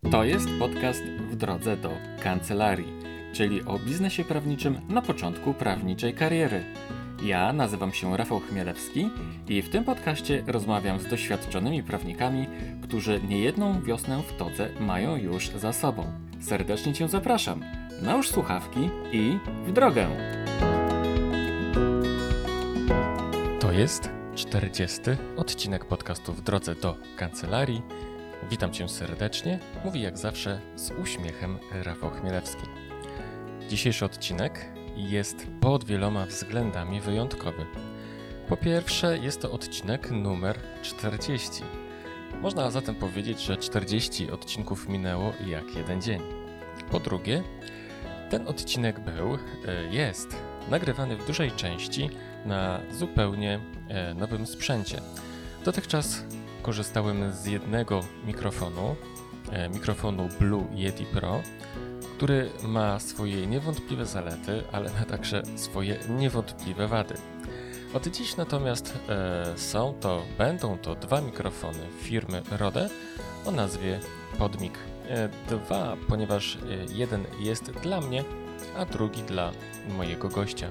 To 0.00 0.24
jest 0.24 0.48
podcast 0.58 1.02
w 1.02 1.36
drodze 1.36 1.76
do 1.76 1.90
kancelarii, 2.22 2.92
czyli 3.32 3.62
o 3.64 3.78
biznesie 3.78 4.24
prawniczym 4.24 4.80
na 4.88 5.02
początku 5.02 5.54
prawniczej 5.54 6.14
kariery. 6.14 6.64
Ja 7.22 7.52
nazywam 7.52 7.92
się 7.92 8.16
Rafał 8.16 8.40
Chmielewski 8.40 9.10
i 9.48 9.62
w 9.62 9.68
tym 9.68 9.84
podcaście 9.84 10.44
rozmawiam 10.46 11.00
z 11.00 11.06
doświadczonymi 11.06 11.82
prawnikami, 11.82 12.46
którzy 12.82 13.20
niejedną 13.28 13.82
wiosnę 13.82 14.22
w 14.22 14.36
todze 14.36 14.68
mają 14.80 15.16
już 15.16 15.48
za 15.48 15.72
sobą. 15.72 16.12
Serdecznie 16.40 16.92
Cię 16.92 17.08
zapraszam. 17.08 17.64
Nałóż 18.02 18.28
słuchawki 18.28 18.90
i 19.12 19.38
w 19.66 19.72
drogę! 19.72 20.08
To 23.60 23.72
jest 23.72 24.10
40. 24.34 25.00
odcinek 25.36 25.84
podcastu 25.84 26.32
w 26.32 26.40
drodze 26.40 26.74
do 26.74 26.96
kancelarii. 27.16 27.82
Witam 28.48 28.72
Cię 28.72 28.88
serdecznie, 28.88 29.58
mówi 29.84 30.00
jak 30.00 30.18
zawsze 30.18 30.60
z 30.76 30.90
uśmiechem 30.90 31.58
Rafał 31.72 32.10
Chmielewski. 32.10 32.62
Dzisiejszy 33.68 34.04
odcinek 34.04 34.72
jest 34.96 35.46
pod 35.60 35.84
wieloma 35.84 36.26
względami 36.26 37.00
wyjątkowy. 37.00 37.66
Po 38.48 38.56
pierwsze, 38.56 39.18
jest 39.18 39.40
to 39.42 39.52
odcinek 39.52 40.10
numer 40.10 40.58
40. 40.82 41.62
Można 42.40 42.70
zatem 42.70 42.94
powiedzieć, 42.94 43.40
że 43.40 43.56
40 43.56 44.30
odcinków 44.30 44.88
minęło 44.88 45.32
jak 45.46 45.74
jeden 45.76 46.02
dzień. 46.02 46.20
Po 46.90 47.00
drugie, 47.00 47.42
ten 48.30 48.48
odcinek 48.48 49.00
był, 49.00 49.34
e, 49.34 49.38
jest 49.90 50.36
nagrywany 50.70 51.16
w 51.16 51.26
dużej 51.26 51.52
części 51.52 52.10
na 52.44 52.80
zupełnie 52.92 53.60
e, 53.88 54.14
nowym 54.14 54.46
sprzęcie. 54.46 55.00
Dotychczas 55.64 56.24
korzystałem 56.62 57.32
z 57.32 57.46
jednego 57.46 58.00
mikrofonu, 58.26 58.96
e, 59.52 59.68
mikrofonu 59.68 60.28
Blue 60.40 60.64
Yeti 60.74 61.04
Pro, 61.04 61.40
który 62.16 62.50
ma 62.62 62.98
swoje 62.98 63.46
niewątpliwe 63.46 64.06
zalety, 64.06 64.62
ale 64.72 64.90
ma 64.92 65.04
także 65.04 65.42
swoje 65.56 65.98
niewątpliwe 66.08 66.88
wady. 66.88 67.14
Od 67.94 68.06
dziś 68.06 68.36
natomiast 68.36 68.98
e, 69.08 69.58
są 69.58 69.94
to, 70.00 70.22
będą 70.38 70.78
to 70.78 70.94
dwa 70.94 71.20
mikrofony 71.20 71.86
firmy 72.00 72.42
Rode 72.50 72.88
o 73.46 73.50
nazwie 73.50 74.00
Podmic. 74.38 74.74
E, 75.08 75.28
dwa, 75.48 75.96
ponieważ 76.08 76.58
jeden 76.88 77.24
jest 77.40 77.70
dla 77.70 78.00
mnie, 78.00 78.24
a 78.76 78.84
drugi 78.84 79.22
dla 79.22 79.52
mojego 79.88 80.28
gościa. 80.28 80.70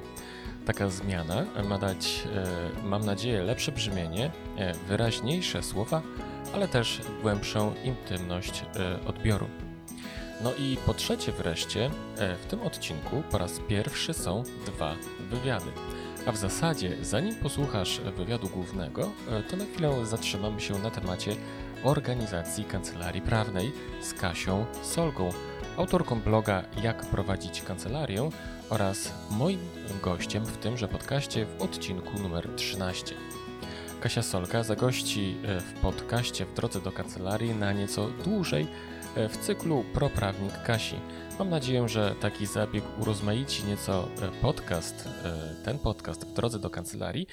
Taka 0.65 0.89
zmiana 0.89 1.45
ma 1.69 1.77
dać, 1.77 2.23
e, 2.35 2.87
mam 2.87 3.05
nadzieję, 3.05 3.43
lepsze 3.43 3.71
brzmienie, 3.71 4.31
e, 4.57 4.73
wyraźniejsze 4.73 5.63
słowa, 5.63 6.01
ale 6.53 6.67
też 6.67 7.01
głębszą 7.21 7.73
intymność 7.83 8.63
e, 8.75 9.07
odbioru. 9.07 9.47
No 10.43 10.53
i 10.53 10.77
po 10.85 10.93
trzecie 10.93 11.31
wreszcie, 11.31 11.89
w 12.43 12.45
tym 12.45 12.61
odcinku 12.61 13.23
po 13.31 13.37
raz 13.37 13.59
pierwszy 13.67 14.13
są 14.13 14.43
dwa 14.65 14.95
wywiady. 15.29 15.71
A 16.25 16.31
w 16.31 16.37
zasadzie, 16.37 16.97
zanim 17.01 17.35
posłuchasz 17.35 18.01
wywiadu 18.17 18.47
głównego, 18.47 19.11
to 19.49 19.57
na 19.57 19.65
chwilę 19.65 20.05
zatrzymamy 20.05 20.61
się 20.61 20.79
na 20.79 20.89
temacie 20.89 21.35
organizacji 21.83 22.65
kancelarii 22.65 23.21
prawnej 23.21 23.71
z 24.01 24.13
Kasią 24.13 24.65
Solgą, 24.81 25.29
autorką 25.79 26.21
bloga 26.21 26.63
Jak 26.83 27.05
prowadzić 27.05 27.61
kancelarię 27.61 28.29
oraz 28.69 29.13
moim 29.31 29.59
gościem 30.03 30.45
w 30.45 30.57
tymże 30.57 30.87
podcaście 30.87 31.45
w 31.45 31.61
odcinku 31.61 32.19
numer 32.19 32.49
13. 32.55 33.15
Kasia 34.01 34.21
Solka 34.21 34.63
zagości 34.63 35.37
e, 35.43 35.59
w 35.59 35.73
podcaście 35.73 36.45
w 36.45 36.53
drodze 36.53 36.81
do 36.81 36.91
kancelarii 36.91 37.55
na 37.55 37.73
nieco 37.73 38.09
dłużej 38.23 38.67
e, 39.15 39.29
w 39.29 39.37
cyklu 39.37 39.83
Proprawnik 39.93 40.61
Kasi. 40.63 40.95
Mam 41.39 41.49
nadzieję, 41.49 41.89
że 41.89 42.15
taki 42.21 42.45
zabieg 42.45 42.83
urozmaici 43.01 43.63
nieco 43.63 44.07
e, 44.21 44.41
podcast, 44.41 45.09
ten 45.65 45.79
podcast 45.79 46.25
w 46.25 46.33
drodze 46.33 46.59
do 46.59 46.69
kancelarii 46.69 47.27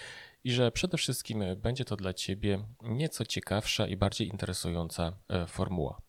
i 0.45 0.53
że 0.53 0.73
przede 0.73 0.97
wszystkim 0.99 1.45
będzie 1.57 1.85
to 1.85 1.97
dla 1.97 2.13
Ciebie 2.13 2.59
nieco 2.83 3.25
ciekawsza 3.25 3.87
i 3.87 3.97
bardziej 3.97 4.29
interesująca 4.29 5.13
formuła. 5.49 6.06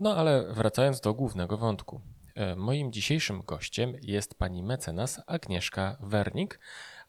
No 0.00 0.16
ale 0.16 0.52
wracając 0.52 1.00
do 1.00 1.14
głównego 1.14 1.56
wątku. 1.56 2.00
E, 2.34 2.56
moim 2.56 2.92
dzisiejszym 2.92 3.42
gościem 3.42 3.96
jest 4.02 4.38
pani 4.38 4.62
mecenas 4.62 5.20
Agnieszka 5.26 5.96
Wernik, 6.00 6.60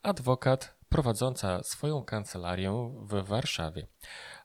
adwokat 0.04 0.76
prowadząca 0.90 1.64
swoją 1.64 2.04
kancelarię 2.04 2.92
w 3.02 3.28
Warszawie. 3.28 3.88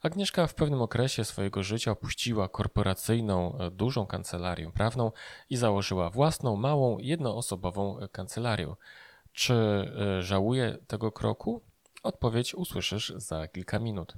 Agnieszka 0.02 0.46
w 0.46 0.54
pewnym 0.54 0.82
okresie 0.82 1.24
swojego 1.24 1.62
życia 1.62 1.90
opuściła 1.90 2.48
korporacyjną, 2.48 3.58
e, 3.58 3.70
dużą 3.70 4.06
kancelarię 4.06 4.70
prawną 4.70 5.12
i 5.50 5.56
założyła 5.56 6.10
własną, 6.10 6.56
małą, 6.56 6.98
jednoosobową 6.98 7.98
kancelarię. 8.12 8.74
Czy 9.32 9.54
e, 9.54 10.22
żałuje 10.22 10.78
tego 10.86 11.12
kroku? 11.12 11.62
Odpowiedź 12.02 12.54
usłyszysz 12.54 13.12
za 13.16 13.48
kilka 13.48 13.78
minut. 13.78 14.14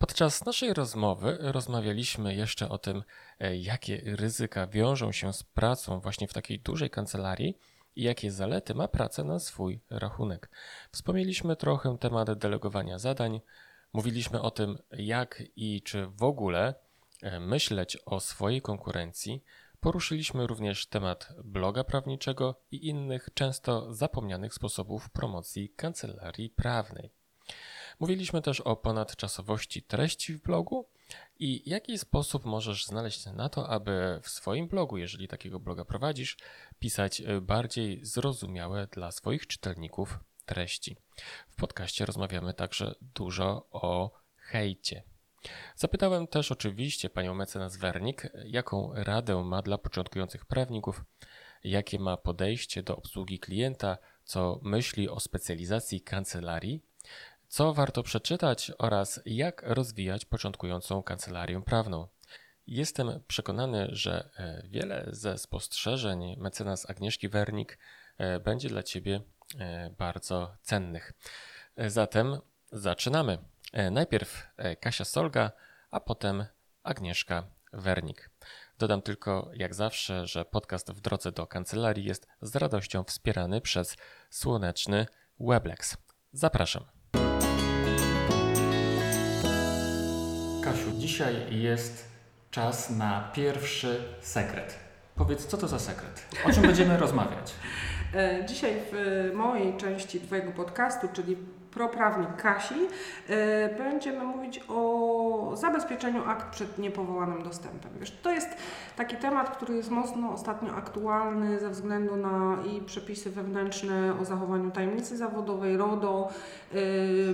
Podczas 0.00 0.44
naszej 0.44 0.74
rozmowy 0.74 1.38
rozmawialiśmy 1.40 2.34
jeszcze 2.34 2.68
o 2.68 2.78
tym, 2.78 3.02
e, 3.38 3.56
jakie 3.56 4.02
ryzyka 4.04 4.66
wiążą 4.66 5.12
się 5.12 5.32
z 5.32 5.42
pracą 5.42 6.00
właśnie 6.00 6.28
w 6.28 6.32
takiej 6.32 6.58
dużej 6.60 6.90
kancelarii 6.90 7.58
i 7.96 8.02
jakie 8.02 8.32
zalety 8.32 8.74
ma 8.74 8.88
praca 8.88 9.24
na 9.24 9.38
swój 9.38 9.80
rachunek. 9.90 10.50
Wspomnieliśmy 10.92 11.56
trochę 11.56 11.98
temat 11.98 12.32
delegowania 12.32 12.98
zadań, 12.98 13.40
mówiliśmy 13.92 14.42
o 14.42 14.50
tym, 14.50 14.78
jak 14.90 15.42
i 15.56 15.82
czy 15.82 16.06
w 16.06 16.22
ogóle 16.22 16.74
e, 17.22 17.40
myśleć 17.40 17.98
o 18.06 18.20
swojej 18.20 18.62
konkurencji. 18.62 19.44
Poruszyliśmy 19.80 20.46
również 20.46 20.86
temat 20.86 21.32
bloga 21.44 21.84
prawniczego 21.84 22.60
i 22.70 22.88
innych 22.88 23.28
często 23.34 23.94
zapomnianych 23.94 24.54
sposobów 24.54 25.10
promocji 25.10 25.68
kancelarii 25.68 26.50
prawnej. 26.50 27.19
Mówiliśmy 28.00 28.42
też 28.42 28.60
o 28.60 28.76
ponadczasowości 28.76 29.82
treści 29.82 30.34
w 30.34 30.42
blogu 30.42 30.88
i 31.38 31.70
jaki 31.70 31.98
sposób 31.98 32.44
możesz 32.44 32.86
znaleźć 32.86 33.26
na 33.26 33.48
to, 33.48 33.68
aby 33.68 34.20
w 34.22 34.28
swoim 34.28 34.68
blogu, 34.68 34.98
jeżeli 34.98 35.28
takiego 35.28 35.60
bloga 35.60 35.84
prowadzisz, 35.84 36.36
pisać 36.78 37.20
e, 37.20 37.40
bardziej 37.40 38.04
zrozumiałe 38.04 38.86
dla 38.86 39.12
swoich 39.12 39.46
czytelników 39.46 40.18
treści. 40.46 40.96
W 41.48 41.56
podcaście 41.56 42.06
rozmawiamy 42.06 42.54
także 42.54 42.94
dużo 43.14 43.66
o 43.70 44.10
hejcie. 44.36 45.02
Zapytałem 45.76 46.26
też 46.26 46.52
oczywiście 46.52 47.10
panią 47.10 47.34
mecenas 47.34 47.76
Wernik, 47.76 48.28
jaką 48.44 48.90
radę 48.94 49.44
ma 49.44 49.62
dla 49.62 49.78
początkujących 49.78 50.46
prawników, 50.46 51.04
jakie 51.64 51.98
ma 51.98 52.16
podejście 52.16 52.82
do 52.82 52.96
obsługi 52.96 53.38
klienta, 53.38 53.98
co 54.24 54.60
myśli 54.62 55.08
o 55.08 55.20
specjalizacji 55.20 56.00
kancelarii 56.00 56.89
co 57.50 57.74
warto 57.74 58.02
przeczytać 58.02 58.72
oraz 58.78 59.20
jak 59.26 59.62
rozwijać 59.66 60.24
początkującą 60.24 61.02
kancelarię 61.02 61.62
prawną. 61.62 62.08
Jestem 62.66 63.22
przekonany, 63.26 63.88
że 63.92 64.30
e, 64.36 64.62
wiele 64.68 65.06
ze 65.08 65.38
spostrzeżeń 65.38 66.36
mecenas 66.38 66.90
Agnieszki 66.90 67.28
Wernik 67.28 67.78
e, 68.18 68.40
będzie 68.40 68.68
dla 68.68 68.82
Ciebie 68.82 69.20
e, 69.58 69.90
bardzo 69.98 70.56
cennych. 70.62 71.12
Zatem 71.76 72.38
zaczynamy. 72.72 73.38
Najpierw 73.90 74.46
Kasia 74.80 75.04
Solga, 75.04 75.52
a 75.90 76.00
potem 76.00 76.44
Agnieszka 76.82 77.46
Wernik. 77.72 78.30
Dodam 78.78 79.02
tylko, 79.02 79.50
jak 79.54 79.74
zawsze, 79.74 80.26
że 80.26 80.44
podcast 80.44 80.92
w 80.92 81.00
drodze 81.00 81.32
do 81.32 81.46
kancelarii 81.46 82.04
jest 82.04 82.26
z 82.42 82.56
radością 82.56 83.04
wspierany 83.04 83.60
przez 83.60 83.96
słoneczny 84.30 85.06
Weblex. 85.40 85.96
Zapraszam. 86.32 86.99
Kasiu, 90.70 90.90
dzisiaj 90.98 91.34
jest 91.50 92.08
czas 92.50 92.90
na 92.90 93.30
pierwszy 93.34 94.02
sekret. 94.20 94.78
Powiedz, 95.16 95.46
co 95.46 95.56
to 95.56 95.68
za 95.68 95.78
sekret? 95.78 96.26
O 96.46 96.52
czym 96.52 96.62
będziemy 96.62 96.96
rozmawiać? 97.06 97.54
E, 98.14 98.44
dzisiaj 98.46 98.72
w 98.92 99.30
mojej 99.34 99.76
części 99.76 100.20
Twojego 100.20 100.52
podcastu, 100.52 101.08
czyli 101.12 101.36
proprawnik 101.70 102.36
Kasi, 102.36 102.74
e, 103.28 103.76
będziemy 103.78 104.24
mówić 104.24 104.60
o 104.68 105.52
zabezpieczeniu 105.54 106.24
akt 106.24 106.50
przed 106.50 106.78
niepowołanym 106.78 107.42
dostępem. 107.42 107.90
Wiesz, 108.00 108.18
to 108.22 108.30
jest 108.30 108.48
taki 108.96 109.16
temat, 109.16 109.56
który 109.56 109.76
jest 109.76 109.90
mocno 109.90 110.32
ostatnio 110.32 110.74
aktualny 110.74 111.58
ze 111.58 111.70
względu 111.70 112.16
na 112.16 112.56
i 112.62 112.80
przepisy 112.80 113.30
wewnętrzne 113.30 114.14
o 114.20 114.24
zachowaniu 114.24 114.70
tajemnicy 114.70 115.16
zawodowej, 115.16 115.76
RODO, 115.76 116.28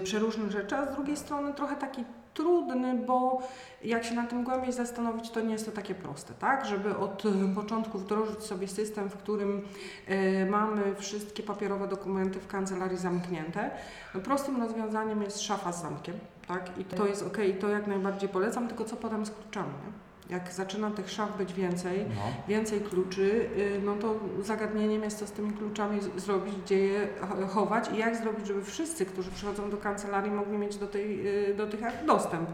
przeróżnych 0.04 0.50
rzeczy, 0.50 0.76
a 0.76 0.92
z 0.92 0.94
drugiej 0.94 1.16
strony 1.16 1.54
trochę 1.54 1.76
taki 1.76 2.04
trudny, 2.36 2.94
bo 2.94 3.42
jak 3.84 4.04
się 4.04 4.14
na 4.14 4.26
tym 4.26 4.44
głębiej 4.44 4.72
zastanowić, 4.72 5.30
to 5.30 5.40
nie 5.40 5.52
jest 5.52 5.66
to 5.66 5.72
takie 5.72 5.94
proste, 5.94 6.34
tak? 6.34 6.64
Żeby 6.64 6.96
od 6.96 7.22
początku 7.54 7.98
wdrożyć 7.98 8.42
sobie 8.42 8.68
system, 8.68 9.10
w 9.10 9.16
którym 9.16 9.62
y, 10.10 10.46
mamy 10.50 10.94
wszystkie 10.94 11.42
papierowe 11.42 11.88
dokumenty 11.88 12.40
w 12.40 12.46
kancelarii 12.46 12.98
zamknięte. 12.98 13.70
No, 14.14 14.20
prostym 14.20 14.62
rozwiązaniem 14.62 15.22
jest 15.22 15.40
szafa 15.40 15.72
z 15.72 15.82
zamkiem, 15.82 16.14
tak? 16.48 16.78
I 16.78 16.84
to 16.84 17.06
jest 17.06 17.22
ok, 17.22 17.38
i 17.38 17.54
to 17.54 17.68
jak 17.68 17.86
najbardziej 17.86 18.28
polecam, 18.28 18.68
tylko 18.68 18.84
co 18.84 18.96
potem 18.96 19.26
z 19.26 19.30
kluczami, 19.30 19.72
nie? 19.86 20.05
Jak 20.30 20.52
zaczyna 20.52 20.90
tych 20.90 21.10
szaf 21.10 21.38
być 21.38 21.52
więcej, 21.52 22.04
No. 22.08 22.22
więcej 22.48 22.80
kluczy, 22.80 23.48
y, 23.58 23.80
no 23.84 23.94
to 23.96 24.14
zagadnieniem 24.42 25.02
jest 25.02 25.18
co 25.18 25.26
z 25.26 25.32
tymi 25.32 25.52
kluczami 25.52 26.00
zrobić, 26.16 26.54
gdzie 26.64 26.78
je 26.78 27.06
ch- 27.06 27.50
chować 27.50 27.90
i 27.94 27.96
jak 27.98 28.16
zrobić, 28.16 28.46
żeby 28.46 28.64
wszyscy, 28.64 29.06
którzy 29.06 29.30
przychodzą 29.30 29.70
do 29.70 29.76
kancelarii, 29.76 30.30
mogli 30.32 30.58
mieć 30.58 30.76
do, 30.76 30.86
tej, 30.86 31.26
y, 31.50 31.54
do 31.54 31.66
tych 31.66 31.84
akt 31.84 32.04
dostęp. 32.04 32.48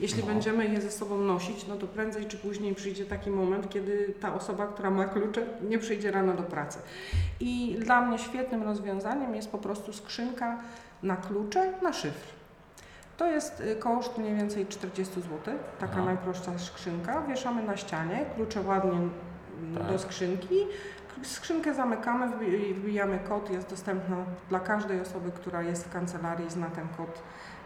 Jeśli 0.00 0.20
No. 0.20 0.26
będziemy 0.26 0.66
je 0.68 0.80
ze 0.80 0.90
sobą 0.90 1.18
nosić, 1.18 1.66
no 1.66 1.76
to 1.76 1.86
prędzej 1.86 2.26
czy 2.26 2.38
później 2.38 2.74
przyjdzie 2.74 3.04
taki 3.06 3.30
moment, 3.30 3.68
kiedy 3.70 4.14
ta 4.20 4.34
osoba, 4.34 4.66
która 4.66 4.90
ma 4.90 5.04
klucze, 5.04 5.46
nie 5.68 5.78
przyjdzie 5.78 6.10
rano 6.10 6.32
do 6.32 6.42
pracy. 6.42 6.78
I 7.40 7.76
dla 7.78 8.00
mnie 8.00 8.18
świetnym 8.18 8.62
rozwiązaniem 8.62 9.34
jest 9.34 9.50
po 9.50 9.58
prostu 9.58 9.92
skrzynka 9.92 10.58
na 11.02 11.16
klucze, 11.16 11.72
na 11.82 11.92
szyfr. 11.92 12.34
To 13.16 13.26
jest 13.26 13.60
y, 13.60 13.76
koszt 13.76 14.18
mniej 14.18 14.34
więcej 14.34 14.66
40 14.66 15.14
zł, 15.20 15.54
taka 15.78 15.92
Aha. 15.92 16.04
najprostsza 16.04 16.58
skrzynka. 16.58 17.22
Wieszamy 17.22 17.62
na 17.62 17.76
ścianie, 17.76 18.24
klucze 18.34 18.60
ładnie 18.60 18.90
mm, 18.90 19.10
Tak. 19.78 19.86
do 19.86 19.98
skrzynki. 19.98 20.54
Skrzynkę 21.22 21.74
zamykamy, 21.74 22.26
wbi- 22.28 22.74
wbijamy 22.74 23.18
kod, 23.28 23.50
jest 23.50 23.70
dostępna 23.70 24.16
dla 24.48 24.60
każdej 24.60 25.00
osoby, 25.00 25.30
która 25.32 25.62
jest 25.62 25.84
w 25.88 25.92
kancelarii, 25.92 26.50
zna 26.50 26.66
ten 26.66 26.88
kod, 26.96 27.22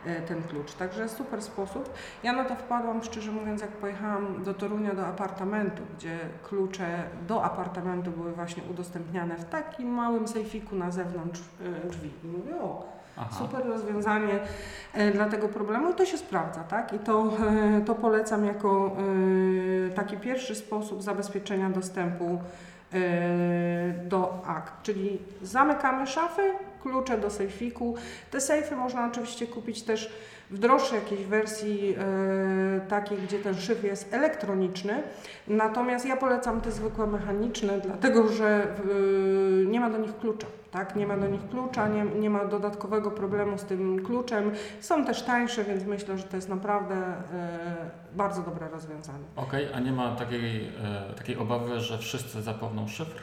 y, 0.07 0.21
ten 0.29 0.43
klucz. 0.43 0.73
Także 0.75 1.09
super 1.09 1.43
sposób. 1.43 1.93
Ja 2.23 2.33
na 2.33 2.45
to 2.45 2.55
wpadłam, 2.57 3.03
szczerze 3.03 3.33
mówiąc, 3.33 3.61
jak 3.61 3.71
pojechałam 3.71 4.45
do 4.45 4.55
Torunia 4.55 4.95
do 4.95 5.07
apartamentu, 5.07 5.83
gdzie 5.99 6.19
klucze 6.49 7.03
do 7.29 7.45
apartamentu 7.45 8.11
były 8.11 8.33
właśnie 8.33 8.63
udostępniane 8.71 9.37
w 9.37 9.45
takim 9.45 9.89
małym 9.89 10.29
sejfiku 10.29 10.77
na 10.77 10.91
zewnątrz 10.91 11.41
y, 11.85 11.89
drzwi. 11.89 12.11
I 12.25 12.27
mówię, 12.27 12.57
o, 12.63 12.99
Aha. 13.21 13.39
Super 13.39 13.67
rozwiązanie 13.67 14.39
e, 14.95 15.11
dla 15.11 15.29
tego 15.29 15.49
problemu 15.49 15.91
i 15.91 15.95
to 15.95 16.05
się 16.05 16.19
sprawdza, 16.19 16.61
tak? 16.61 16.93
I 16.93 16.99
to, 16.99 17.33
e, 17.77 17.81
to 17.81 17.95
polecam 17.95 18.45
jako 18.45 18.97
e, 19.87 19.91
taki 19.91 20.17
pierwszy 20.17 20.55
sposób 20.55 21.03
zabezpieczenia 21.03 21.71
dostępu 21.71 22.39
do 24.05 24.43
akt. 24.47 24.73
Czyli 24.83 25.19
zamykamy 25.43 26.07
szafy, 26.07 26.43
klucze 26.83 27.19
do 27.19 27.31
sejfiku. 27.31 27.95
Te 28.31 28.41
sejfy 28.41 28.77
można 28.77 29.07
oczywiście 29.07 29.47
kupić 29.47 29.83
też 29.83 30.13
w 30.51 30.59
droższej 30.59 30.99
jakiejś 30.99 31.25
wersji 31.25 31.95
e, 31.99 32.81
takiej, 32.81 33.19
gdzie 33.19 33.39
ten 33.39 33.55
szyf 33.55 33.85
jest 33.85 34.15
elektroniczny. 34.15 35.03
Natomiast 35.49 36.07
ja 36.07 36.17
polecam 36.17 36.61
te 36.61 36.73
zwykłe 36.73 37.07
mechaniczne, 37.07 37.81
dlatego 37.81 38.29
że 38.29 38.47
e, 38.47 39.67
nie 39.67 39.81
ma 39.81 39.91
do 39.91 39.99
nich 39.99 40.19
klucza. 40.19 40.47
Tak? 40.71 40.97
Nie 40.97 41.07
ma 41.07 41.17
do 41.17 41.27
nich 41.27 41.49
klucza, 41.49 41.89
nie, 41.89 42.05
nie 42.05 42.31
ma 42.31 42.45
dodatkowego 42.45 43.11
problemu 43.11 43.59
z 43.59 43.65
tym 43.65 44.05
kluczem. 44.05 44.53
Są 44.81 45.05
też 45.05 45.23
tańsze, 45.23 45.65
więc 45.65 45.85
myślę, 45.85 46.19
że 46.19 46.25
to 46.25 46.37
jest 46.37 46.49
naprawdę 46.49 46.95
e, 46.95 47.91
bardzo 48.15 48.43
dobre 48.43 48.69
rozwiązanie. 48.69 49.25
Okej, 49.37 49.69
a 49.75 49.81
nie 49.81 49.93
ma 49.93 50.17
takiej, 50.17 50.69
e, 50.69 51.15
takiej 51.15 51.37
obawy, 51.37 51.81
że 51.81 51.99
wszyscy 51.99 52.43
zapomną 52.43 52.89
szyfr? 52.89 53.23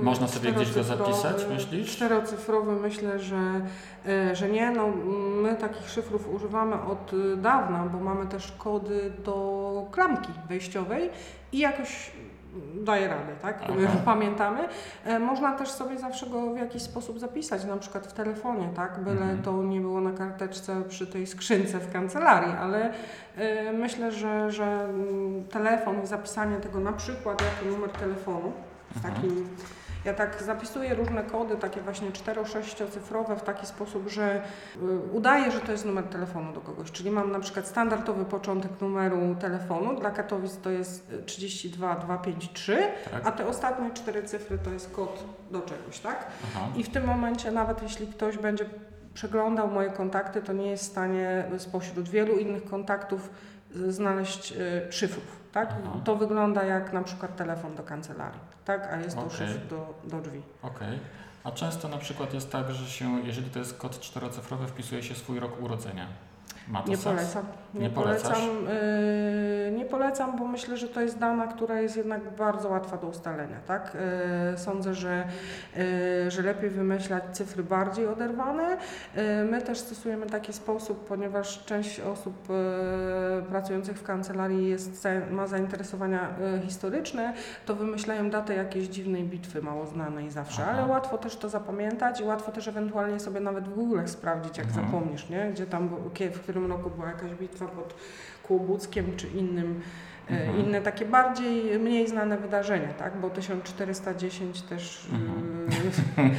Można 0.00 0.28
sobie 0.28 0.52
gdzieś 0.52 0.74
go 0.74 0.82
zapisać, 0.82 1.46
myślisz? 1.48 1.96
Czterocyfrowy 1.96 2.72
myślę, 2.72 3.18
że, 3.18 3.60
e, 4.06 4.36
że 4.36 4.48
nie. 4.48 4.70
No, 4.70 4.88
my 5.42 5.56
takich 5.56 5.90
szyfrów 5.90 6.34
używamy 6.34 6.82
od 6.82 7.12
e, 7.12 7.36
dawna, 7.36 7.84
bo 7.92 8.00
mamy 8.00 8.26
też 8.26 8.52
kody 8.58 9.12
do 9.24 9.86
klamki 9.90 10.32
wejściowej 10.48 11.10
i 11.52 11.58
jakoś 11.58 12.10
daje 12.74 13.08
radę, 13.08 13.32
tak? 13.42 13.58
Aha. 13.62 13.96
Pamiętamy. 14.04 14.58
E, 15.04 15.18
Można 15.18 15.52
też 15.52 15.70
sobie 15.70 15.98
zawsze 15.98 16.26
go 16.26 16.54
w 16.54 16.56
jakiś 16.58 16.82
sposób 16.82 17.18
zapisać, 17.20 17.64
na 17.64 17.76
przykład 17.76 18.06
w 18.06 18.12
telefonie, 18.12 18.68
tak? 18.76 19.00
Byle 19.04 19.20
Mhm. 19.22 19.42
to 19.42 19.62
nie 19.62 19.80
było 19.80 20.00
na 20.00 20.12
karteczce 20.12 20.82
przy 20.88 21.06
tej 21.06 21.26
skrzynce 21.26 21.78
w 21.78 21.92
kancelarii, 21.92 22.52
ale 22.60 22.92
e, 23.36 23.72
myślę, 23.72 24.12
że, 24.12 24.50
że 24.50 24.84
mm, 24.84 25.44
telefon 25.44 26.02
i 26.02 26.06
zapisanie 26.06 26.56
tego 26.56 26.80
na 26.80 26.92
przykład 26.92 27.42
jako 27.42 27.74
numer 27.76 27.90
telefonu 27.90 28.52
w 28.92 28.96
Mhm. 28.96 29.14
takim 29.14 29.48
ja 30.04 30.14
tak 30.14 30.42
zapisuję 30.42 30.94
różne 30.94 31.22
kody, 31.22 31.56
takie 31.56 31.80
właśnie 31.80 32.10
4-6 32.10 32.88
cyfrowe 32.90 33.36
w 33.36 33.42
taki 33.42 33.66
sposób, 33.66 34.08
że 34.08 34.42
y, 34.76 34.80
udaję, 35.12 35.50
że 35.50 35.60
to 35.60 35.72
jest 35.72 35.84
numer 35.84 36.04
telefonu 36.04 36.52
do 36.52 36.60
kogoś. 36.60 36.90
Czyli 36.90 37.10
mam 37.10 37.32
na 37.32 37.40
przykład 37.40 37.66
standardowy 37.66 38.24
początek 38.24 38.80
numeru 38.80 39.34
telefonu. 39.40 40.00
Dla 40.00 40.10
Katowic 40.10 40.56
to 40.56 40.70
jest 40.70 41.12
y, 41.12 41.22
32253, 41.22 42.78
Tak. 43.10 43.26
a 43.26 43.32
te 43.32 43.46
ostatnie 43.46 43.90
cztery 43.90 44.22
cyfry 44.22 44.58
to 44.58 44.70
jest 44.70 44.90
kod 44.92 45.24
do 45.50 45.60
czegoś, 45.60 45.98
tak? 46.00 46.26
Aha. 46.56 46.66
I 46.76 46.84
w 46.84 46.88
tym 46.90 47.04
momencie, 47.06 47.50
nawet 47.50 47.82
jeśli 47.82 48.06
ktoś 48.06 48.38
będzie 48.38 48.64
przeglądał 49.14 49.70
moje 49.70 49.90
kontakty, 49.90 50.42
to 50.42 50.52
nie 50.52 50.70
jest 50.70 50.84
w 50.84 50.86
stanie 50.86 51.44
spośród 51.58 52.08
wielu 52.08 52.36
innych 52.38 52.64
kontaktów 52.64 53.30
y, 53.76 53.92
znaleźć 53.92 54.52
y, 54.52 54.92
szyfrów. 54.92 55.24
Tak? 55.52 55.68
Aha. 55.84 56.00
To 56.04 56.16
wygląda 56.16 56.64
jak 56.64 56.92
na 56.92 57.02
przykład 57.02 57.36
telefon 57.36 57.74
do 57.74 57.82
kancelarii, 57.82 58.40
tak? 58.64 58.92
a 58.92 58.96
jest 58.96 59.16
to 59.16 59.22
Okej. 59.22 59.36
szyfr 59.36 59.66
do, 59.66 59.94
do 60.04 60.20
drzwi. 60.20 60.42
Okej. 60.62 60.98
A 61.44 61.50
często 61.50 61.88
na 61.88 61.98
przykład 61.98 62.34
jest 62.34 62.52
tak, 62.52 62.72
że 62.72 62.90
się, 62.90 63.20
jeżeli 63.20 63.50
to 63.50 63.58
jest 63.58 63.78
kod 63.78 64.00
czterocyfrowy, 64.00 64.66
wpisuje 64.66 65.02
się 65.02 65.14
swój 65.14 65.40
rok 65.40 65.60
urodzenia. 65.60 66.06
Ma 66.68 66.82
to 66.82 66.88
Nie 66.90 66.96
sens? 66.96 67.04
polecam. 67.16 67.44
Nie, 67.74 67.80
Nie 67.80 67.90
polecam, 67.90 68.38
yy, 69.66 69.72
nie 69.78 69.84
polecam, 69.84 70.38
bo 70.38 70.46
myślę, 70.46 70.76
że 70.76 70.88
to 70.88 71.00
jest 71.00 71.18
dana, 71.18 71.46
która 71.46 71.80
jest 71.80 71.96
jednak 71.96 72.30
bardzo 72.36 72.68
łatwa 72.68 72.96
do 72.96 73.06
ustalenia. 73.06 73.56
Tak? 73.66 73.96
Yy, 74.52 74.58
sądzę, 74.58 74.94
że, 74.94 75.24
yy, 75.76 76.30
że 76.30 76.42
lepiej 76.42 76.70
wymyślać 76.70 77.24
cyfry 77.32 77.62
bardziej 77.62 78.06
oderwane. 78.06 78.76
Yy, 79.16 79.22
my 79.50 79.62
też 79.62 79.78
stosujemy 79.78 80.26
taki 80.26 80.52
sposób, 80.52 81.04
ponieważ 81.08 81.64
część 81.64 82.00
osób 82.00 82.48
yy, 82.48 83.42
pracujących 83.42 83.98
w 83.98 84.02
kancelarii 84.02 84.68
jest, 84.68 85.08
ma 85.30 85.46
zainteresowania 85.46 86.28
yy, 86.54 86.60
historyczne, 86.60 87.32
to 87.66 87.74
wymyślają 87.74 88.30
datę 88.30 88.54
jakiejś 88.54 88.88
dziwnej 88.88 89.24
bitwy 89.24 89.62
mało 89.62 89.86
znanej 89.86 90.30
zawsze, 90.30 90.62
Aha. 90.62 90.72
ale 90.72 90.86
łatwo 90.86 91.18
też 91.18 91.36
to 91.36 91.48
zapamiętać 91.48 92.20
i 92.20 92.24
łatwo 92.24 92.52
też 92.52 92.68
ewentualnie 92.68 93.20
sobie 93.20 93.40
nawet 93.40 93.68
w 93.68 93.74
Google 93.74 94.00
sprawdzić, 94.06 94.58
jak 94.58 94.66
Mhm. 94.66 94.86
zapomnisz, 94.86 95.28
nie? 95.28 95.50
gdzie 95.52 95.66
tam, 95.66 95.88
w 96.30 96.51
którym 96.52 96.70
roku 96.72 96.90
była 96.90 97.06
jakaś 97.08 97.30
bitwa 97.30 97.66
pod 97.66 97.94
Kłobuckiem 98.42 99.16
czy 99.16 99.28
innym, 99.28 99.80
e, 100.30 100.40
Mhm. 100.44 100.60
inne 100.66 100.80
takie 100.80 101.04
bardziej, 101.04 101.78
mniej 101.78 102.08
znane 102.08 102.38
wydarzenia, 102.38 102.92
tak? 102.92 103.20
bo 103.20 103.30
1410 103.30 104.62
też, 104.62 105.06
Mhm. 105.12 105.68
e, 106.18 106.30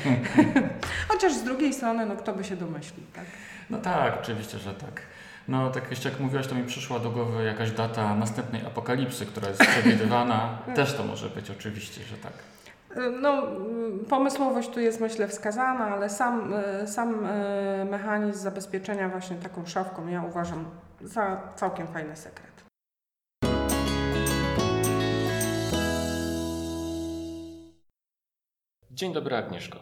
chociaż 1.10 1.34
z 1.34 1.44
drugiej 1.44 1.74
strony, 1.74 2.06
no 2.06 2.16
kto 2.16 2.34
by 2.34 2.44
się 2.44 2.56
domyślił, 2.56 3.06
tak? 3.14 3.26
No 3.70 3.78
tak, 3.78 4.18
oczywiście, 4.22 4.58
że 4.58 4.74
tak. 4.74 5.02
No 5.48 5.70
tak 5.70 5.90
jeszcze 5.90 6.10
jak 6.10 6.20
mówiłaś, 6.20 6.48
to 6.48 6.56
mi 6.56 6.64
przyszła 6.64 7.00
do 7.00 7.10
głowy 7.12 7.44
jakaś 7.44 7.72
data 7.72 8.16
następnej 8.16 8.66
apokalipsy, 8.66 9.26
która 9.26 9.48
jest 9.50 9.62
przewidywana. 9.66 10.58
Też 10.76 10.94
to 10.94 11.04
może 11.04 11.30
być 11.30 11.52
oczywiście, 11.52 12.04
że 12.04 12.18
tak. 12.18 12.34
No, 13.22 13.44
pomysłowość 14.10 14.70
tu 14.70 14.80
jest 14.80 15.00
myślę 15.02 15.28
wskazana, 15.28 15.86
ale 15.86 16.10
sam, 16.10 16.54
e, 16.54 16.88
sam 16.88 17.26
e, 17.26 17.86
mechanizm 17.86 18.40
zabezpieczenia 18.40 19.10
właśnie 19.10 19.36
taką 19.38 19.66
szafką 19.66 20.08
ja 20.08 20.24
uważam 20.24 20.66
za 21.02 21.42
całkiem 21.56 21.88
fajny 21.88 22.16
sekret. 22.16 22.64
Dzień 28.92 29.14
dobry 29.14 29.36
Agnieszko. 29.36 29.80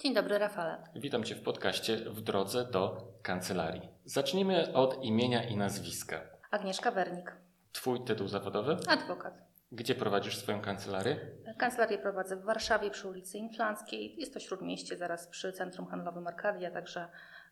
Dzień 0.00 0.14
dobry, 0.14 0.38
Rafale. 0.38 0.78
Witam 0.94 1.24
Cię 1.24 1.34
w 1.34 1.42
podcaście 1.42 1.96
W 1.96 2.20
drodze 2.20 2.64
do 2.64 3.08
kancelarii. 3.22 3.88
Zacznijmy 4.04 4.72
od 4.72 5.04
imienia 5.04 5.44
i 5.44 5.56
nazwiska. 5.56 6.20
Agnieszka 6.50 6.90
Wernik, 6.90 7.32
Twój 7.72 8.04
tytuł 8.04 8.28
zawodowy? 8.28 8.76
adwokat. 8.88 9.47
Gdzie 9.72 9.94
prowadzisz 9.94 10.36
swoją 10.36 10.60
kancelarię? 10.60 11.16
Kancelarię 11.58 11.98
prowadzę 11.98 12.36
w 12.36 12.44
Warszawie 12.44 12.90
przy 12.90 13.08
ulicy 13.08 13.38
Inflanckiej. 13.38 14.14
Jest 14.20 14.34
to 14.34 14.40
śródmieście, 14.40 14.96
zaraz 14.96 15.28
przy 15.28 15.52
centrum 15.52 15.86
handlowym 15.86 16.26
Arkadia, 16.26 16.70
także 16.70 17.08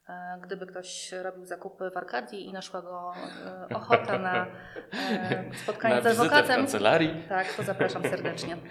e, 0.08 0.38
gdyby 0.42 0.66
ktoś 0.66 1.12
robił 1.12 1.44
zakupy 1.46 1.90
w 1.90 1.96
Arkadii 1.96 2.46
i 2.46 2.52
naszła 2.52 2.82
go 2.82 3.12
e, 3.70 3.76
ochota 3.76 4.18
na 4.18 4.46
e, 4.46 5.44
spotkanie 5.62 5.94
Na 5.94 6.00
z 6.02 6.06
adwokatem, 6.06 6.56
kancelarii? 6.56 7.22
tak, 7.28 7.52
to 7.54 7.62
zapraszam 7.62 8.02
serdecznie. 8.02 8.56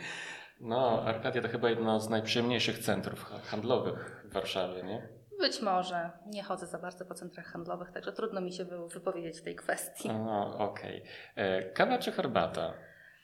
No, 0.59 1.03
Arkadia 1.05 1.41
to 1.41 1.47
chyba 1.49 1.69
jedno 1.69 1.99
z 1.99 2.09
najprzyjemniejszych 2.09 2.79
centrów 2.79 3.23
ha- 3.23 3.39
handlowych 3.39 4.21
w 4.29 4.33
Warszawie, 4.33 4.83
nie? 4.83 5.07
Być 5.39 5.61
może 5.61 6.09
nie 6.25 6.43
chodzę 6.43 6.65
za 6.67 6.77
bardzo 6.77 7.05
po 7.05 7.13
centrach 7.13 7.45
handlowych, 7.45 7.91
także 7.91 8.11
trudno 8.13 8.41
mi 8.41 8.53
się 8.53 8.65
wy- 8.65 8.87
wypowiedzieć 8.87 9.39
w 9.39 9.43
tej 9.43 9.55
kwestii. 9.55 10.07
No, 10.09 10.57
okej. 10.57 11.03
E, 11.35 11.63
Kawa 11.63 11.97
czy 11.97 12.11
herbata? 12.11 12.73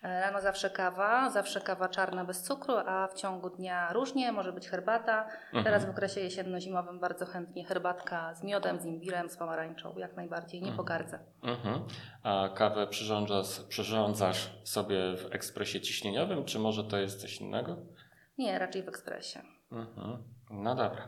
E, 0.03 0.21
Rano 0.21 0.41
zawsze 0.41 0.69
kawa, 0.69 1.29
zawsze 1.29 1.61
kawa 1.61 1.89
czarna 1.89 2.25
bez 2.25 2.43
cukru, 2.43 2.73
a 2.77 3.07
w 3.07 3.13
ciągu 3.13 3.49
dnia 3.49 3.93
różnie, 3.93 4.31
może 4.31 4.53
być 4.53 4.69
herbata. 4.69 5.27
Mhm. 5.45 5.63
Teraz 5.63 5.85
w 5.85 5.89
okresie 5.89 6.21
jesienno-zimowym 6.21 6.99
bardzo 6.99 7.25
chętnie 7.25 7.65
herbatka 7.65 8.33
z 8.33 8.43
miodem, 8.43 8.79
z 8.79 8.85
imbirem, 8.85 9.29
z 9.29 9.37
pomarańczą, 9.37 9.93
jak 9.97 10.15
najbardziej, 10.15 10.61
nie 10.61 10.67
Mhm. 10.67 10.77
pogardzę. 10.77 11.19
Mhm. 11.43 11.83
A 12.23 12.49
kawę 12.55 12.87
przyrządzasz, 12.87 13.59
przyrządzasz 13.69 14.49
sobie 14.63 15.17
w 15.17 15.27
ekspresie 15.35 15.81
ciśnieniowym, 15.81 16.45
czy 16.45 16.59
może 16.59 16.83
to 16.83 16.97
jest 16.97 17.21
coś 17.21 17.37
innego? 17.41 17.77
Nie, 18.37 18.59
raczej 18.59 18.83
w 18.83 18.87
ekspresie. 18.87 19.41
Mhm. 19.71 20.23
No 20.49 20.75
dobra. 20.75 21.07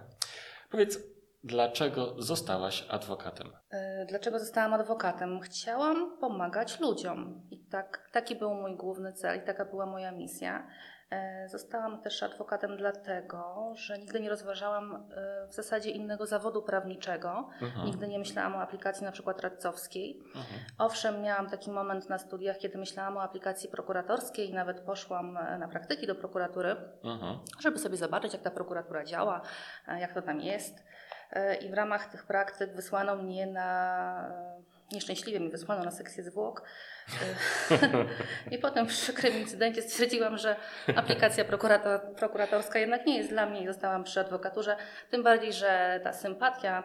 Powiedz, 0.71 0.99
Dlaczego 1.43 2.15
zostałaś 2.21 2.85
adwokatem? 2.89 3.51
E, 3.71 4.05
dlaczego 4.05 4.39
zostałam 4.39 4.73
adwokatem? 4.73 5.39
Chciałam 5.39 6.17
pomagać 6.19 6.79
ludziom 6.79 7.41
i 7.51 7.65
tak, 7.65 8.09
taki 8.11 8.35
był 8.35 8.53
mój 8.53 8.75
główny 8.77 9.13
cel 9.13 9.39
i 9.39 9.41
taka 9.41 9.65
była 9.65 9.85
moja 9.85 10.11
misja. 10.11 10.67
E, 11.11 11.49
zostałam 11.49 12.01
też 12.01 12.23
adwokatem 12.23 12.77
dlatego, 12.77 13.71
że 13.75 13.97
nigdy 13.99 14.19
nie 14.19 14.29
rozważałam 14.29 14.95
e, 14.95 15.47
w 15.47 15.53
zasadzie 15.53 15.91
innego 15.91 16.25
zawodu 16.25 16.61
prawniczego. 16.61 17.49
Mhm. 17.61 17.85
Nigdy 17.85 18.07
nie 18.07 18.19
myślałam 18.19 18.55
o 18.55 18.61
aplikacji 18.61 19.05
na 19.05 19.11
przykład 19.11 19.41
radcowskiej. 19.41 20.19
Mhm. 20.27 20.59
Owszem, 20.77 21.21
miałam 21.21 21.49
taki 21.49 21.71
moment 21.71 22.09
na 22.09 22.17
studiach, 22.17 22.57
kiedy 22.57 22.77
myślałam 22.77 23.17
o 23.17 23.21
aplikacji 23.21 23.69
prokuratorskiej 23.69 24.49
i 24.49 24.53
nawet 24.53 24.79
poszłam 24.81 25.33
na 25.59 25.67
praktyki 25.67 26.07
do 26.07 26.15
prokuratury, 26.15 26.75
Mhm. 27.03 27.39
żeby 27.59 27.79
sobie 27.79 27.97
zobaczyć, 27.97 28.33
jak 28.33 28.41
ta 28.41 28.51
prokuratura 28.51 29.03
działa, 29.05 29.41
jak 29.87 30.13
to 30.13 30.21
tam 30.21 30.39
jest. 30.41 30.83
E, 31.33 31.55
I 31.55 31.69
w 31.69 31.73
ramach 31.73 32.11
tych 32.11 32.23
praktyk 32.23 32.75
wysłano 32.75 33.15
mnie 33.15 33.47
na. 33.47 34.53
Nieszczęśliwie 34.91 35.39
mi 35.39 35.49
wysłano 35.49 35.83
na 35.83 35.91
sekcję 35.91 36.23
zwłok. 36.23 36.63
E, 37.71 37.75
I 38.55 38.57
potem 38.57 38.85
w 38.85 38.89
przykrym 38.89 39.33
incydencie 39.37 39.81
stwierdziłam, 39.81 40.37
że 40.37 40.55
aplikacja 40.95 41.45
prokurator, 41.45 42.01
prokuratorska 42.15 42.79
jednak 42.79 43.05
nie 43.05 43.17
jest 43.17 43.29
dla 43.29 43.45
mnie 43.45 43.61
i 43.61 43.67
zostałam 43.67 44.03
przy 44.03 44.19
adwokaturze. 44.19 44.77
Tym 45.09 45.23
bardziej, 45.23 45.53
że 45.53 46.01
ta 46.03 46.13
sympatia, 46.13 46.83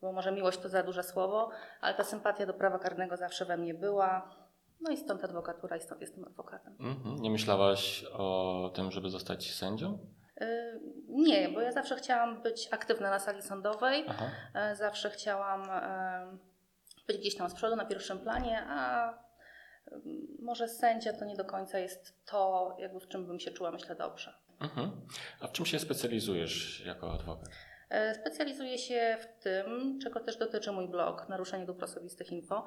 bo 0.00 0.12
może 0.12 0.32
miłość 0.32 0.58
to 0.58 0.68
za 0.68 0.82
duże 0.82 1.02
słowo, 1.02 1.50
ale 1.80 1.94
ta 1.94 2.04
sympatia 2.04 2.46
do 2.46 2.54
prawa 2.54 2.78
karnego 2.78 3.16
zawsze 3.16 3.44
we 3.44 3.56
mnie 3.56 3.74
była. 3.74 4.34
No 4.80 4.90
i 4.90 4.96
stąd 4.96 5.24
adwokatura 5.24 5.76
i 5.76 5.80
stąd 5.80 6.00
jestem 6.00 6.24
adwokatem. 6.24 6.76
Mhm. 6.80 7.16
Nie 7.16 7.30
myślałaś 7.30 8.04
o 8.12 8.70
tym, 8.74 8.90
żeby 8.90 9.10
zostać 9.10 9.54
sędzią? 9.54 9.98
Y, 10.42 10.80
Nie, 11.08 11.48
bo 11.48 11.60
ja 11.60 11.72
zawsze 11.72 11.96
chciałam 11.96 12.42
być 12.42 12.68
aktywna 12.70 13.10
na 13.10 13.18
sali 13.18 13.42
sądowej. 13.42 14.04
Aha. 14.08 14.30
E, 14.54 14.76
Zawsze 14.76 15.10
chciałam 15.10 15.70
e, 15.70 16.38
być 17.06 17.18
gdzieś 17.18 17.36
tam 17.36 17.50
z 17.50 17.54
przodu 17.54 17.76
na 17.76 17.84
pierwszym 17.84 18.18
planie, 18.18 18.62
a 18.68 19.12
może 20.42 20.68
sędzia 20.68 21.12
to 21.12 21.24
nie 21.24 21.36
do 21.36 21.44
końca 21.44 21.78
jest 21.78 22.24
to, 22.26 22.76
jakby 22.78 23.00
w 23.00 23.08
czym 23.08 23.26
bym 23.26 23.40
się 23.40 23.50
czuła, 23.50 23.70
myślę, 23.70 23.94
dobrze. 23.96 24.34
Mhm. 24.60 24.90
A 25.40 25.46
w 25.46 25.52
czym 25.52 25.66
się 25.66 25.78
specjalizujesz 25.78 26.86
jako 26.86 27.12
adwokat? 27.12 27.48
E, 27.92 28.14
Specjalizuję 28.14 28.78
się 28.78 29.18
w 29.20 29.42
tym, 29.42 29.98
czego 30.02 30.20
też 30.20 30.36
dotyczy 30.36 30.72
mój 30.72 30.88
blog, 30.88 31.28
Naruszenie 31.28 31.66
dóbr 31.66 31.84
osobistych 31.84 32.32
info, 32.32 32.64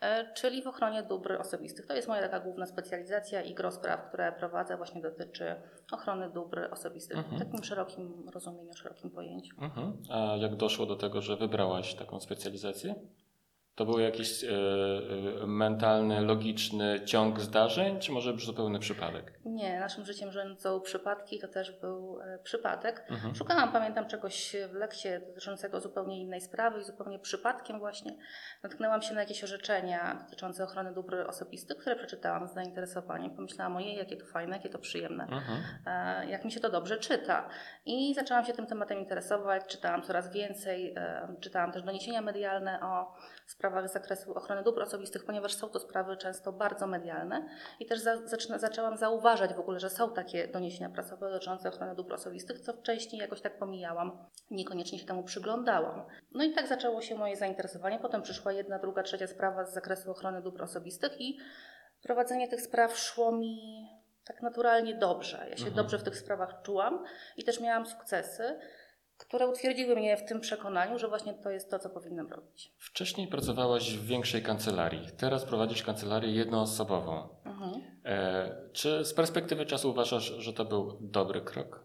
e, 0.00 0.32
czyli 0.34 0.62
w 0.62 0.66
ochronie 0.66 1.02
dóbr 1.02 1.32
osobistych. 1.32 1.86
To 1.86 1.94
jest 1.94 2.08
moja 2.08 2.22
taka 2.22 2.40
główna 2.40 2.66
specjalizacja 2.66 3.42
i 3.42 3.54
gros 3.54 3.74
spraw, 3.74 4.08
które 4.08 4.32
prowadzę, 4.32 4.76
właśnie 4.76 5.02
dotyczy 5.02 5.54
ochrony 5.92 6.30
dóbr 6.30 6.68
osobistych 6.72 7.18
Mhm. 7.18 7.36
w 7.36 7.44
takim 7.44 7.64
szerokim 7.64 8.28
rozumieniu, 8.34 8.74
szerokim 8.74 9.10
pojęciu. 9.10 9.56
Mhm. 9.60 9.96
A 10.10 10.36
jak 10.36 10.56
doszło 10.56 10.86
do 10.86 10.96
tego, 10.96 11.22
że 11.22 11.36
wybrałaś 11.36 11.94
taką 11.94 12.20
specjalizację? 12.20 12.94
To 13.78 13.84
był 13.86 13.98
jakiś 13.98 14.44
e, 14.44 14.48
e, 14.48 15.46
mentalny, 15.46 16.20
logiczny 16.20 17.00
ciąg 17.04 17.40
zdarzeń, 17.40 18.00
czy 18.00 18.12
może 18.12 18.36
zupełny 18.36 18.78
przypadek? 18.78 19.32
Nie, 19.44 19.80
naszym 19.80 20.04
życiem 20.04 20.32
rządzą 20.32 20.80
przypadki, 20.80 21.38
to 21.38 21.48
też 21.48 21.80
był 21.80 22.20
e, 22.20 22.38
przypadek. 22.38 23.04
Mhm. 23.10 23.34
Szukałam, 23.34 23.72
pamiętam, 23.72 24.08
czegoś 24.08 24.56
w 24.70 24.74
lekcie 24.74 25.20
dotyczącego 25.20 25.80
zupełnie 25.80 26.20
innej 26.20 26.40
sprawy 26.40 26.80
i 26.80 26.84
zupełnie 26.84 27.18
przypadkiem 27.18 27.78
właśnie 27.78 28.16
natknęłam 28.62 29.02
się 29.02 29.14
na 29.14 29.20
jakieś 29.20 29.44
orzeczenia 29.44 30.18
dotyczące 30.24 30.64
ochrony 30.64 30.92
dóbr 30.94 31.16
osobistych, 31.28 31.76
które 31.78 31.96
przeczytałam 31.96 32.48
z 32.48 32.54
zainteresowaniem. 32.54 33.30
Pomyślałam, 33.30 33.76
ojej, 33.76 33.96
jakie 33.96 34.16
to 34.16 34.26
fajne, 34.26 34.56
jakie 34.56 34.68
to 34.68 34.78
przyjemne, 34.78 35.24
Mhm. 35.24 35.58
e, 35.86 36.30
jak 36.30 36.44
mi 36.44 36.52
się 36.52 36.60
to 36.60 36.70
dobrze 36.70 36.96
czyta. 36.96 37.48
I 37.86 38.14
zaczęłam 38.14 38.44
się 38.44 38.52
tym 38.52 38.66
tematem 38.66 38.98
interesować, 38.98 39.62
czytałam 39.66 40.02
coraz 40.02 40.32
więcej, 40.32 40.94
e, 40.96 41.28
czytałam 41.40 41.72
też 41.72 41.82
doniesienia 41.82 42.20
medialne 42.20 42.80
o 42.82 43.14
sprawach 43.46 43.67
z 43.88 43.92
zakresu 43.92 44.34
ochrony 44.34 44.62
dóbr 44.62 44.82
osobistych, 44.82 45.24
ponieważ 45.24 45.54
są 45.54 45.68
to 45.68 45.80
sprawy 45.80 46.16
często 46.16 46.52
bardzo 46.52 46.86
medialne 46.86 47.48
i 47.80 47.86
też 47.86 48.00
za, 48.00 48.26
zaczyna, 48.26 48.58
zaczęłam 48.58 48.96
zauważać 48.96 49.54
w 49.54 49.60
ogóle, 49.60 49.80
że 49.80 49.90
są 49.90 50.10
takie 50.14 50.48
doniesienia 50.48 50.90
prasowe 50.90 51.30
dotyczące 51.30 51.68
ochrony 51.68 51.94
dóbr 51.94 52.14
osobistych, 52.14 52.60
co 52.60 52.72
wcześniej 52.72 53.20
jakoś 53.20 53.40
tak 53.40 53.58
pomijałam, 53.58 54.18
niekoniecznie 54.50 54.98
się 54.98 55.06
temu 55.06 55.22
przyglądałam. 55.22 56.02
No 56.32 56.44
i 56.44 56.52
tak 56.52 56.66
zaczęło 56.66 57.00
się 57.02 57.14
moje 57.14 57.36
zainteresowanie. 57.36 57.98
Potem 57.98 58.22
przyszła 58.22 58.52
jedna, 58.52 58.78
druga, 58.78 59.02
trzecia 59.02 59.26
sprawa 59.26 59.64
z 59.64 59.74
zakresu 59.74 60.10
ochrony 60.10 60.42
dóbr 60.42 60.62
osobistych 60.62 61.20
i 61.20 61.38
prowadzenie 62.02 62.48
tych 62.48 62.60
spraw 62.60 62.98
szło 62.98 63.32
mi 63.32 63.58
tak 64.24 64.42
naturalnie 64.42 64.94
dobrze. 64.94 65.36
Ja 65.36 65.56
się 65.56 65.66
Mhm. 65.66 65.74
dobrze 65.74 65.98
w 65.98 66.02
tych 66.02 66.16
sprawach 66.16 66.62
czułam 66.62 67.04
i 67.36 67.44
też 67.44 67.60
miałam 67.60 67.86
sukcesy, 67.86 68.58
które 69.18 69.46
utwierdziły 69.48 69.96
mnie 69.96 70.16
w 70.16 70.24
tym 70.24 70.40
przekonaniu, 70.40 70.98
że 70.98 71.08
właśnie 71.08 71.34
to 71.34 71.50
jest 71.50 71.70
to, 71.70 71.78
co 71.78 71.90
powinnam 71.90 72.26
robić. 72.28 72.74
Wcześniej 72.78 73.28
pracowałaś 73.28 73.96
w 73.96 74.06
większej 74.06 74.42
kancelarii, 74.42 75.08
teraz 75.16 75.44
prowadzisz 75.44 75.82
kancelarię 75.82 76.30
jednoosobową. 76.32 77.28
Mhm. 77.44 77.72
E, 78.04 78.70
czy 78.72 79.04
z 79.04 79.14
perspektywy 79.14 79.66
czasu 79.66 79.90
uważasz, 79.90 80.24
że 80.24 80.52
to 80.52 80.64
był 80.64 80.98
dobry 81.00 81.40
krok? 81.40 81.84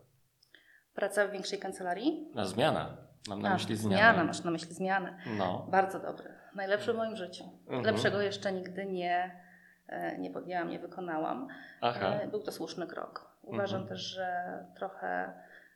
Praca 0.96 1.28
w 1.28 1.32
większej 1.32 1.60
kancelarii? 1.60 2.32
Na 2.36 2.46
zmiana. 2.46 2.98
Mam 3.30 3.42
na 3.42 3.50
A, 3.50 3.54
myśli 3.54 3.76
zmianę. 3.76 3.98
Zmiana, 3.98 4.24
masz 4.24 4.44
na 4.44 4.52
myśli 4.52 4.74
zmianę. 4.74 5.18
No. 5.38 5.68
Bardzo 5.72 6.00
dobry. 6.00 6.30
Najlepszy 6.56 6.94
w 6.94 6.96
moim 6.96 7.16
życiu. 7.16 7.44
Mhm. 7.68 7.84
Lepszego 7.84 8.22
jeszcze 8.22 8.52
nigdy 8.54 8.86
nie, 8.86 9.42
e, 9.88 10.18
nie 10.18 10.32
podjęłam, 10.32 10.70
nie 10.70 10.80
wykonałam. 10.80 11.48
Aha. 11.82 12.08
E, 12.08 12.28
Był 12.28 12.40
to 12.44 12.52
słuszny 12.52 12.88
krok. 12.88 13.32
Uważam 13.42 13.82
Mhm. 13.82 13.90
też, 13.98 14.02
że 14.02 14.44
trochę 14.76 15.34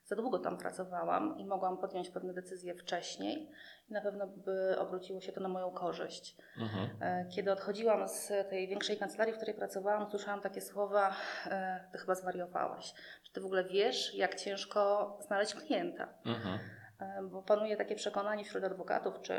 za 0.08 0.16
długo 0.16 0.40
tam 0.40 0.58
pracowałam 0.58 1.38
i 1.40 1.46
mogłam 1.46 1.78
podjąć 1.78 2.10
pewne 2.10 2.34
decyzje 2.34 2.76
wcześniej 2.76 3.50
i 3.90 3.94
na 3.94 4.02
pewno 4.02 4.28
by 4.28 4.76
obróciło 4.80 5.22
się 5.22 5.32
to 5.32 5.42
na 5.42 5.48
moją 5.50 5.72
korzyść. 5.72 6.38
Mhm. 6.58 6.90
E, 7.02 7.26
Kiedy 7.36 7.52
odchodziłam 7.52 8.08
z 8.08 8.28
tej 8.50 8.68
większej 8.68 8.98
kancelarii, 8.98 9.34
w 9.34 9.38
której 9.38 9.56
pracowałam, 9.56 10.10
słyszałam 10.10 10.42
takie 10.42 10.62
słowa, 10.62 11.16
e, 11.46 11.88
ty 11.92 11.98
chyba 11.98 12.16
zwariowałaś. 12.16 12.94
Czy 13.24 13.32
ty 13.34 13.42
w 13.42 13.46
ogóle 13.46 13.64
wiesz, 13.64 14.16
jak 14.16 14.36
ciężko 14.36 15.18
znaleźć 15.28 15.54
klienta? 15.56 16.08
Mhm. 16.26 16.60
E, 17.00 17.24
Bo 17.24 17.42
panuje 17.44 17.78
takie 17.78 17.96
przekonanie 17.96 18.44
wśród 18.46 18.64
adwokatów, 18.64 19.22
czy 19.22 19.34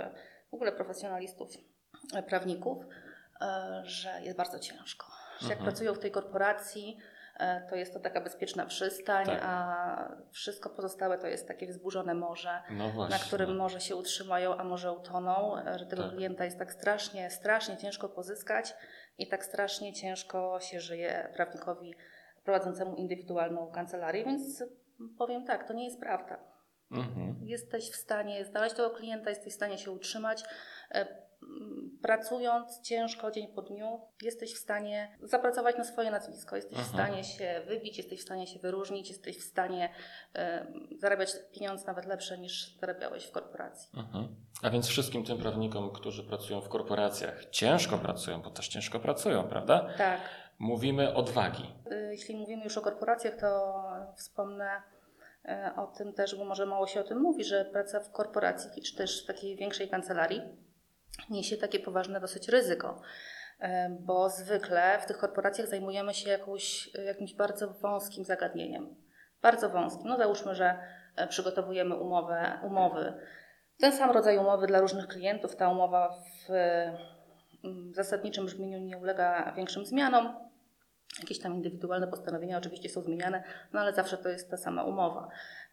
w 0.51 0.55
ogóle 0.55 0.73
profesjonalistów, 0.73 1.49
prawników, 2.29 2.85
że 3.83 4.21
jest 4.23 4.37
bardzo 4.37 4.59
ciężko. 4.59 5.07
Że 5.39 5.49
jak 5.49 5.59
Mhm. 5.59 5.71
pracują 5.71 5.95
w 5.95 5.99
tej 5.99 6.11
korporacji, 6.11 6.99
to 7.71 7.77
jest 7.77 7.95
to 7.95 8.01
taka 8.01 8.21
bezpieczna 8.21 8.67
przystań, 8.67 9.27
Tak. 9.27 9.41
a 9.43 10.17
wszystko 10.31 10.71
pozostałe 10.71 11.19
to 11.19 11.27
jest 11.27 11.49
takie 11.49 11.67
wzburzone 11.67 12.15
morze 12.15 12.63
No 12.71 12.91
właśnie. 12.91 13.17
na 13.19 13.23
którym 13.25 13.57
może 13.57 13.81
się 13.81 13.97
utrzymają, 13.97 14.57
a 14.57 14.65
może 14.65 14.93
utoną, 14.93 15.57
że 15.77 15.87
tego 15.87 16.03
Tak. 16.03 16.13
klienta 16.13 16.45
jest 16.45 16.59
tak 16.59 16.73
strasznie, 16.73 17.31
strasznie 17.31 17.77
ciężko 17.77 18.09
pozyskać 18.09 18.75
i 19.19 19.29
tak 19.29 19.45
strasznie 19.45 19.93
ciężko 19.93 20.61
się 20.61 20.81
żyje 20.81 21.33
prawnikowi 21.35 21.95
prowadzącemu 22.45 22.97
indywidualną 22.97 23.71
kancelarię, 23.71 24.25
więc 24.25 24.65
powiem 25.19 25.45
tak, 25.45 25.69
to 25.69 25.73
nie 25.75 25.85
jest 25.85 26.01
prawda. 26.01 26.39
Mhm. 26.93 27.37
Jesteś 27.43 27.91
w 27.91 27.97
stanie 27.97 28.45
znaleźć 28.45 28.77
tego 28.77 28.91
klienta, 28.91 29.31
jesteś 29.31 29.53
w 29.53 29.57
stanie 29.57 29.79
się 29.79 29.91
utrzymać. 29.91 30.45
E, 31.99 32.03
Pracując 32.03 32.81
ciężko 32.81 33.31
dzień 33.31 33.49
po 33.55 33.63
dniu, 33.63 34.01
jesteś 34.23 34.55
w 34.55 34.59
stanie 34.59 35.19
zapracować 35.23 35.77
na 35.79 35.85
swoje 35.85 36.11
nazwisko, 36.11 36.57
jesteś 36.57 36.79
w 36.79 36.81
Mhm. 36.81 36.95
stanie 37.07 37.25
się 37.25 37.61
wybić, 37.67 37.99
jesteś 37.99 38.19
w 38.21 38.23
stanie 38.23 38.47
się 38.47 38.59
wyróżnić, 38.59 39.09
jesteś 39.09 39.39
w 39.39 39.43
stanie 39.43 39.91
e, 40.35 40.67
zarabiać 40.99 41.31
pieniądze 41.53 41.87
nawet 41.87 42.07
lepsze 42.07 42.39
niż 42.39 42.77
zarabiałeś 42.81 43.25
w 43.25 43.31
korporacji. 43.31 43.91
Mhm. 43.99 44.37
A 44.63 44.71
więc 44.71 44.87
wszystkim 44.87 45.25
tym 45.25 45.39
prawnikom, 45.39 45.91
którzy 45.93 46.25
pracują 46.25 46.61
w 46.61 46.69
korporacjach, 46.69 47.45
ciężko 47.51 47.99
pracują, 47.99 48.43
bo 48.43 48.51
też 48.51 48.69
ciężko 48.69 49.01
pracują, 49.01 49.45
prawda? 49.49 49.89
Tak. 49.99 50.21
Mówimy 50.59 51.15
odwagi. 51.15 51.75
Y, 51.93 52.09
Jeśli 52.11 52.37
mówimy 52.37 52.65
już 52.65 52.79
o 52.79 52.81
korporacjach, 52.81 53.35
to 53.37 53.75
wspomnę 54.17 54.83
y, 55.45 55.51
o 55.77 55.87
tym 55.87 56.13
też, 56.13 56.37
bo 56.37 56.45
może 56.45 56.67
mało 56.67 56.87
się 56.87 57.01
o 57.01 57.05
tym 57.05 57.19
mówi, 57.21 57.45
że 57.45 57.65
praca 57.65 58.01
w 58.01 58.13
korporacji 58.13 58.83
czy 58.83 58.97
też 58.97 59.25
w 59.25 59.27
takiej 59.27 59.57
większej 59.57 59.89
kancelarii 59.89 60.43
niesie 61.31 61.57
takie 61.57 61.81
poważne 61.81 62.21
dosyć 62.21 62.49
ryzyko. 62.49 63.01
Y, 63.63 63.67
Bo 64.01 64.29
zwykle 64.29 64.99
w 65.03 65.07
tych 65.07 65.19
korporacjach 65.19 65.69
zajmujemy 65.69 66.15
się 66.15 66.31
jakąś, 66.31 66.95
jakimś 66.95 67.35
bardzo 67.35 67.69
wąskim 67.69 68.25
zagadnieniem. 68.25 68.97
Bardzo 69.43 69.71
wąskim. 69.71 70.09
No 70.09 70.17
załóżmy, 70.17 70.55
że 70.55 70.79
y, 71.25 71.27
przygotowujemy 71.27 71.97
umowę, 71.97 72.61
umowy. 72.63 73.13
Ten 73.79 73.93
sam 73.93 74.11
rodzaj 74.11 74.39
umowy 74.39 74.67
dla 74.67 74.81
różnych 74.81 75.07
klientów. 75.07 75.57
Ta 75.57 75.69
umowa 75.69 76.11
w 76.11 76.51
y, 76.51 77.95
zasadniczym 77.95 78.47
brzmieniu 78.47 78.79
nie 78.79 78.99
ulega 78.99 79.53
większym 79.57 79.87
zmianom. 79.87 80.49
Jakieś 81.21 81.41
tam 81.41 81.55
indywidualne 81.55 82.09
postanowienia 82.09 82.59
oczywiście 82.59 82.89
są 82.89 83.03
zmieniane, 83.03 83.45
no 83.73 83.81
ale 83.81 83.93
zawsze 83.93 84.19
to 84.19 84.29
jest 84.29 84.51
ta 84.51 84.57
sama 84.57 84.85
umowa. 84.85 85.29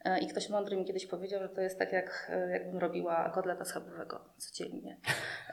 E, 0.06 0.20
I 0.20 0.28
ktoś 0.28 0.50
mądry 0.50 0.78
mi 0.78 0.86
kiedyś 0.86 1.08
powiedział, 1.08 1.42
że 1.42 1.50
to 1.50 1.62
jest 1.62 1.80
tak, 1.80 1.94
jak, 1.94 2.32
e, 2.34 2.50
jakbym 2.52 2.78
robiła 2.80 3.30
kotleta 3.30 3.66
schabowego 3.66 4.20
codziennie. 4.38 4.98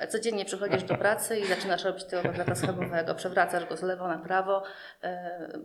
E, 0.01 0.07
Codziennie 0.09 0.45
przychodzisz 0.45 0.83
do 0.83 0.95
pracy 0.95 1.39
i 1.39 1.47
zaczynasz 1.47 1.85
robić 1.85 2.05
tego 2.05 2.23
kotleta 2.23 2.55
schabowego. 2.55 3.15
Przewracasz 3.15 3.67
go 3.67 3.77
z 3.77 3.83
lewo 3.83 4.09
na 4.09 4.19
prawo, 4.19 4.63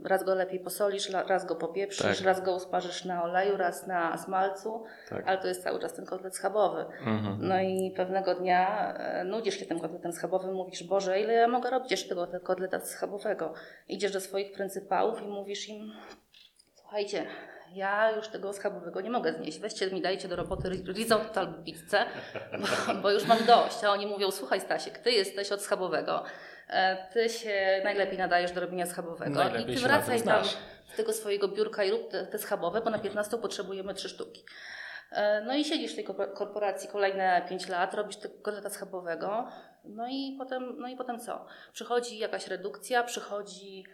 raz 0.03 0.24
go 0.24 0.36
lepiej 0.36 0.60
posolisz, 0.60 1.10
raz 1.10 1.46
go 1.46 1.56
popieprzysz, 1.56 2.17
Tak. 2.17 2.25
raz 2.25 2.41
go 2.44 2.56
usparzysz 2.56 3.06
na 3.06 3.24
oleju, 3.24 3.58
raz 3.58 3.88
na 3.88 4.17
smalcu, 4.17 4.84
Tak. 5.10 5.27
ale 5.27 5.38
to 5.38 5.48
jest 5.48 5.63
cały 5.63 5.79
czas 5.79 5.94
ten 5.94 6.06
kotlet 6.06 6.36
schabowy. 6.36 6.86
Mhm. 7.06 7.38
No 7.41 7.60
i 7.62 7.94
pewnego 7.98 8.36
dnia 8.36 8.94
nudzisz 9.25 9.60
się 9.60 9.65
tym 9.65 9.79
kotletem 9.79 10.12
schabowym, 10.13 10.53
mówisz, 10.53 10.84
Boże, 10.84 11.20
ile 11.20 11.34
ja 11.34 11.48
mogę 11.48 11.70
robić 11.70 11.91
jeszcze 11.91 12.10
tego 12.10 12.27
kotleta 12.44 12.79
schabowego? 12.79 13.53
Idziesz 13.88 14.12
do 14.12 14.22
swoich 14.22 14.51
pryncypałów 14.51 15.22
i 15.22 15.27
mówisz 15.27 15.70
im, 15.70 15.91
słuchajcie, 16.75 17.25
ja 17.74 18.12
już 18.12 18.27
tego 18.27 18.53
schabowego 18.53 19.01
nie 19.01 19.09
mogę 19.09 19.33
znieść, 19.33 19.59
weźcie 19.59 19.91
mi, 19.91 20.01
dajcie 20.01 20.27
do 20.27 20.36
roboty 20.36 20.69
ri- 20.69 20.93
risotto 20.93 21.39
albo 21.39 21.63
pizzę, 21.63 22.05
bo, 22.88 22.93
bo 23.01 23.12
już 23.12 23.25
mam 23.25 23.45
dość. 23.45 23.83
A 23.83 23.91
oni 23.91 24.07
mówią, 24.07 24.31
słuchaj 24.31 24.62
Stasiek, 24.62 24.97
ty 24.97 25.12
jesteś 25.12 25.51
od 25.51 25.62
schabowego, 25.62 26.24
e, 26.69 27.07
ty 27.13 27.29
się 27.29 27.81
najlepiej 27.83 28.17
nadajesz 28.17 28.51
do 28.51 28.62
robienia 28.62 28.86
schabowego 28.86 29.31
Najlepiej 29.31 29.62
i 29.74 29.75
ty 29.77 29.81
wracaj 29.88 30.21
tam 30.21 30.43
z 30.93 30.97
tego 30.97 31.13
swojego 31.13 31.47
biurka 31.47 31.83
i 31.83 31.91
rób 31.91 32.12
te, 32.12 32.27
te 32.27 32.38
schabowe, 32.38 32.81
bo 32.81 32.89
na 32.89 33.00
15 33.00 33.38
potrzebujemy 33.38 33.93
trzy 33.93 34.09
sztuki. 34.09 34.43
E, 35.12 35.41
No 35.41 35.55
i 35.55 35.65
siedzisz 35.65 35.91
w 35.91 35.95
tej 35.95 36.05
korpo- 36.05 36.33
korporacji 36.33 36.89
kolejne 36.89 37.41
5 37.50 37.67
lat, 37.69 37.93
robisz 37.93 38.15
tego 38.17 38.33
kotleta 38.41 38.69
schabowego, 38.69 39.47
no 39.86 40.07
i 40.09 40.36
potem, 40.38 40.75
no 40.79 40.88
i 40.88 40.95
potem 40.97 41.19
co? 41.19 41.45
Przychodzi 41.74 42.17
jakaś 42.19 42.47
redukcja, 42.47 43.03
przychodzi 43.03 43.86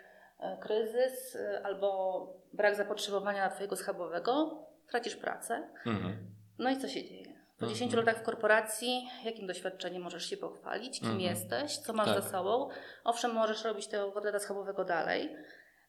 kryzys 0.62 1.36
e, 1.36 1.62
albo 1.66 2.28
brak 2.54 2.76
zapotrzebowania 2.76 3.44
na 3.44 3.50
Twojego 3.50 3.76
schabowego, 3.76 4.64
tracisz 4.90 5.16
pracę. 5.16 5.70
Mhm. 5.86 6.18
No 6.58 6.70
i 6.70 6.78
co 6.78 6.88
się 6.88 7.04
dzieje? 7.04 7.26
Po 7.60 7.66
Mhm. 7.66 7.74
10 7.74 7.94
latach 7.94 8.18
w 8.18 8.24
korporacji, 8.24 9.08
jakim 9.26 9.48
doświadczeniem 9.48 10.02
możesz 10.04 10.26
się 10.26 10.38
pochwalić? 10.38 11.00
Kim 11.00 11.10
Mhm. 11.12 11.30
jesteś? 11.30 11.78
Co 11.78 11.94
masz 11.94 12.06
Tak. 12.14 12.22
za 12.24 12.30
sobą? 12.30 12.70
Owszem, 13.04 13.34
możesz 13.34 13.64
robić 13.64 13.88
tego 13.88 14.12
kotleta 14.12 14.40
schabowego 14.40 14.86
dalej, 14.86 15.36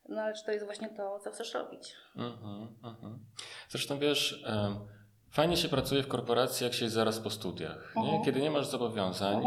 no 0.08 0.22
ale 0.22 0.34
czy 0.34 0.44
to 0.44 0.52
jest 0.52 0.64
właśnie 0.64 0.88
to, 0.88 1.18
co 1.18 1.30
chcesz 1.30 1.54
robić? 1.54 1.96
Mhm, 2.16 2.68
mhm. 2.84 3.18
Zresztą 3.68 3.98
wiesz, 3.98 4.44
fajnie 5.30 5.56
się 5.56 5.68
pracuje 5.68 6.02
w 6.02 6.08
korporacji, 6.08 6.64
jak 6.64 6.74
się 6.74 6.84
jest 6.84 6.94
zaraz 6.94 7.20
po 7.20 7.30
studiach, 7.30 7.92
nie? 7.96 8.02
Mhm. 8.02 8.24
kiedy 8.24 8.40
nie 8.40 8.50
masz 8.50 8.66
zobowiązań, 8.66 9.42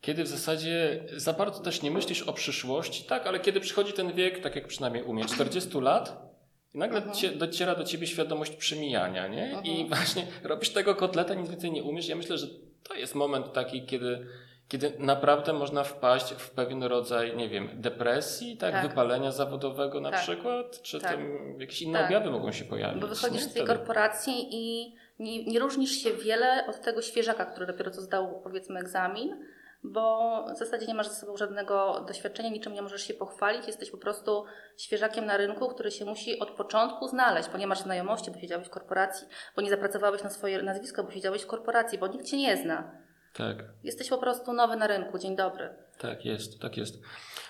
kiedy 0.00 0.22
w 0.24 0.28
zasadzie 0.28 1.04
za 1.16 1.32
bardzo 1.32 1.60
też 1.62 1.82
nie 1.82 1.90
myślisz 1.90 2.22
o 2.22 2.32
przyszłości, 2.32 3.04
tak, 3.04 3.26
ale 3.26 3.40
kiedy 3.40 3.60
przychodzi 3.60 3.92
ten 3.92 4.12
wiek, 4.12 4.40
tak 4.40 4.56
jak 4.56 4.66
przynajmniej 4.66 5.02
u 5.02 5.12
mnie, 5.12 5.24
40 5.24 5.80
lat, 5.80 6.26
i 6.74 6.78
nagle 6.78 6.96
Mhm. 6.98 7.16
cie, 7.16 7.30
dociera 7.30 7.74
do 7.74 7.84
ciebie 7.84 8.06
świadomość 8.06 8.52
przemijania, 8.56 9.28
nie? 9.28 9.50
I 9.64 9.70
Mhm. 9.80 9.88
właśnie 9.88 10.26
robisz 10.44 10.70
tego 10.70 10.94
kotleta, 10.94 11.34
nic 11.34 11.50
więcej 11.50 11.72
nie 11.72 11.82
umiesz. 11.82 12.08
Ja 12.08 12.16
myślę, 12.16 12.38
że 12.38 12.46
to 12.82 12.94
jest 12.94 13.14
moment 13.14 13.52
taki, 13.52 13.86
kiedy, 13.86 14.26
kiedy 14.68 14.92
naprawdę 14.98 15.52
można 15.52 15.84
wpaść 15.84 16.32
w 16.34 16.50
pewien 16.50 16.82
rodzaj, 16.82 17.36
nie 17.36 17.48
wiem, 17.48 17.68
depresji, 17.74 18.56
tak, 18.56 18.72
Tak. 18.72 18.88
wypalenia 18.88 19.32
zawodowego 19.32 20.00
na 20.00 20.10
Tak. 20.10 20.20
przykład, 20.20 20.82
czy 20.82 21.00
Tak. 21.00 21.10
tam 21.12 21.20
jakieś 21.60 21.82
inne 21.82 21.98
Tak. 21.98 22.06
objawy 22.06 22.30
mogą 22.30 22.52
się 22.52 22.64
pojawić. 22.64 23.00
Bo 23.02 23.06
wychodzisz 23.08 23.42
nie? 23.42 23.48
z 23.50 23.52
tej 23.52 23.62
Wtedy. 23.62 23.66
korporacji 23.78 24.34
i 24.50 24.94
nie, 25.18 25.44
nie 25.44 25.58
różnisz 25.58 25.90
się 25.90 26.12
wiele 26.12 26.66
od 26.68 26.80
tego 26.80 27.02
świeżaka, 27.02 27.44
który 27.46 27.66
dopiero 27.66 27.90
co 27.90 28.00
zdał 28.00 28.40
powiedzmy 28.44 28.80
egzamin, 28.80 29.36
bo 29.84 30.44
w 30.54 30.58
zasadzie 30.58 30.86
nie 30.86 30.94
masz 30.94 31.08
ze 31.08 31.14
sobą 31.14 31.36
żadnego 31.36 32.04
doświadczenia, 32.08 32.48
niczym 32.48 32.72
nie 32.72 32.82
możesz 32.82 33.02
się 33.02 33.14
pochwalić. 33.14 33.66
Jesteś 33.66 33.90
po 33.90 33.98
prostu 33.98 34.44
świeżakiem 34.76 35.26
na 35.26 35.36
rynku, 35.36 35.68
który 35.68 35.90
się 35.90 36.04
musi 36.04 36.38
od 36.38 36.50
początku 36.50 37.08
znaleźć, 37.08 37.48
bo 37.48 37.58
nie 37.58 37.66
masz 37.66 37.80
znajomości, 37.80 38.30
bo 38.30 38.38
siedziałeś 38.38 38.66
w 38.66 38.70
korporacji, 38.70 39.26
bo 39.56 39.62
nie 39.62 39.70
zapracowałeś 39.70 40.22
na 40.22 40.30
swoje 40.30 40.62
nazwisko, 40.62 41.04
bo 41.04 41.10
siedziałeś 41.10 41.42
w 41.42 41.46
korporacji, 41.46 41.98
bo 41.98 42.06
nikt 42.06 42.26
cię 42.26 42.36
nie 42.36 42.56
zna. 42.56 43.06
Tak, 43.34 43.56
Jesteś 43.84 44.08
po 44.08 44.18
prostu 44.18 44.52
nowy 44.52 44.76
na 44.76 44.86
rynku. 44.86 45.18
Dzień 45.18 45.36
dobry. 45.36 45.74
tak 45.98 46.24
jest, 46.24 46.60
tak 46.60 46.76
jest. 46.76 46.94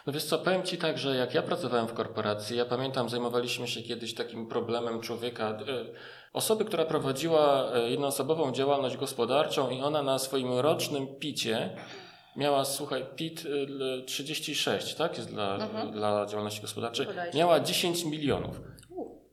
No 0.06 0.12
wiesz 0.12 0.24
co, 0.24 0.38
powiem 0.38 0.62
Ci 0.62 0.78
tak, 0.78 0.98
że 0.98 1.16
jak 1.16 1.34
ja 1.34 1.42
pracowałem 1.42 1.88
w 1.88 1.94
korporacji, 1.94 2.56
ja 2.56 2.64
pamiętam, 2.64 3.08
zajmowaliśmy 3.08 3.68
się 3.68 3.82
kiedyś 3.82 4.14
takim 4.14 4.46
problemem 4.46 5.00
człowieka, 5.00 5.50
e, 5.50 5.56
osoby, 6.32 6.64
która 6.64 6.84
prowadziła 6.84 7.72
e, 7.72 7.90
jednoosobową 7.90 8.52
działalność 8.52 8.96
gospodarczą 8.96 9.70
i 9.70 9.82
ona 9.82 10.02
na 10.02 10.18
swoim 10.18 10.58
rocznym 10.58 11.06
picie 11.18 11.76
miała, 12.36 12.64
słuchaj, 12.64 13.06
PIT 13.16 13.44
y, 13.46 13.48
l- 13.48 14.02
36, 14.06 14.94
tak? 14.94 15.16
Jest 15.18 15.30
dla, 15.30 15.54
Mhm. 15.54 15.90
dla 15.92 16.26
działalności 16.26 16.60
gospodarczej. 16.62 17.06
Miała 17.34 17.60
10 17.60 18.04
milionów. 18.04 18.60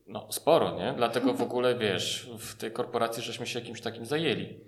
No, 0.08 0.28
sporo, 0.32 0.72
nie? 0.76 0.94
Dlatego 0.98 1.34
w 1.34 1.42
ogóle, 1.42 1.76
wiesz, 1.76 2.30
w 2.40 2.56
tej 2.58 2.72
korporacji 2.72 3.24
żeśmy 3.24 3.48
się 3.48 3.60
jakimś 3.60 3.82
takim 3.82 4.06
zajęli. 4.06 4.60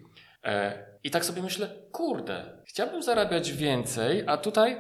E, 0.44 0.86
I 1.04 1.12
tak 1.12 1.26
sobie 1.26 1.42
myślę, 1.42 1.70
kurde, 1.92 2.58
chciałbym 2.66 3.04
zarabiać 3.04 3.52
więcej, 3.52 4.24
a 4.28 4.38
tutaj 4.38 4.78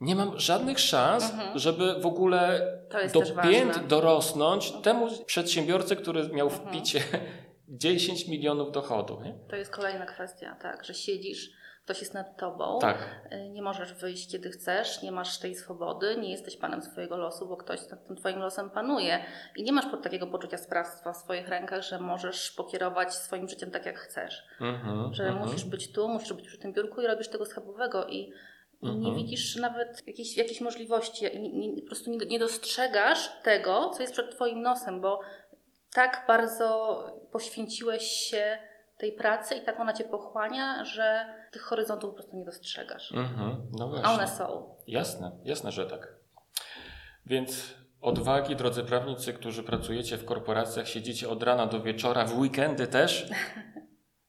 nie 0.00 0.16
mam 0.16 0.40
żadnych 0.40 0.78
szans, 0.80 1.30
Mhm. 1.30 1.58
żeby 1.58 2.00
w 2.00 2.06
ogóle 2.06 2.72
To 2.90 3.00
jest 3.00 3.14
do 3.14 3.20
też 3.20 3.32
pięt 3.42 3.72
ważne. 3.72 3.88
dorosnąć 3.88 4.72
temu 4.82 5.08
przedsiębiorcy, 5.26 5.96
który 5.96 6.28
miał 6.28 6.50
w 6.50 6.54
Mhm. 6.58 6.72
picie 6.76 7.00
10 7.68 8.28
milionów 8.28 8.72
dochodu. 8.72 9.20
Nie? 9.24 9.34
To 9.50 9.56
jest 9.56 9.70
kolejna 9.70 10.06
kwestia, 10.06 10.56
tak, 10.62 10.84
że 10.84 10.94
siedzisz, 10.94 11.50
ktoś 11.86 12.00
jest 12.00 12.14
nad 12.14 12.36
tobą. 12.36 12.78
Tak, 12.78 12.98
Y, 13.32 13.48
Nie 13.48 13.62
możesz 13.62 13.94
wyjść, 13.94 14.32
kiedy 14.32 14.50
chcesz, 14.50 15.02
nie 15.02 15.12
masz 15.12 15.38
tej 15.38 15.54
swobody, 15.54 16.16
nie 16.16 16.30
jesteś 16.30 16.56
panem 16.56 16.82
swojego 16.82 17.16
losu, 17.16 17.48
bo 17.48 17.56
ktoś 17.56 17.88
nad 17.90 18.06
tym 18.06 18.16
twoim 18.16 18.38
losem 18.38 18.70
panuje 18.70 19.24
i 19.56 19.62
nie 19.62 19.72
masz 19.72 19.86
pod 19.86 20.02
takiego 20.02 20.26
poczucia 20.26 20.58
sprawstwa 20.58 21.12
w 21.12 21.16
swoich 21.16 21.48
rękach, 21.48 21.82
że 21.82 21.98
możesz 21.98 22.50
pokierować 22.50 23.14
swoim 23.14 23.48
życiem 23.48 23.70
tak, 23.70 23.86
jak 23.86 23.98
chcesz. 23.98 24.42
mhm, 24.60 25.14
Że 25.14 25.24
mhm. 25.24 25.46
musisz 25.46 25.64
być 25.64 25.92
tu, 25.92 26.08
musisz 26.08 26.32
być 26.32 26.46
przy 26.46 26.58
tym 26.58 26.72
biurku 26.72 27.00
i 27.00 27.06
robisz 27.06 27.28
tego 27.28 27.44
schabowego 27.46 28.06
i 28.06 28.32
i 28.82 28.86
nie 28.86 28.92
Mhm. 29.08 29.14
widzisz 29.14 29.56
nawet 29.56 30.06
jakiejś, 30.06 30.36
jakiejś 30.36 30.60
możliwości, 30.60 31.24
nie, 31.24 31.52
nie, 31.68 31.82
po 31.82 31.86
prostu 31.86 32.10
nie, 32.10 32.16
nie 32.16 32.38
dostrzegasz 32.38 33.42
tego, 33.42 33.90
co 33.90 34.00
jest 34.02 34.12
przed 34.12 34.30
twoim 34.34 34.62
nosem, 34.62 35.00
bo 35.00 35.20
tak 35.94 36.24
bardzo 36.28 36.98
poświęciłeś 37.32 38.02
się 38.02 38.58
tej 38.98 39.12
pracy 39.12 39.54
i 39.54 39.60
tak 39.60 39.80
ona 39.80 39.92
cię 39.92 40.04
pochłania, 40.04 40.84
że 40.84 41.26
tych 41.56 41.64
horyzontów 41.64 42.10
po 42.10 42.14
prostu 42.16 42.36
nie 42.36 42.44
dostrzegasz. 42.44 43.12
Mhm, 43.12 43.66
no 43.78 43.88
właśnie. 43.88 44.06
A 44.06 44.12
one 44.14 44.28
są. 44.28 44.74
Jasne, 44.86 45.32
jasne, 45.44 45.72
że 45.72 45.86
tak. 45.86 46.14
Więc 47.26 47.74
odwagi, 48.00 48.56
drodzy 48.56 48.84
prawnicy, 48.84 49.32
którzy 49.32 49.62
pracujecie 49.62 50.16
w 50.16 50.24
korporacjach, 50.24 50.88
siedzicie 50.88 51.28
od 51.28 51.42
rana 51.42 51.66
do 51.66 51.80
wieczora, 51.80 52.24
w 52.24 52.38
weekendy 52.38 52.86
też. 52.86 53.26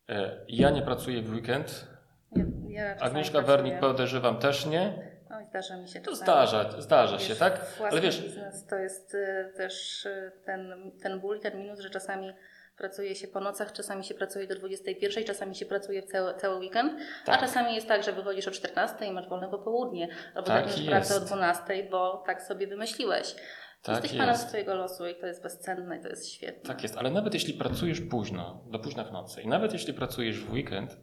E, 0.10 0.46
Ja 0.48 0.70
nie 0.70 0.82
pracuję 0.82 1.22
w 1.22 1.30
weekend. 1.34 1.88
Ja, 2.68 2.84
ja 2.86 2.96
Agnieszka. 2.96 3.42
Wernik 3.42 3.80
podejrzewam 3.80 4.40
też 4.40 4.66
nie. 4.66 5.12
Oj, 5.38 5.46
zdarza 5.46 5.78
mi 5.78 5.88
się 5.88 6.00
To 6.00 6.12
czasami. 6.12 6.26
zdarza, 6.26 6.82
zdarza 6.82 7.20
się, 7.20 7.30
Wiesz, 7.30 7.40
tak? 7.40 7.60
Własny 7.60 7.86
Ale 7.88 8.02
wiesz, 8.02 8.22
biznes 8.22 8.66
to 8.66 8.76
jest 8.76 9.13
y, 9.13 9.54
też 9.58 10.06
y, 10.06 10.32
ten, 10.46 10.92
ten 11.04 11.20
ból, 11.20 11.40
ten 11.40 11.60
minus, 11.60 11.80
że 11.80 11.90
czasami 11.90 12.34
pracuje 12.78 13.16
się 13.16 13.28
po 13.28 13.40
nocach, 13.40 13.72
czasami 13.74 14.04
się 14.04 14.13
pracuje 14.13 14.48
do 14.48 14.56
21, 14.56 15.24
czasami 15.24 15.56
się 15.56 15.66
pracuje 15.66 16.04
cały, 16.04 16.34
cały 16.34 16.56
weekend, 16.60 16.94
a 17.24 17.26
Tak. 17.26 17.40
czasami 17.40 17.76
jest 17.76 17.88
tak, 17.88 18.04
że 18.04 18.13
wychodzisz 18.13 18.48
o 18.48 18.52
14 18.52 19.06
i 19.06 19.12
masz 19.12 19.30
wolne 19.30 19.50
popołudnie, 19.50 20.08
albo 20.36 20.48
Tak 20.48 20.70
zaczniesz 20.70 20.88
pracę 20.88 21.13
o 21.13 21.18
jest. 21.18 21.28
12, 21.28 21.88
bo 21.92 22.24
tak 22.26 22.42
sobie 22.42 22.68
wymyśliłeś. 22.68 23.36
tak 23.82 23.96
Jesteś 23.96 24.12
panem 24.20 24.34
jest. 24.36 24.48
swojego 24.48 24.76
losu 24.76 25.08
i 25.08 25.16
to 25.16 25.28
jest 25.28 25.44
bezcenne 25.44 25.98
i 25.98 26.02
to 26.02 26.08
jest 26.10 26.30
świetne. 26.34 26.63
Tak 26.74 26.84
jest, 26.84 26.98
ale 26.98 27.12
nawet 27.12 27.34
jeśli 27.34 27.54
pracujesz 27.54 28.02
późno, 28.02 28.63
do 28.72 28.80
późna 28.80 29.04
w 29.04 29.12
nocy 29.12 29.42
i 29.42 29.48
nawet 29.48 29.74
jeśli 29.74 29.94
pracujesz 29.94 30.40
w 30.40 30.52
weekend, 30.54 30.98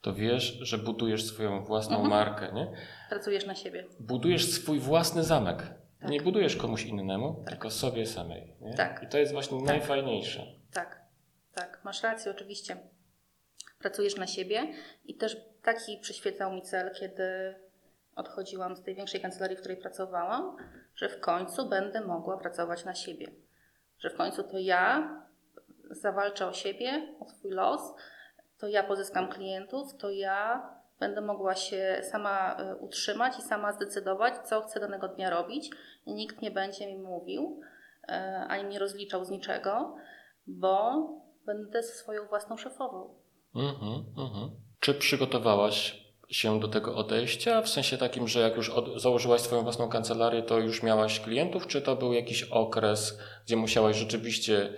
to 0.00 0.14
wiesz, 0.14 0.58
że 0.60 0.78
budujesz 0.78 1.24
swoją 1.24 1.64
własną 1.64 1.96
Mhm. 2.02 2.10
markę, 2.10 2.52
nie? 2.54 2.72
Pracujesz 3.10 3.46
na 3.46 3.54
siebie. 3.54 3.84
budujesz 4.00 4.46
swój 4.50 4.78
własny 4.78 5.22
zamek. 5.24 5.58
Tak. 6.00 6.10
Nie 6.10 6.20
budujesz 6.20 6.56
komuś 6.56 6.84
innemu, 6.84 7.44
tylko 7.48 7.70
sobie 7.70 8.06
samej. 8.06 8.54
Nie? 8.60 8.74
Tak. 8.74 9.02
I 9.02 9.06
to 9.08 9.18
jest 9.18 9.32
właśnie 9.32 9.58
najfajniejsze. 9.62 10.46
Tak, 10.72 10.88
tak, 10.88 11.01
masz 11.84 12.02
rację, 12.02 12.30
oczywiście. 12.30 12.76
Pracujesz 13.78 14.16
na 14.16 14.26
siebie 14.26 14.72
i 15.04 15.14
też 15.14 15.36
taki 15.62 15.98
przyświecał 15.98 16.52
mi 16.52 16.62
cel, 16.62 16.94
kiedy 16.94 17.54
odchodziłam 18.16 18.76
z 18.76 18.82
tej 18.82 18.94
większej 18.94 19.20
kancelarii, 19.20 19.56
w 19.56 19.60
której 19.60 19.76
pracowałam, 19.76 20.56
że 20.96 21.08
w 21.08 21.20
końcu 21.20 21.68
będę 21.68 22.00
mogła 22.00 22.38
pracować 22.38 22.84
na 22.84 22.94
siebie. 22.94 23.26
Że 23.98 24.10
w 24.10 24.16
końcu 24.16 24.42
to 24.42 24.58
ja 24.58 25.10
zawalczę 25.90 26.46
o 26.46 26.52
siebie, 26.52 27.14
o 27.20 27.28
swój 27.28 27.50
los, 27.50 27.94
to 28.58 28.68
ja 28.68 28.82
pozyskam 28.82 29.28
klientów, 29.28 29.96
to 29.96 30.10
ja 30.10 30.68
będę 31.00 31.20
mogła 31.20 31.54
się 31.54 32.00
sama 32.02 32.56
y, 32.60 32.76
utrzymać 32.76 33.38
i 33.38 33.42
sama 33.42 33.72
zdecydować, 33.72 34.34
co 34.48 34.60
chcę 34.60 34.80
danego 34.80 35.08
dnia 35.08 35.30
robić. 35.30 35.70
Nikt 36.06 36.42
nie 36.42 36.50
będzie 36.50 36.86
mi 36.86 36.98
mówił, 36.98 37.60
y, 38.02 38.12
ani 38.48 38.64
mnie 38.64 38.78
rozliczał 38.78 39.24
z 39.24 39.30
niczego, 39.30 39.96
bo 40.46 41.08
będę 41.46 41.82
swoją 41.82 42.26
własną 42.26 42.56
szefową. 42.56 43.14
Mhm, 43.54 44.04
mhm. 44.18 44.50
Czy 44.80 44.94
przygotowałaś 44.94 46.02
się 46.28 46.60
do 46.60 46.68
tego 46.68 46.96
odejścia? 46.96 47.62
W 47.62 47.68
sensie 47.68 47.98
takim, 47.98 48.28
że 48.28 48.40
jak 48.40 48.56
już 48.56 48.70
od, 48.70 49.00
założyłaś 49.02 49.40
swoją 49.40 49.62
własną 49.62 49.88
kancelarię, 49.88 50.42
to 50.42 50.58
już 50.58 50.82
miałaś 50.82 51.20
klientów, 51.20 51.66
czy 51.66 51.82
to 51.82 51.96
był 51.96 52.12
jakiś 52.12 52.42
okres, 52.42 53.18
gdzie 53.46 53.56
musiałaś 53.56 53.96
rzeczywiście 53.96 54.72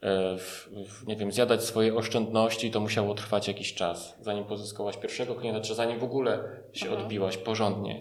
e, 0.00 0.38
w, 0.38 0.68
w, 0.88 1.06
nie 1.06 1.16
wiem, 1.16 1.32
zjadać 1.32 1.64
swoje 1.64 1.94
oszczędności, 1.96 2.70
to 2.70 2.80
musiało 2.80 3.14
trwać 3.14 3.48
jakiś 3.48 3.74
czas, 3.74 4.16
zanim 4.20 4.44
pozyskałaś 4.44 4.96
pierwszego 4.96 5.34
klienta, 5.34 5.60
czy 5.60 5.74
zanim 5.74 5.98
w 5.98 6.04
ogóle 6.04 6.38
się 6.72 6.86
Mhm. 6.86 7.02
odbiłaś 7.04 7.36
porządnie? 7.36 8.00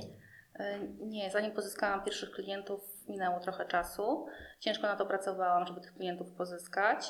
E, 0.55 0.79
Nie, 0.99 1.31
zanim 1.31 1.51
pozyskałam 1.51 2.03
pierwszych 2.03 2.31
klientów, 2.31 2.81
minęło 3.07 3.39
trochę 3.39 3.65
czasu. 3.65 4.25
Ciężko 4.59 4.87
na 4.87 4.95
to 4.95 5.05
pracowałam, 5.05 5.67
żeby 5.67 5.81
tych 5.81 5.93
klientów 5.93 6.27
pozyskać. 6.37 7.05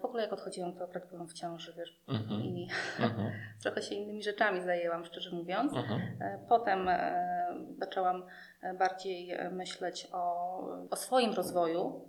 W 0.00 0.04
ogóle 0.04 0.22
jak 0.22 0.32
odchodziłam, 0.32 0.72
to 0.76 0.84
akurat 0.84 1.08
byłam 1.10 1.28
w 1.28 1.32
ciąży, 1.32 1.72
wiesz, 1.76 2.00
Mhm. 2.08 2.40
i 2.40 2.68
Mhm. 3.00 3.32
trochę 3.62 3.82
się 3.82 3.94
innymi 3.94 4.22
rzeczami 4.22 4.62
zajęłam, 4.62 5.04
szczerze 5.04 5.30
mówiąc. 5.30 5.72
Mhm. 5.76 6.00
E, 6.20 6.38
Potem 6.48 6.88
e, 6.88 7.54
zaczęłam 7.78 8.26
e, 8.62 8.74
bardziej 8.74 9.38
myśleć 9.50 10.08
o, 10.12 10.58
o 10.90 10.96
swoim 10.96 11.32
rozwoju. 11.32 12.08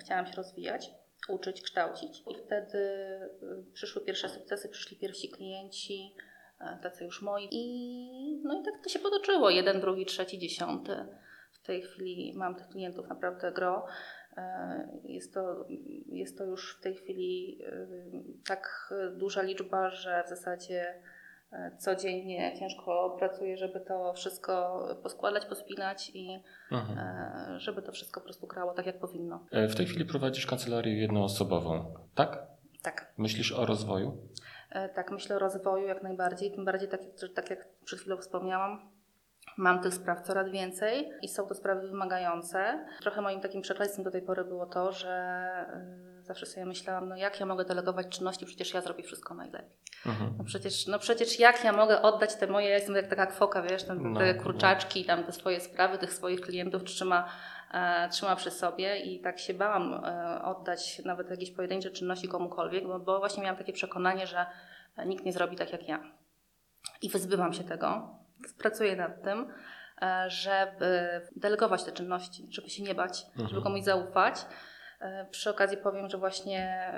Chciałam 0.00 0.26
się 0.26 0.34
rozwijać, 0.36 0.90
uczyć, 1.28 1.62
kształcić. 1.62 2.22
I 2.30 2.34
wtedy 2.34 2.80
przyszły 3.72 4.02
pierwsze 4.04 4.28
sukcesy, 4.28 4.68
przyszli 4.68 4.96
pierwsi 4.96 5.28
klienci, 5.30 6.14
tacy 6.82 7.04
już 7.04 7.22
moi. 7.22 7.48
I, 7.50 8.40
no 8.44 8.60
i 8.60 8.64
tak 8.64 8.74
to 8.84 8.88
się 8.88 8.98
potoczyło. 8.98 9.50
Jeden, 9.50 9.80
drugi, 9.80 10.06
trzeci, 10.06 10.38
dziesiąty. 10.38 11.06
W 11.52 11.66
tej 11.66 11.82
chwili 11.82 12.32
mam 12.36 12.54
tych 12.54 12.68
klientów 12.68 13.08
naprawdę 13.08 13.52
gro. 13.52 13.86
E, 14.38 14.88
Jest 15.04 15.34
to, 15.34 15.64
jest 16.06 16.38
to 16.38 16.44
już 16.44 16.76
w 16.78 16.82
tej 16.82 16.94
chwili 16.94 17.58
e, 17.66 17.86
tak 18.48 18.94
duża 19.16 19.42
liczba, 19.42 19.90
że 19.90 20.22
w 20.26 20.28
zasadzie 20.28 20.94
e, 21.52 21.76
codziennie 21.78 22.54
ciężko 22.58 23.16
pracuję, 23.18 23.56
żeby 23.56 23.80
to 23.80 24.12
wszystko 24.12 24.82
poskładać, 25.02 25.46
pospinać 25.46 26.10
i 26.14 26.42
Mhm. 26.72 26.98
e, 26.98 27.60
żeby 27.60 27.82
to 27.82 27.92
wszystko 27.92 28.20
po 28.20 28.24
prostu 28.24 28.46
grało 28.46 28.74
tak, 28.74 28.86
jak 28.86 28.98
powinno. 28.98 29.46
W 29.52 29.74
tej 29.74 29.86
chwili 29.86 30.04
prowadzisz 30.04 30.46
kancelarię 30.46 31.00
jednoosobową, 31.00 31.94
tak? 32.14 32.46
Tak. 32.82 33.12
Myślisz 33.18 33.52
o 33.52 33.66
rozwoju? 33.66 34.28
Tak, 34.94 35.10
myślę 35.10 35.36
o 35.36 35.38
rozwoju 35.38 35.86
jak 35.86 36.02
najbardziej. 36.02 36.52
Tym 36.52 36.64
bardziej, 36.64 36.88
tak, 36.88 37.00
tak 37.34 37.50
jak 37.50 37.68
przed 37.84 38.00
chwilą 38.00 38.16
wspomniałam, 38.16 38.90
mam 39.58 39.80
tych 39.82 39.94
spraw 39.94 40.20
coraz 40.20 40.50
więcej 40.50 41.10
i 41.22 41.28
są 41.28 41.46
to 41.46 41.54
sprawy 41.54 41.88
wymagające. 41.88 42.86
Trochę 43.00 43.20
moim 43.20 43.40
takim 43.40 43.62
przekleństwem 43.62 44.04
do 44.04 44.10
tej 44.10 44.22
pory 44.22 44.44
było 44.44 44.66
to, 44.66 44.92
że 44.92 45.08
e, 45.08 46.22
zawsze 46.22 46.46
sobie 46.46 46.66
myślałam, 46.66 47.08
no 47.08 47.16
jak 47.16 47.40
ja 47.40 47.46
mogę 47.46 47.64
delegować 47.64 48.08
czynności, 48.08 48.46
przecież 48.46 48.74
ja 48.74 48.80
zrobię 48.80 49.02
wszystko 49.02 49.34
najlepiej. 49.34 49.70
Mhm. 50.06 50.34
No 50.38 50.44
przecież, 50.44 50.86
no 50.86 50.98
przecież 50.98 51.40
jak 51.40 51.64
ja 51.64 51.72
mogę 51.72 52.02
oddać 52.02 52.34
te 52.36 52.46
moje, 52.46 52.68
ja 52.68 52.74
jestem 52.74 52.94
jak 52.94 53.06
taka 53.06 53.26
kwoka, 53.26 53.62
wiesz, 53.62 53.84
tam, 53.84 54.12
No, 54.12 54.20
te 54.20 54.34
no. 54.34 54.42
kurczaczki, 54.42 55.04
tam 55.04 55.24
te 55.24 55.32
swoje 55.32 55.60
sprawy, 55.60 55.98
tych 55.98 56.12
swoich 56.12 56.40
klientów 56.40 56.84
trzyma, 56.84 57.28
e, 57.74 58.08
trzyma 58.08 58.36
przy 58.36 58.50
sobie 58.50 58.96
i 58.98 59.20
tak 59.20 59.38
się 59.38 59.54
bałam 59.54 60.04
e, 60.04 60.42
oddać 60.42 61.04
nawet 61.04 61.30
jakieś 61.30 61.50
pojedyncze 61.50 61.90
czynności 61.90 62.28
komukolwiek, 62.28 62.86
bo, 62.86 63.00
bo 63.00 63.18
właśnie 63.18 63.42
miałam 63.42 63.58
takie 63.58 63.72
przekonanie, 63.72 64.26
że 64.26 64.46
nikt 65.06 65.24
nie 65.24 65.32
zrobi 65.32 65.56
tak 65.56 65.72
jak 65.72 65.88
ja. 65.88 66.00
I 67.02 67.08
wyzbywam 67.08 67.52
się 67.52 67.64
tego, 67.64 68.18
pracuję 68.58 68.96
nad 68.96 69.22
tym, 69.22 69.52
e, 70.02 70.30
żeby 70.30 71.20
delegować 71.36 71.84
te 71.84 71.92
czynności, 71.92 72.46
żeby 72.50 72.70
się 72.70 72.82
nie 72.82 72.94
bać, 72.94 73.26
Mhm. 73.30 73.48
żeby 73.48 73.62
komuś 73.62 73.82
zaufać. 73.82 74.34
E, 75.00 75.26
Przy 75.30 75.50
okazji 75.50 75.76
powiem, 75.76 76.08
że 76.08 76.18
właśnie 76.18 76.92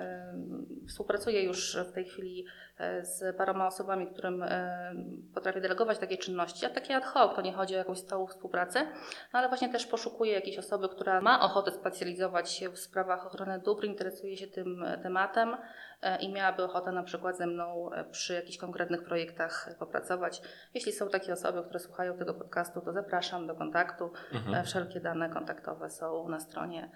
współpracuję 0.89 1.43
już 1.43 1.77
w 1.77 1.93
tej 1.93 2.05
chwili 2.05 2.47
e, 2.79 3.05
z 3.05 3.37
paroma 3.37 3.67
osobami, 3.67 4.07
którym 4.07 4.43
e, 4.43 4.95
potrafię 5.35 5.61
delegować 5.61 5.99
takie 5.99 6.19
czynności, 6.19 6.67
a 6.67 6.71
takie 6.71 6.97
ad 6.97 7.05
hoc, 7.05 7.37
to 7.37 7.43
nie 7.43 7.53
chodzi 7.53 7.75
o 7.75 7.79
jakąś 7.79 7.99
stałą 7.99 8.27
współpracę, 8.27 8.87
no 9.33 9.39
ale 9.39 9.49
właśnie 9.49 9.69
też 9.69 9.87
poszukuję 9.87 10.33
jakiejś 10.33 10.59
osoby, 10.59 10.89
która 10.89 11.21
ma 11.21 11.43
ochotę 11.43 11.73
specjalizować 11.73 12.51
się 12.51 12.69
w 12.69 12.79
sprawach 12.79 13.27
ochrony 13.27 13.59
dóbr, 13.59 13.85
interesuje 13.85 14.37
się 14.37 14.47
tym 14.47 14.85
tematem 15.03 15.57
i 16.21 16.33
miałaby 16.33 16.65
ochotę 16.65 16.93
na 16.93 17.03
przykład 17.03 17.37
ze 17.37 17.47
mną 17.47 17.91
przy 18.11 18.35
jakichś 18.35 18.59
konkretnych 18.59 19.05
projektach 19.05 19.71
popracować. 19.79 20.43
Jeśli 20.75 20.93
są 20.93 21.09
takie 21.09 21.33
osoby, 21.33 21.63
które 21.63 21.79
słuchają 21.79 22.19
tego 22.19 22.35
podcastu, 22.35 22.81
to 22.81 22.93
zapraszam 22.93 23.47
do 23.47 23.55
kontaktu. 23.55 24.13
Mhm. 24.33 24.65
Wszelkie 24.65 25.01
dane 25.01 25.29
kontaktowe 25.31 25.91
są 25.91 26.29
na 26.29 26.41
stronie 26.41 26.91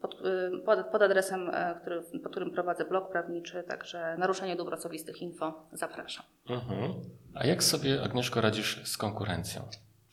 pod, 0.00 0.14
e, 0.14 0.58
pod, 0.64 0.86
pod 0.86 1.02
adresem, 1.02 1.50
e, 1.52 1.78
który, 1.80 2.02
pod 2.22 2.30
którym 2.30 2.50
prowadzę 2.50 2.84
blog 2.84 3.10
prawniczy, 3.10 3.62
także 3.68 4.16
naruszenie 4.18 4.56
dóbr 4.56 4.74
osobistych 4.74 5.22
info 5.22 5.68
zapraszam. 5.72 6.24
Mhm. 6.50 6.94
A 7.34 7.46
jak 7.46 7.62
sobie, 7.62 8.02
Agnieszko, 8.02 8.40
radzisz 8.40 8.88
z 8.88 8.96
konkurencją? 8.96 9.62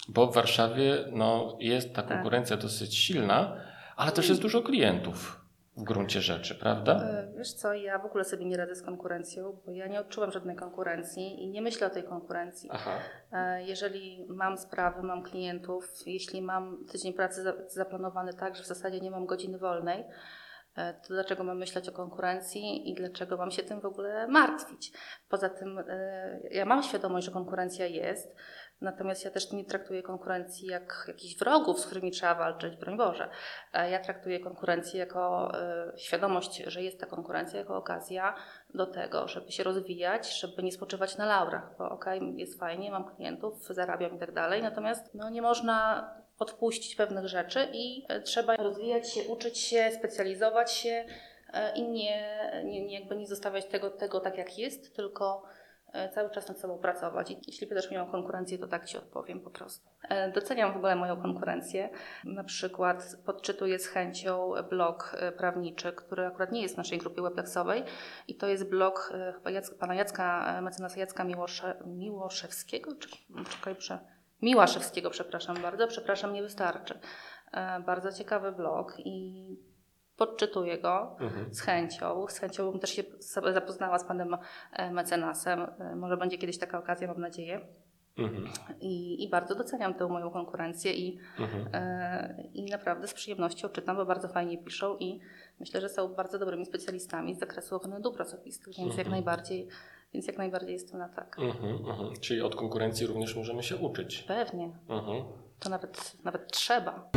Bo 0.09 0.27
w 0.27 0.35
Warszawie 0.35 0.97
no, 1.11 1.57
jest 1.59 1.95
ta 1.95 2.01
Tak. 2.01 2.11
konkurencja 2.17 2.57
dosyć 2.57 2.95
silna, 2.95 3.57
ale 3.95 4.11
też 4.11 4.29
jest 4.29 4.41
dużo 4.41 4.61
klientów 4.61 5.40
w 5.77 5.83
gruncie 5.83 6.21
rzeczy, 6.21 6.55
prawda? 6.55 6.93
E, 7.03 7.31
Wiesz 7.37 7.53
co, 7.53 7.73
ja 7.73 7.99
w 7.99 8.05
ogóle 8.05 8.23
sobie 8.23 8.45
nie 8.45 8.57
radzę 8.57 8.75
z 8.75 8.81
konkurencją, 8.81 9.59
bo 9.65 9.71
ja 9.71 9.87
nie 9.87 9.99
odczuwam 9.99 10.31
żadnej 10.31 10.55
konkurencji 10.55 11.43
i 11.43 11.49
nie 11.49 11.61
myślę 11.61 11.87
o 11.87 11.89
tej 11.89 12.03
konkurencji. 12.03 12.69
Aha. 12.73 12.97
E, 13.31 13.63
Jeżeli 13.63 14.25
mam 14.29 14.57
sprawy, 14.57 15.03
mam 15.03 15.23
klientów, 15.23 15.87
jeśli 16.05 16.41
mam 16.41 16.85
tydzień 16.91 17.13
pracy 17.13 17.43
za- 17.43 17.53
zaplanowany 17.67 18.33
tak, 18.33 18.55
że 18.55 18.63
w 18.63 18.67
zasadzie 18.67 18.99
nie 19.01 19.11
mam 19.11 19.25
godziny 19.25 19.57
wolnej, 19.57 20.05
e, 20.75 20.93
to 20.93 21.07
dlaczego 21.07 21.43
mam 21.43 21.57
myśleć 21.57 21.89
o 21.89 21.91
konkurencji 21.91 22.89
i 22.91 22.93
dlaczego 22.95 23.37
mam 23.37 23.51
się 23.51 23.63
tym 23.63 23.81
w 23.81 23.85
ogóle 23.85 24.27
martwić? 24.27 24.91
Poza 25.29 25.49
tym 25.49 25.79
ja 26.51 26.65
mam 26.65 26.83
świadomość, 26.83 27.25
że 27.25 27.31
konkurencja 27.31 27.85
jest, 27.85 28.35
natomiast 28.81 29.25
ja 29.25 29.31
też 29.31 29.51
nie 29.51 29.65
traktuję 29.65 30.03
konkurencji 30.03 30.67
jak 30.67 31.05
jakichś 31.07 31.35
wrogów, 31.37 31.79
z 31.79 31.85
którymi 31.85 32.11
trzeba 32.11 32.35
walczyć, 32.35 32.75
broń 32.75 32.97
Boże. 32.97 33.29
E, 33.73 33.91
Ja 33.91 33.99
traktuję 33.99 34.39
konkurencję 34.39 34.99
jako 34.99 35.51
e, 35.59 35.91
świadomość, 35.97 36.63
że 36.67 36.83
jest 36.83 36.99
ta 36.99 37.05
konkurencja, 37.05 37.59
jako 37.59 37.77
okazja 37.77 38.35
do 38.73 38.85
tego, 38.85 39.27
żeby 39.27 39.51
się 39.51 39.63
rozwijać, 39.63 40.39
żeby 40.39 40.63
nie 40.63 40.71
spoczywać 40.71 41.17
na 41.17 41.25
laurach, 41.25 41.77
bo 41.77 41.89
okej, 41.89 42.33
jest 42.37 42.59
fajnie, 42.59 42.91
mam 42.91 43.15
klientów, 43.15 43.67
zarabiam 43.69 44.15
i 44.15 44.19
tak 44.19 44.31
dalej, 44.31 44.61
natomiast 44.61 45.13
no, 45.15 45.29
nie 45.29 45.41
można 45.41 46.09
odpuścić 46.39 46.95
pewnych 46.95 47.27
rzeczy 47.27 47.67
i 47.73 48.05
e, 48.09 48.21
trzeba 48.21 48.55
rozwijać 48.55 49.13
się, 49.13 49.23
uczyć 49.23 49.57
się, 49.57 49.91
specjalizować 49.91 50.71
się 50.71 51.05
i 51.75 51.83
nie, 51.83 52.39
nie, 52.63 52.85
nie, 52.85 52.99
jakby 52.99 53.15
nie 53.15 53.27
zostawiać 53.27 53.65
tego, 53.65 53.89
tego 53.89 54.19
tak 54.19 54.37
jak 54.37 54.57
jest, 54.57 54.95
tylko 54.95 55.43
cały 56.11 56.29
czas 56.29 56.47
nad 56.47 56.59
sobą 56.59 56.77
pracować. 56.77 57.31
I 57.31 57.37
jeśli 57.47 57.67
pytasz 57.67 57.89
mnie 57.89 58.01
o 58.01 58.05
konkurencję, 58.05 58.57
to 58.57 58.67
tak 58.67 58.85
Ci 58.85 58.97
odpowiem 58.97 59.39
po 59.39 59.49
prostu. 59.49 59.89
E, 60.09 60.31
Doceniam 60.31 60.73
w 60.73 60.77
ogóle 60.77 60.95
moją 60.95 61.21
konkurencję. 61.21 61.89
Na 62.23 62.43
przykład 62.43 63.17
podczytuję 63.25 63.79
z 63.79 63.87
chęcią 63.87 64.53
blog 64.69 65.15
e, 65.19 65.31
prawniczy, 65.31 65.93
który 65.93 66.25
akurat 66.25 66.51
nie 66.51 66.61
jest 66.61 66.75
w 66.75 66.77
naszej 66.77 66.97
grupie 66.97 67.21
weblexowej 67.21 67.83
i 68.27 68.35
to 68.35 68.47
jest 68.47 68.69
blog 68.69 69.13
e, 69.45 69.73
pana 69.79 69.95
Jacka, 69.95 70.57
e, 70.57 70.61
mecenasa 70.61 70.99
Jacka 70.99 71.23
Miłosze, 71.23 71.83
Miłoszewskiego, 71.85 72.95
czy, 72.95 73.09
czekaj, 73.49 73.75
prze, 73.75 73.99
Miłaszewskiego, 74.41 75.09
przepraszam 75.09 75.61
bardzo, 75.61 75.87
przepraszam, 75.87 76.33
nie 76.33 76.41
wystarczy. 76.41 76.99
E, 77.51 77.79
Bardzo 77.79 78.11
ciekawy 78.11 78.51
blog 78.51 78.95
i 78.99 79.70
podczytuję 80.25 80.77
go 80.77 81.15
Mhm. 81.19 81.53
z 81.53 81.61
chęcią. 81.61 82.25
Z 82.29 82.37
chęcią 82.39 82.71
bym 82.71 82.79
też 82.79 82.89
się 82.89 83.03
zapoznała 83.53 83.99
z 83.99 84.03
panem 84.05 84.37
e, 84.73 84.91
mecenasem. 84.91 85.59
E, 85.79 85.95
Może 85.95 86.17
będzie 86.17 86.37
kiedyś 86.37 86.57
taka 86.57 86.79
okazja, 86.79 87.07
mam 87.07 87.21
nadzieję. 87.21 87.61
Mhm. 88.17 88.43
I, 88.81 89.23
i 89.23 89.29
bardzo 89.29 89.55
doceniam 89.55 89.93
tę 89.93 90.07
moją 90.07 90.29
konkurencję 90.31 90.93
i, 90.93 91.19
Mhm. 91.39 91.67
e, 91.73 92.43
i 92.53 92.65
naprawdę 92.65 93.07
z 93.07 93.13
przyjemnością 93.13 93.69
czytam, 93.69 93.95
bo 93.97 94.05
bardzo 94.05 94.27
fajnie 94.27 94.57
piszą 94.57 94.97
i 94.97 95.19
myślę, 95.59 95.81
że 95.81 95.89
są 95.89 96.07
bardzo 96.07 96.39
dobrymi 96.39 96.65
specjalistami 96.65 97.35
z 97.35 97.39
zakresu 97.39 97.75
ochrony 97.75 98.01
dóbr 98.01 98.21
osobistych, 98.21 98.73
więc 98.77 98.89
jak 98.97 99.07
Mhm. 99.07 99.11
najbardziej, 99.11 99.67
więc 100.13 100.27
jak 100.27 100.37
najbardziej 100.37 100.73
jestem 100.73 100.99
na 100.99 101.09
tak. 101.09 101.37
Mhm. 101.39 101.75
Mhm. 101.75 102.13
Czyli 102.21 102.41
od 102.41 102.55
konkurencji 102.55 103.07
również 103.07 103.35
możemy 103.35 103.63
się 103.63 103.75
uczyć. 103.77 104.23
Pewnie, 104.27 104.71
to 105.59 105.69
nawet, 105.69 106.13
nawet 106.23 106.51
trzeba. 106.51 107.09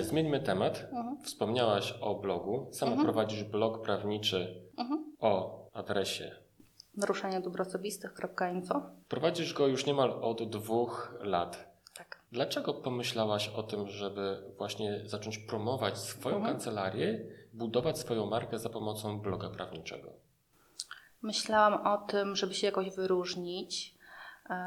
Zmieńmy 0.00 0.40
temat. 0.40 0.84
Mhm. 0.92 1.22
Wspomniałaś 1.22 1.94
o 2.00 2.14
blogu. 2.14 2.68
Sama 2.72 2.92
Mhm. 2.92 3.06
prowadzisz 3.06 3.44
blog 3.44 3.82
prawniczy 3.82 4.62
Mhm. 4.78 5.12
o 5.20 5.62
adresie. 5.72 6.30
Naruszenie 6.96 7.40
dóbr 7.40 7.60
osobistych.info. 7.62 8.82
Prowadzisz 9.08 9.54
go 9.54 9.66
już 9.66 9.86
niemal 9.86 10.10
od 10.10 10.50
dwóch 10.50 11.14
lat. 11.20 11.72
Tak. 11.96 12.20
Dlaczego 12.32 12.74
pomyślałaś 12.74 13.48
o 13.48 13.62
tym, 13.62 13.88
żeby 13.88 14.42
właśnie 14.58 15.00
zacząć 15.04 15.38
promować 15.38 15.98
swoją 15.98 16.36
Mhm. 16.36 16.54
kancelarię, 16.54 17.24
budować 17.52 17.98
swoją 17.98 18.26
markę 18.26 18.58
za 18.58 18.68
pomocą 18.68 19.20
bloga 19.20 19.50
prawniczego? 19.50 20.12
Myślałam 21.22 21.86
o 21.86 22.06
tym, 22.06 22.36
żeby 22.36 22.54
się 22.54 22.66
jakoś 22.66 22.90
wyróżnić, 22.96 23.91
e, 23.91 23.91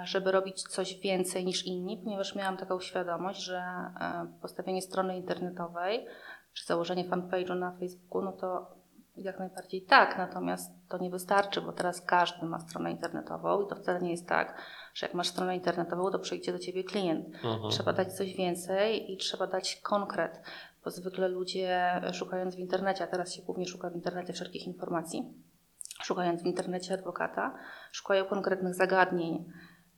żeby 0.03 0.31
robić 0.31 0.63
coś 0.63 0.99
więcej 0.99 1.45
niż 1.45 1.65
inni, 1.65 1.97
ponieważ 1.97 2.35
miałam 2.35 2.57
taką 2.57 2.79
świadomość, 2.79 3.39
że 3.43 3.57
e, 3.57 4.27
postawienie 4.41 4.81
strony 4.81 5.17
internetowej 5.17 6.05
czy 6.53 6.65
założenie 6.65 7.09
fanpage'u 7.09 7.55
na 7.59 7.71
Facebooku, 7.71 8.21
no 8.21 8.31
to 8.31 8.75
Jak 9.17 9.39
najbardziej 9.39 9.81
tak, 9.81 10.17
natomiast 10.17 10.71
to 10.89 10.97
nie 10.97 11.09
wystarczy, 11.09 11.61
bo 11.61 11.73
teraz 11.73 12.01
każdy 12.01 12.45
ma 12.45 12.59
stronę 12.59 12.91
internetową 12.91 13.61
i 13.61 13.67
to 13.67 13.75
wcale 13.75 14.01
nie 14.01 14.11
jest 14.11 14.27
tak, 14.27 14.57
że 14.93 15.05
jak 15.05 15.13
masz 15.13 15.27
stronę 15.27 15.55
internetową, 15.55 16.11
to 16.11 16.19
przyjdzie 16.19 16.51
do 16.51 16.59
ciebie 16.59 16.83
klient. 16.83 17.25
Mhm. 17.25 17.71
Trzeba 17.71 17.93
dać 17.93 18.13
coś 18.13 18.33
więcej 18.33 19.11
i 19.13 19.17
trzeba 19.17 19.47
dać 19.47 19.75
konkret, 19.75 20.41
bo 20.83 20.91
zwykle 20.91 21.27
ludzie 21.27 22.01
szukając 22.13 22.55
w 22.55 22.59
internecie, 22.59 23.03
a 23.03 23.07
teraz 23.07 23.33
się 23.33 23.41
głównie 23.41 23.65
szuka 23.65 23.89
w 23.89 23.95
internecie 23.95 24.33
wszelkich 24.33 24.67
informacji, 24.67 25.33
szukając 26.05 26.43
w 26.43 26.45
internecie 26.45 26.93
adwokata, 26.93 27.53
szukają 27.91 28.25
konkretnych 28.25 28.73
zagadnień, 28.75 29.45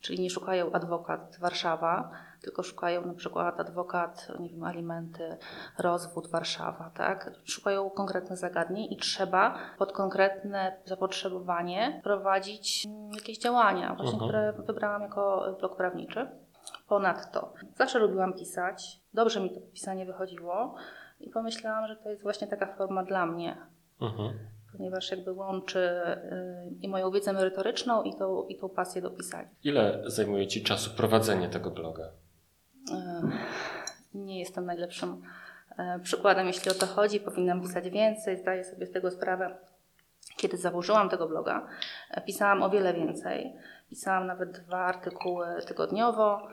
czyli 0.01 0.19
nie 0.23 0.29
szukają 0.29 0.71
adwokat 0.71 1.37
Warszawa, 1.39 2.11
tylko 2.41 2.63
szukają 2.63 3.05
na 3.05 3.13
przykład 3.13 3.59
adwokat, 3.59 4.27
nie 4.39 4.49
wiem, 4.49 4.63
alimenty, 4.63 5.37
rozwód 5.77 6.27
Warszawa, 6.31 6.91
tak? 6.95 7.31
Szukają 7.43 7.89
konkretnych 7.89 8.37
zagadnień 8.39 8.93
i 8.93 8.97
trzeba 8.97 9.57
pod 9.77 9.91
konkretne 9.91 10.77
zapotrzebowanie 10.85 12.01
prowadzić 12.03 12.87
jakieś 13.13 13.37
działania, 13.39 13.95
właśnie, 13.95 14.13
Mhm. 14.13 14.29
które 14.29 14.53
wybrałam 14.53 15.01
jako 15.01 15.55
blok 15.59 15.77
prawniczy. 15.77 16.27
Ponadto 16.87 17.53
zawsze 17.75 17.99
lubiłam 17.99 18.33
pisać, 18.33 19.01
dobrze 19.13 19.39
mi 19.39 19.53
to 19.53 19.61
pisanie 19.73 20.05
wychodziło 20.05 20.75
i 21.19 21.29
pomyślałam, 21.29 21.87
że 21.87 21.95
to 21.95 22.09
jest 22.09 22.23
właśnie 22.23 22.47
taka 22.47 22.65
forma 22.75 23.03
dla 23.03 23.25
mnie, 23.25 23.57
Mhm. 24.01 24.39
Ponieważ 24.71 25.11
jakby 25.11 25.31
łączy 25.31 25.79
y, 25.79 26.75
i 26.81 26.87
moją 26.89 27.11
wiedzę 27.11 27.33
merytoryczną 27.33 28.03
i 28.03 28.15
tą, 28.15 28.43
i 28.47 28.57
tą 28.57 28.69
pasję 28.69 29.01
do 29.01 29.11
pisania. 29.11 29.49
Ile 29.63 30.03
zajmuje 30.05 30.47
Ci 30.47 30.63
czasu 30.63 30.89
prowadzenie 30.97 31.49
tego 31.49 31.71
bloga? 31.71 32.11
E, 32.91 33.21
Nie 34.13 34.39
jestem 34.39 34.65
najlepszym 34.65 35.21
e, 35.77 35.99
przykładem, 35.99 36.47
jeśli 36.47 36.71
o 36.71 36.73
to 36.73 36.85
chodzi. 36.85 37.19
Powinnam 37.19 37.61
pisać 37.61 37.89
więcej, 37.89 38.37
zdaję 38.37 38.63
sobie 38.63 38.85
z 38.85 38.91
tego 38.91 39.11
sprawę. 39.11 39.57
Kiedy 40.37 40.57
założyłam 40.57 41.09
tego 41.09 41.27
bloga, 41.27 41.67
pisałam 42.25 42.63
o 42.63 42.69
wiele 42.69 42.93
więcej. 42.93 43.53
Pisałam 43.89 44.27
nawet 44.27 44.51
dwa 44.51 44.77
artykuły 44.77 45.47
tygodniowo. 45.67 46.47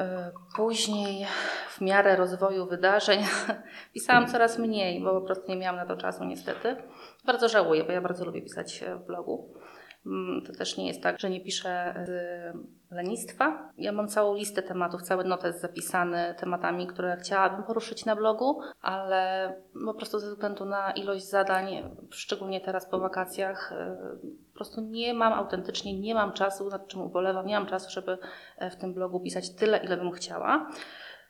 E, 0.00 0.32
Później, 0.56 1.26
w 1.68 1.80
miarę 1.80 2.16
rozwoju 2.16 2.66
wydarzeń, 2.66 3.20
pisałam 3.94 4.26
coraz 4.26 4.58
mniej, 4.58 5.00
bo 5.00 5.20
po 5.20 5.26
prostu 5.26 5.48
nie 5.48 5.56
miałam 5.56 5.76
na 5.76 5.86
to 5.86 5.96
czasu, 5.96 6.24
niestety. 6.24 6.76
Bardzo 7.24 7.48
żałuję, 7.48 7.84
bo 7.84 7.92
ja 7.92 8.00
bardzo 8.00 8.24
lubię 8.24 8.42
pisać 8.42 8.82
e, 8.82 8.96
w 8.96 9.06
blogu. 9.06 9.54
Mm, 10.06 10.42
To 10.46 10.52
też 10.52 10.76
nie 10.76 10.86
jest 10.88 11.02
tak, 11.02 11.20
że 11.20 11.30
nie 11.30 11.40
piszę 11.40 11.94
z 12.06 12.12
lenistwa. 12.90 13.70
Ja 13.78 13.92
mam 13.92 14.08
całą 14.08 14.34
listę 14.34 14.62
tematów, 14.62 15.02
cały 15.02 15.24
notes 15.24 15.60
zapisany 15.60 16.34
tematami, 16.38 16.86
które 16.86 17.16
chciałabym 17.16 17.62
poruszyć 17.62 18.04
na 18.04 18.16
blogu, 18.16 18.60
ale 18.80 19.52
po 19.86 19.94
prostu 19.94 20.18
ze 20.18 20.30
względu 20.30 20.64
na 20.64 20.92
ilość 20.92 21.28
zadań, 21.28 21.96
szczególnie 22.10 22.60
teraz 22.60 22.86
po 22.86 22.98
wakacjach, 22.98 23.72
e, 23.72 23.96
po 24.52 24.54
prostu 24.54 24.80
nie 24.80 25.14
mam 25.14 25.32
autentycznie, 25.32 26.00
nie 26.00 26.14
mam 26.14 26.32
czasu, 26.32 26.68
nad 26.68 26.88
czym 26.88 27.00
ubolewam, 27.00 27.46
nie 27.46 27.58
mam 27.58 27.68
czasu, 27.68 27.90
żeby 27.90 28.18
e, 28.58 28.70
w 28.70 28.76
tym 28.76 28.94
blogu 28.94 29.20
pisać 29.20 29.54
tyle, 29.54 29.78
ile 29.84 29.96
bym 29.96 30.10
chciała. 30.10 30.70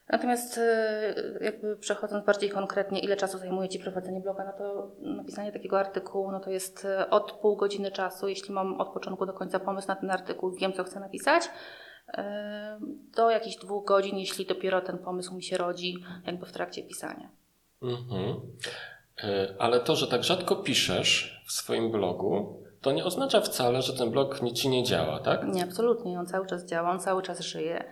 Natomiast 0.08 0.58
e, 0.58 1.14
jakby 1.40 1.76
przechodząc 1.76 2.26
bardziej 2.26 2.50
konkretnie, 2.50 3.00
ile 3.00 3.16
czasu 3.16 3.38
zajmuje 3.38 3.68
Ci 3.68 3.78
prowadzenie 3.78 4.20
bloga, 4.20 4.44
no 4.44 4.52
to 4.52 4.92
napisanie 5.00 5.52
takiego 5.52 5.80
artykułu, 5.80 6.32
no 6.32 6.40
to 6.40 6.50
jest 6.50 6.84
e, 6.84 7.10
od 7.10 7.32
pół 7.32 7.56
godziny 7.56 7.90
czasu, 7.90 8.28
jeśli 8.28 8.54
mam 8.54 8.80
od 8.80 8.92
początku 8.92 9.26
do 9.26 9.32
końca 9.32 9.60
pomysł 9.60 9.88
na 9.88 9.96
ten 9.96 10.10
artykuł, 10.10 10.50
wiem 10.50 10.72
co 10.72 10.84
chcę 10.84 11.00
napisać, 11.00 11.42
e, 12.08 12.80
do 13.16 13.30
jakichś 13.30 13.56
dwóch 13.56 13.84
godzin, 13.84 14.18
jeśli 14.18 14.46
dopiero 14.46 14.80
ten 14.80 14.98
pomysł 14.98 15.34
mi 15.34 15.42
się 15.42 15.56
rodzi 15.56 16.04
jakby 16.26 16.46
w 16.46 16.52
trakcie 16.52 16.82
pisania. 16.82 17.28
Mhm. 17.82 18.40
Ale 19.58 19.80
to, 19.80 19.96
że 19.96 20.06
tak 20.06 20.24
rzadko 20.24 20.56
piszesz 20.56 21.42
w 21.46 21.52
swoim 21.52 21.90
blogu, 21.90 22.62
to 22.82 22.92
nie 22.92 23.04
oznacza 23.04 23.40
wcale, 23.40 23.82
że 23.82 23.92
ten 23.92 24.10
blog 24.10 24.42
nic 24.42 24.56
ci 24.56 24.68
nie 24.68 24.84
działa, 24.84 25.20
tak? 25.20 25.46
Nie, 25.46 25.62
absolutnie. 25.62 26.18
On 26.18 26.26
cały 26.26 26.46
czas 26.46 26.64
działa, 26.64 26.90
on 26.90 27.00
cały 27.00 27.22
czas 27.22 27.40
żyje, 27.40 27.84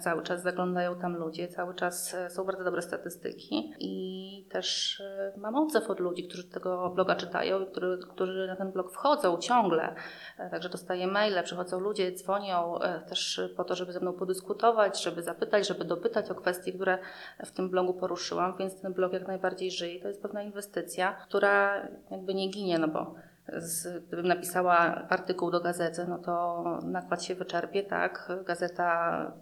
cały 0.00 0.22
czas 0.22 0.42
zaglądają 0.42 0.98
tam 0.98 1.16
ludzie, 1.16 1.48
cały 1.48 1.74
czas 1.74 2.14
e, 2.14 2.30
są 2.30 2.44
bardzo 2.44 2.64
dobre 2.64 2.82
statystyki 2.82 3.74
i 3.78 4.46
też 4.50 5.00
e, 5.00 5.32
mam 5.36 5.56
odzew 5.56 5.90
od 5.90 6.00
ludzi, 6.00 6.28
którzy 6.28 6.44
tego 6.44 6.90
bloga 6.90 7.14
czytają 7.14 7.60
i 7.60 7.66
którzy, 8.12 8.46
na 8.46 8.56
ten 8.56 8.72
blog 8.72 8.92
wchodzą 8.92 9.38
ciągle. 9.38 9.94
E, 10.38 10.50
Także 10.50 10.68
dostaję 10.68 11.06
maile, 11.06 11.42
przychodzą 11.44 11.80
ludzie, 11.80 12.12
dzwonią 12.12 12.78
e, 12.78 13.00
też 13.00 13.40
po 13.56 13.64
to, 13.64 13.74
żeby 13.74 13.92
ze 13.92 14.00
mną 14.00 14.12
podyskutować, 14.12 15.02
żeby 15.02 15.22
zapytać, 15.22 15.68
żeby 15.68 15.84
dopytać 15.84 16.30
o 16.30 16.34
kwestie, 16.34 16.72
które 16.72 16.98
w 17.44 17.50
tym 17.50 17.70
blogu 17.70 17.94
poruszyłam, 17.94 18.56
więc 18.58 18.80
ten 18.80 18.92
blog 18.92 19.12
jak 19.12 19.26
najbardziej 19.26 19.70
żyje. 19.70 20.00
To 20.00 20.08
jest 20.08 20.22
pewna 20.22 20.42
inwestycja, 20.42 21.12
która 21.12 21.88
jakby 22.10 22.34
nie 22.34 22.48
ginie, 22.48 22.78
no 22.78 22.88
bo 22.88 23.14
z, 23.56 24.04
gdybym 24.06 24.26
napisała 24.26 24.78
artykuł 25.08 25.50
do 25.50 25.60
gazety, 25.60 26.06
no 26.08 26.18
to 26.18 26.64
nakład 26.84 27.24
się 27.24 27.34
wyczerpie, 27.34 27.82
tak? 27.82 28.32
Gazeta 28.46 29.32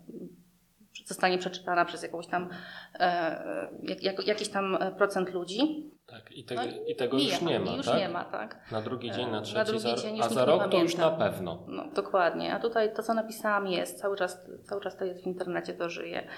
zostanie 1.04 1.38
przeczytana 1.38 1.84
przez 1.84 2.02
jakąś 2.02 2.26
tam, 2.26 2.48
e, 3.00 3.68
jak, 3.82 4.02
jak, 4.02 4.26
jakiś 4.26 4.48
tam 4.48 4.78
procent 4.98 5.32
ludzi. 5.32 5.90
Tak, 6.06 6.32
i, 6.32 6.44
tego 6.44 6.62
No 6.62 6.68
i 6.86 6.96
tego 6.96 7.16
Mija, 7.16 7.34
już 7.34 7.42
nie 7.42 7.60
ma, 7.60 7.76
Już 7.76 7.86
tak? 7.86 7.98
nie 7.98 8.08
ma, 8.08 8.24
tak? 8.24 8.70
Na 8.72 8.82
drugi 8.82 9.10
dzień, 9.10 9.28
E, 9.28 9.30
na 9.30 9.36
na 9.36 9.42
trzeci, 9.42 9.64
drugi 9.64 9.80
za, 9.80 9.96
dzień 9.96 10.16
już 10.16 10.26
a 10.26 10.28
za 10.28 10.40
nie 10.40 10.46
rok 10.46 10.70
to 10.70 10.78
już 10.78 10.96
na 10.96 11.10
pewno. 11.10 11.64
No, 11.68 11.84
dokładnie. 11.94 12.54
A 12.54 12.60
tutaj 12.60 12.94
to, 12.94 13.02
co 13.02 13.14
napisałam 13.14 13.66
jest, 13.66 14.00
cały 14.00 14.16
czas, 14.16 14.40
cały 14.64 14.80
czas 14.80 14.96
to 14.96 15.04
jest 15.04 15.22
w 15.22 15.26
internecie, 15.26 15.74
to 15.74 15.90
żyje. 15.90 16.28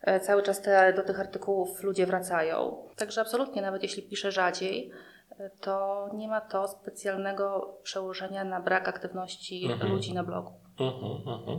E, 0.00 0.20
Cały 0.20 0.42
czas 0.42 0.62
te, 0.62 0.92
do 0.92 1.02
tych 1.02 1.20
artykułów 1.20 1.82
ludzie 1.82 2.06
wracają. 2.06 2.88
Także 2.96 3.20
absolutnie, 3.20 3.62
nawet 3.62 3.82
jeśli 3.82 4.02
piszę 4.02 4.32
rzadziej, 4.32 4.90
e, 4.90 5.11
to 5.60 6.08
nie 6.14 6.28
ma 6.28 6.40
to 6.40 6.68
specjalnego 6.68 7.76
przełożenia 7.82 8.44
na 8.44 8.60
brak 8.60 8.88
aktywności 8.88 9.66
Mhm. 9.72 9.92
ludzi 9.92 10.14
na 10.14 10.24
blogu. 10.24 10.52
Mhm, 10.80 11.12
mhm. 11.40 11.58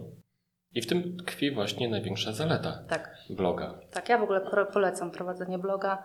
I 0.76 0.82
w 0.82 0.88
tym 0.88 1.18
tkwi 1.18 1.52
właśnie 1.52 1.90
największa 1.90 2.32
zaleta 2.32 2.84
Tak. 2.90 3.18
bloga. 3.30 3.80
Tak, 3.92 4.10
ja 4.10 4.18
w 4.18 4.24
ogóle 4.24 4.42
polecam 4.74 5.12
prowadzenie 5.12 5.60
bloga. 5.60 6.04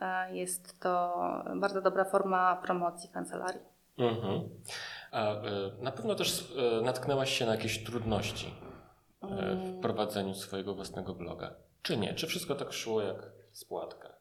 E, 0.00 0.36
Jest 0.36 0.80
to 0.80 1.14
bardzo 1.56 1.82
dobra 1.82 2.04
forma 2.04 2.56
promocji 2.56 3.10
kancelarii. 3.10 3.60
Mhm. 3.98 4.40
A 5.12 5.30
e, 5.32 5.42
na 5.82 5.92
pewno 5.92 6.14
też 6.14 6.54
e, 6.78 6.82
natknęłaś 6.82 7.30
się 7.38 7.46
na 7.46 7.52
jakieś 7.54 7.84
trudności 7.84 8.54
e, 9.22 9.26
Mm. 9.26 9.56
w 9.78 9.80
prowadzeniu 9.80 10.34
swojego 10.34 10.74
własnego 10.74 11.14
bloga. 11.14 11.54
Czy 11.82 11.96
nie? 11.96 12.14
Czy 12.14 12.26
wszystko 12.26 12.54
tak 12.54 12.72
szło 12.72 13.02
jak 13.02 13.32
z 13.52 13.64
płatka? 13.64 14.15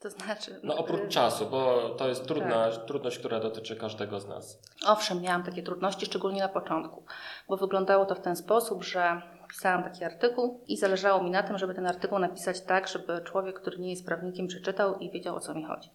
To 0.00 0.10
znaczy. 0.10 0.60
No 0.62 0.76
oprócz 0.76 1.00
y, 1.00 1.08
czasu, 1.08 1.46
bo 1.46 1.88
to 1.88 2.08
jest 2.08 2.26
trudna, 2.26 2.70
Tak. 2.70 2.84
trudność, 2.86 3.18
która 3.18 3.40
dotyczy 3.40 3.76
każdego 3.76 4.20
z 4.20 4.28
nas. 4.28 4.62
Owszem, 4.86 5.20
miałam 5.20 5.42
takie 5.42 5.62
trudności, 5.62 6.06
szczególnie 6.06 6.40
na 6.40 6.48
początku, 6.48 7.04
bo 7.48 7.56
wyglądało 7.56 8.06
to 8.06 8.14
w 8.14 8.20
ten 8.20 8.36
sposób, 8.36 8.84
że 8.84 9.22
pisałam 9.48 9.84
taki 9.84 10.04
artykuł 10.04 10.64
i 10.66 10.76
zależało 10.76 11.22
mi 11.22 11.30
na 11.30 11.42
tym, 11.42 11.58
żeby 11.58 11.74
ten 11.74 11.86
artykuł 11.86 12.18
napisać 12.18 12.60
tak, 12.60 12.88
żeby 12.88 13.20
człowiek, 13.20 13.60
który 13.60 13.78
nie 13.78 13.90
jest 13.90 14.06
prawnikiem, 14.06 14.46
przeczytał 14.46 14.98
i 14.98 15.10
wiedział 15.10 15.36
o 15.36 15.40
co 15.40 15.54
mi 15.54 15.64
chodzi. 15.64 15.90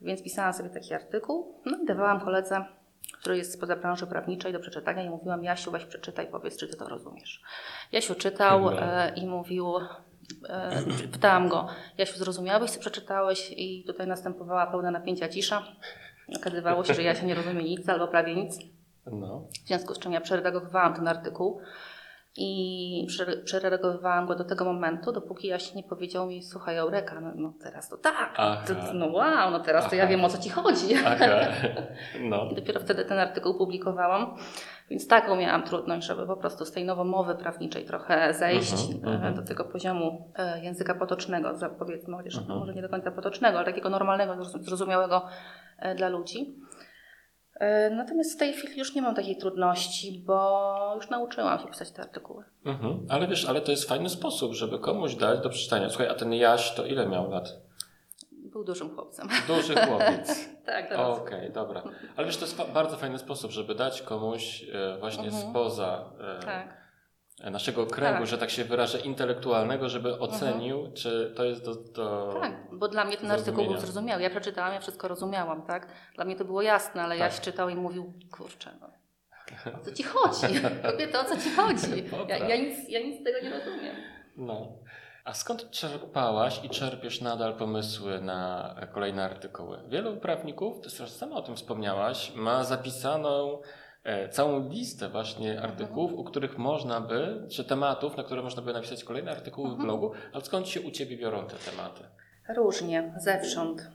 Więc 0.00 0.22
pisałam 0.22 0.52
sobie 0.52 0.70
taki 0.70 0.94
artykuł, 0.94 1.60
no 1.64 1.78
i 1.82 1.86
dawałam 1.86 2.20
koledze, 2.20 2.64
który 3.12 3.36
jest 3.36 3.52
spoza 3.52 3.76
branży 3.76 4.06
prawniczej, 4.06 4.52
do 4.52 4.60
przeczytania 4.60 5.02
i 5.02 5.10
mówiłam: 5.10 5.44
Jasiu, 5.44 5.70
weź 5.70 5.84
przeczytaj, 5.84 6.26
powiedz, 6.26 6.56
czy 6.56 6.68
ty 6.68 6.76
to 6.76 6.88
rozumiesz. 6.88 7.42
Jasiu 7.92 8.14
czytał 8.14 8.70
e, 8.70 9.12
i 9.16 9.26
mówił. 9.26 9.74
E, 10.48 10.82
pytałam 11.12 11.48
go, 11.48 11.68
Jasiu, 11.98 12.18
zrozumiałeś, 12.18 12.70
co 12.70 12.80
przeczytałeś? 12.80 13.52
I 13.56 13.84
tutaj 13.86 14.06
następowała 14.06 14.66
pełna 14.66 14.90
napięcia 14.90 15.28
cisza. 15.28 15.62
Okazywało 16.36 16.84
się, 16.84 16.94
że 16.94 17.02
ja 17.02 17.14
się 17.14 17.26
nie 17.26 17.34
rozumie 17.34 17.64
nic 17.64 17.88
albo 17.88 18.08
prawie 18.08 18.34
nic. 18.34 18.58
No. 19.06 19.48
W 19.64 19.66
związku 19.66 19.94
z 19.94 19.98
czym 19.98 20.12
ja 20.12 20.20
przeredagowywałam 20.20 20.94
ten 20.94 21.08
artykuł 21.08 21.60
i 22.36 23.04
prze- 23.08 23.36
przeredagowywałam 23.44 24.26
go 24.26 24.34
do 24.34 24.44
tego 24.44 24.64
momentu, 24.64 25.12
dopóki 25.12 25.48
Jaś 25.48 25.74
nie 25.74 25.82
powiedział 25.82 26.26
mi, 26.26 26.42
słuchaj 26.42 26.76
Eureka, 26.76 27.20
no, 27.20 27.32
no 27.34 27.52
teraz 27.62 27.88
to 27.88 27.96
tak, 27.96 28.34
Aha. 28.36 28.62
to, 28.66 28.74
no 28.94 29.06
wow, 29.06 29.50
no 29.50 29.60
teraz 29.60 29.90
to 29.90 29.96
ja 29.96 30.02
Aha. 30.02 30.10
wiem 30.10 30.24
o 30.24 30.28
co 30.28 30.38
Ci 30.38 30.50
chodzi. 30.50 30.94
Aha. 31.06 31.26
No. 32.20 32.48
I 32.50 32.54
dopiero 32.54 32.80
wtedy 32.80 33.04
ten 33.04 33.18
artykuł 33.18 33.58
publikowałam. 33.58 34.36
Więc 34.90 35.08
taką 35.08 35.36
miałam 35.36 35.62
trudność, 35.62 36.06
żeby 36.06 36.26
po 36.26 36.36
prostu 36.36 36.64
z 36.64 36.72
tej 36.72 36.84
nowomowy 36.84 37.34
prawniczej 37.34 37.84
trochę 37.84 38.34
zejść 38.34 38.74
mhm. 39.04 39.34
do 39.34 39.42
tego 39.42 39.64
poziomu 39.64 40.32
e, 40.36 40.64
języka 40.64 40.94
potocznego, 40.94 41.52
powiedzmy, 41.78 42.16
chociaż 42.16 42.38
Mhm. 42.38 42.58
może 42.58 42.74
nie 42.74 42.82
do 42.82 42.88
końca 42.88 43.10
potocznego, 43.10 43.58
ale 43.58 43.66
takiego 43.66 43.90
normalnego, 43.90 44.32
zrozum- 44.32 44.62
zrozumiałego 44.62 45.26
e, 45.78 45.94
dla 45.94 46.08
ludzi. 46.08 46.56
Natomiast 47.90 48.34
w 48.36 48.38
tej 48.38 48.52
chwili 48.52 48.78
już 48.78 48.94
nie 48.94 49.02
mam 49.02 49.14
takiej 49.14 49.36
trudności, 49.36 50.24
bo 50.26 50.92
już 50.96 51.10
nauczyłam 51.10 51.58
się 51.58 51.66
pisać 51.66 51.90
te 51.90 52.02
artykuły. 52.02 52.44
Mhm. 52.64 53.06
Ale 53.08 53.28
wiesz, 53.28 53.48
ale 53.48 53.60
to 53.60 53.70
jest 53.70 53.88
fajny 53.88 54.08
sposób, 54.08 54.52
żeby 54.54 54.78
komuś 54.78 55.14
dać 55.14 55.40
do 55.40 55.48
przeczytania. 55.50 55.88
Słuchaj, 55.88 56.08
a 56.08 56.14
ten 56.14 56.32
Jaś 56.32 56.74
to 56.74 56.86
ile 56.86 57.08
miał 57.08 57.30
lat? 57.30 57.48
Był 58.60 58.64
dużym 58.66 58.94
chłopcem. 58.94 59.28
Duży 59.48 59.74
chłopiec. 59.74 60.48
tak, 60.66 60.88
teraz. 60.88 61.18
Okej, 61.18 61.52
dobra. 61.52 61.82
Ale 62.16 62.26
wiesz, 62.26 62.36
to 62.36 62.44
jest 62.44 62.62
bardzo 62.72 62.96
fajny 62.96 63.18
sposób, 63.18 63.50
żeby 63.50 63.74
dać 63.74 64.02
komuś 64.02 64.64
e, 64.72 64.98
właśnie 64.98 65.24
Mhm. 65.24 65.50
spoza 65.50 66.12
e, 66.20 66.44
Tak. 66.44 66.80
naszego 67.50 67.86
kręgu, 67.86 68.18
Tak. 68.18 68.26
że 68.26 68.38
tak 68.38 68.50
się 68.50 68.64
wyrażę, 68.64 68.98
intelektualnego, 68.98 69.88
żeby 69.88 70.18
ocenił, 70.18 70.92
czy 70.94 71.32
to 71.36 71.44
jest 71.44 71.64
do, 71.64 71.74
do... 71.74 72.34
Tak, 72.40 72.52
bo 72.72 72.88
dla 72.88 73.04
mnie 73.04 73.16
ten 73.16 73.30
artykuł 73.30 73.64
był 73.66 73.76
zrozumiały. 73.78 74.22
Ja 74.22 74.30
przeczytałam, 74.30 74.72
ja 74.72 74.80
wszystko 74.80 75.08
rozumiałam, 75.08 75.62
tak? 75.62 75.86
Dla 76.14 76.24
mnie 76.24 76.36
to 76.36 76.44
było 76.44 76.62
jasne, 76.62 77.02
ale 77.02 77.18
Tak. 77.18 77.32
Jaś 77.32 77.40
czytał 77.40 77.68
i 77.68 77.74
mówił, 77.74 78.12
kurczę, 78.32 78.70
no. 78.80 78.90
O 79.80 79.84
co 79.84 79.92
ci 79.92 80.02
chodzi? 80.02 80.60
Kobieta, 80.92 81.20
o 81.20 81.24
co 81.24 81.36
ci 81.36 81.50
chodzi? 81.50 82.04
Ja, 82.28 82.36
ja, 82.38 82.56
nic, 82.56 82.88
ja 82.88 83.00
nic 83.00 83.20
z 83.20 83.24
tego 83.24 83.40
nie 83.42 83.50
rozumiem. 83.50 83.96
No. 84.36 84.68
A 85.30 85.34
skąd 85.34 85.70
czerpałaś 85.70 86.64
i 86.64 86.68
czerpiesz 86.68 87.20
nadal 87.20 87.54
pomysły 87.54 88.20
na 88.20 88.74
kolejne 88.92 89.24
artykuły? 89.24 89.78
Wielu 89.88 90.16
prawników, 90.16 90.80
ty 90.80 90.90
sama 90.90 91.36
o 91.36 91.42
tym 91.42 91.56
wspomniałaś, 91.56 92.32
ma 92.34 92.64
zapisaną 92.64 93.58
e, 94.04 94.28
całą 94.28 94.68
listę 94.68 95.08
właśnie 95.08 95.62
artykułów, 95.62 96.12
u 96.12 96.24
których 96.24 96.58
można 96.58 97.00
by, 97.00 97.46
czy 97.50 97.64
tematów, 97.64 98.16
na 98.16 98.22
które 98.22 98.42
można 98.42 98.62
by 98.62 98.72
napisać 98.72 99.04
kolejne 99.04 99.30
artykuły 99.30 99.68
w 99.68 99.72
Mhm. 99.72 99.86
blogu, 99.88 100.12
ale 100.32 100.44
skąd 100.44 100.68
się 100.68 100.80
u 100.80 100.90
Ciebie 100.90 101.16
biorą 101.16 101.46
te 101.46 101.56
tematy? 101.70 102.04
Różnie, 102.56 103.14
zewsząd. 103.16 103.90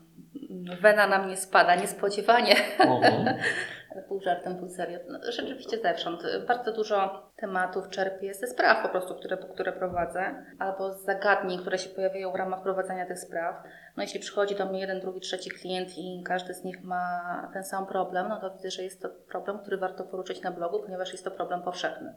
Wena 0.82 1.08
na 1.08 1.24
mnie 1.24 1.38
spada 1.38 1.76
niespodziewanie. 1.76 2.56
Mhm. 2.80 3.26
Pół 4.02 4.22
żartem, 4.22 4.58
pół 4.58 4.70
serio. 4.70 5.00
No, 5.10 5.20
rzeczywiście 5.32 5.78
zewsząd. 5.78 6.24
Bardzo 6.48 6.74
dużo 6.74 7.30
tematów 7.36 7.90
czerpię 7.90 8.34
ze 8.34 8.48
spraw 8.48 8.84
po 8.84 8.90
prostu, 8.90 9.16
które, 9.16 9.38
które 9.38 9.72
prowadzę, 9.72 10.46
albo 10.60 10.94
z 10.94 11.06
zagadnień, 11.06 11.60
które 11.60 11.78
się 11.78 11.90
pojawiają 11.90 12.32
w 12.32 12.36
ramach 12.36 12.64
prowadzenia 12.64 13.06
tych 13.06 13.20
spraw. 13.20 13.56
No 13.98 14.04
jeśli 14.04 14.20
przychodzi 14.20 14.56
do 14.56 14.66
mnie 14.66 14.80
jeden, 14.80 15.00
drugi, 15.00 15.20
trzeci 15.20 15.50
klient 15.50 15.98
i 15.98 16.24
każdy 16.26 16.54
z 16.54 16.64
nich 16.64 16.84
ma 16.84 17.22
ten 17.54 17.64
sam 17.64 17.86
problem, 17.86 18.30
no 18.30 18.42
to 18.42 18.52
widzę, 18.52 18.72
że 18.72 18.84
jest 18.84 19.02
to 19.02 19.10
problem, 19.10 19.60
który 19.60 19.78
warto 19.78 20.04
poruszyć 20.04 20.42
na 20.42 20.52
blogu, 20.52 20.80
ponieważ 20.80 21.12
jest 21.12 21.24
to 21.24 21.32
problem 21.32 21.62
powszechny. 21.62 22.14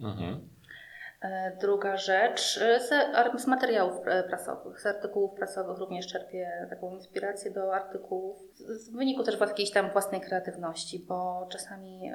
Mhm. 0.00 0.48
E, 1.20 1.56
Druga 1.60 1.96
rzecz, 1.96 2.58
e, 2.62 2.80
z, 2.80 3.46
materiałów 3.46 4.06
e, 4.06 4.22
prasowych, 4.22 4.80
z 4.80 4.86
artykułów 4.86 5.34
prasowych 5.34 5.78
również 5.78 6.06
czerpię 6.06 6.66
taką 6.70 6.90
inspirację 6.90 7.50
do 7.50 7.74
artykułów, 7.74 8.38
z 8.54 8.90
wyniku 8.90 9.22
też 9.22 9.40
jakiejś 9.40 9.70
tam 9.70 9.90
własnej 9.90 10.20
kreatywności, 10.20 11.04
bo 11.08 11.48
czasami 11.52 12.12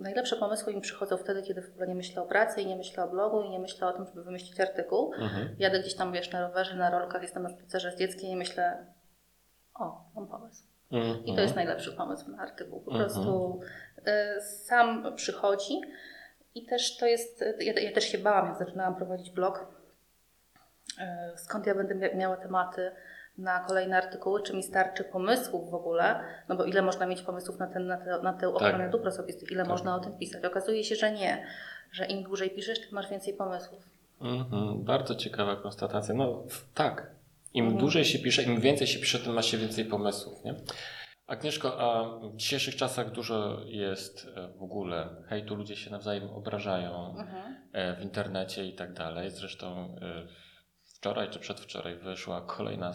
najlepsze 0.00 0.36
pomysły 0.36 0.74
mi 0.74 0.80
przychodzą 0.80 1.16
wtedy, 1.16 1.42
kiedy 1.42 1.62
w 1.62 1.70
ogóle 1.70 1.86
nie 1.86 1.94
myślę 1.94 2.22
o 2.22 2.26
pracy 2.26 2.60
i 2.60 2.66
nie 2.66 2.76
myślę 2.76 3.04
o 3.04 3.08
blogu 3.08 3.42
i 3.42 3.50
nie 3.50 3.58
myślę 3.58 3.88
o 3.88 3.92
tym, 3.92 4.06
żeby 4.06 4.24
wymyślić 4.24 4.60
artykuł. 4.60 5.12
Mhm. 5.14 5.56
Jadę 5.58 5.80
gdzieś 5.80 5.94
tam, 5.94 6.12
wiesz, 6.12 6.32
na 6.32 6.40
rowerze, 6.40 6.76
na 6.76 6.90
rolkach, 6.90 7.22
jestem 7.22 7.42
na 7.42 7.48
spacerze 7.48 7.92
z 7.92 7.98
dzieckiem 7.98 8.30
i 8.30 8.36
myślę, 8.36 8.86
o, 9.74 10.04
mam 10.14 10.28
pomysł. 10.28 10.64
Mhm. 10.92 11.24
I 11.24 11.34
to 11.34 11.40
jest 11.40 11.56
najlepszy 11.56 11.92
pomysł 11.92 12.30
na 12.30 12.38
artykuł. 12.42 12.80
Po 12.80 12.90
Mhm. 12.90 13.10
prostu 13.10 13.60
sam 14.40 15.12
przychodzi 15.16 15.80
i 16.56 16.66
też 16.66 16.96
to 16.96 17.06
jest, 17.06 17.44
ja, 17.60 17.72
ja 17.80 17.92
też 17.92 18.04
się 18.04 18.18
bałam, 18.18 18.46
jak 18.48 18.58
zaczynałam 18.58 18.96
prowadzić 18.96 19.30
blog, 19.30 19.66
y, 21.34 21.38
skąd 21.38 21.66
ja 21.66 21.74
będę 21.74 21.94
mia- 21.94 22.16
miała 22.16 22.36
tematy 22.36 22.90
na 23.38 23.60
kolejne 23.60 23.96
artykuły, 23.96 24.42
czy 24.42 24.56
mi 24.56 24.62
starczy 24.62 25.04
pomysłów 25.04 25.70
w 25.70 25.74
ogóle, 25.74 26.20
no 26.48 26.56
bo 26.56 26.64
ile 26.64 26.82
można 26.82 27.06
mieć 27.06 27.22
pomysłów 27.22 27.58
na, 27.58 27.66
ten, 27.66 27.86
na, 27.86 27.96
te, 27.96 28.22
na 28.22 28.32
tę 28.32 28.48
ochronę 28.48 28.90
dóbr 28.90 29.08
osobistych, 29.08 29.50
ile 29.52 29.62
Tak. 29.62 29.68
można 29.70 29.96
o 29.96 30.00
tym 30.00 30.18
pisać. 30.18 30.44
Okazuje 30.44 30.84
się, 30.84 30.94
że 30.96 31.12
nie, 31.12 31.46
że 31.92 32.06
im 32.06 32.22
dłużej 32.22 32.50
piszesz, 32.50 32.80
tym 32.80 32.90
masz 32.92 33.10
więcej 33.10 33.34
pomysłów. 33.34 33.82
Mhm. 34.20 34.84
Bardzo 34.84 35.14
ciekawa 35.14 35.56
konstatacja. 35.56 36.14
No 36.14 36.42
tak. 36.74 37.06
Im 37.54 37.64
Mhm. 37.64 37.80
dłużej 37.80 38.04
się 38.04 38.18
pisze, 38.18 38.42
im 38.42 38.60
więcej 38.60 38.86
się 38.86 38.98
pisze, 39.00 39.18
tym 39.18 39.32
ma 39.32 39.42
się 39.42 39.58
więcej 39.58 39.84
pomysłów. 39.84 40.44
Nie? 40.44 40.54
Agnieszko, 41.26 41.80
a 41.80 42.18
w 42.28 42.36
dzisiejszych 42.36 42.76
czasach 42.76 43.10
dużo 43.12 43.60
jest 43.64 44.26
e, 44.36 44.48
w 44.58 44.62
ogóle 44.62 45.08
hejtu, 45.28 45.54
ludzie 45.54 45.76
się 45.76 45.90
nawzajem 45.90 46.30
obrażają 46.30 47.16
Mhm. 47.18 47.56
e, 47.72 47.96
w 47.96 48.02
internecie 48.02 48.66
i 48.66 48.74
tak 48.74 48.92
dalej. 48.92 49.30
Zresztą 49.30 49.96
e, 50.02 50.26
wczoraj 50.96 51.30
czy 51.30 51.38
przedwczoraj 51.38 51.96
wyszła 51.98 52.40
kolejna 52.40 52.92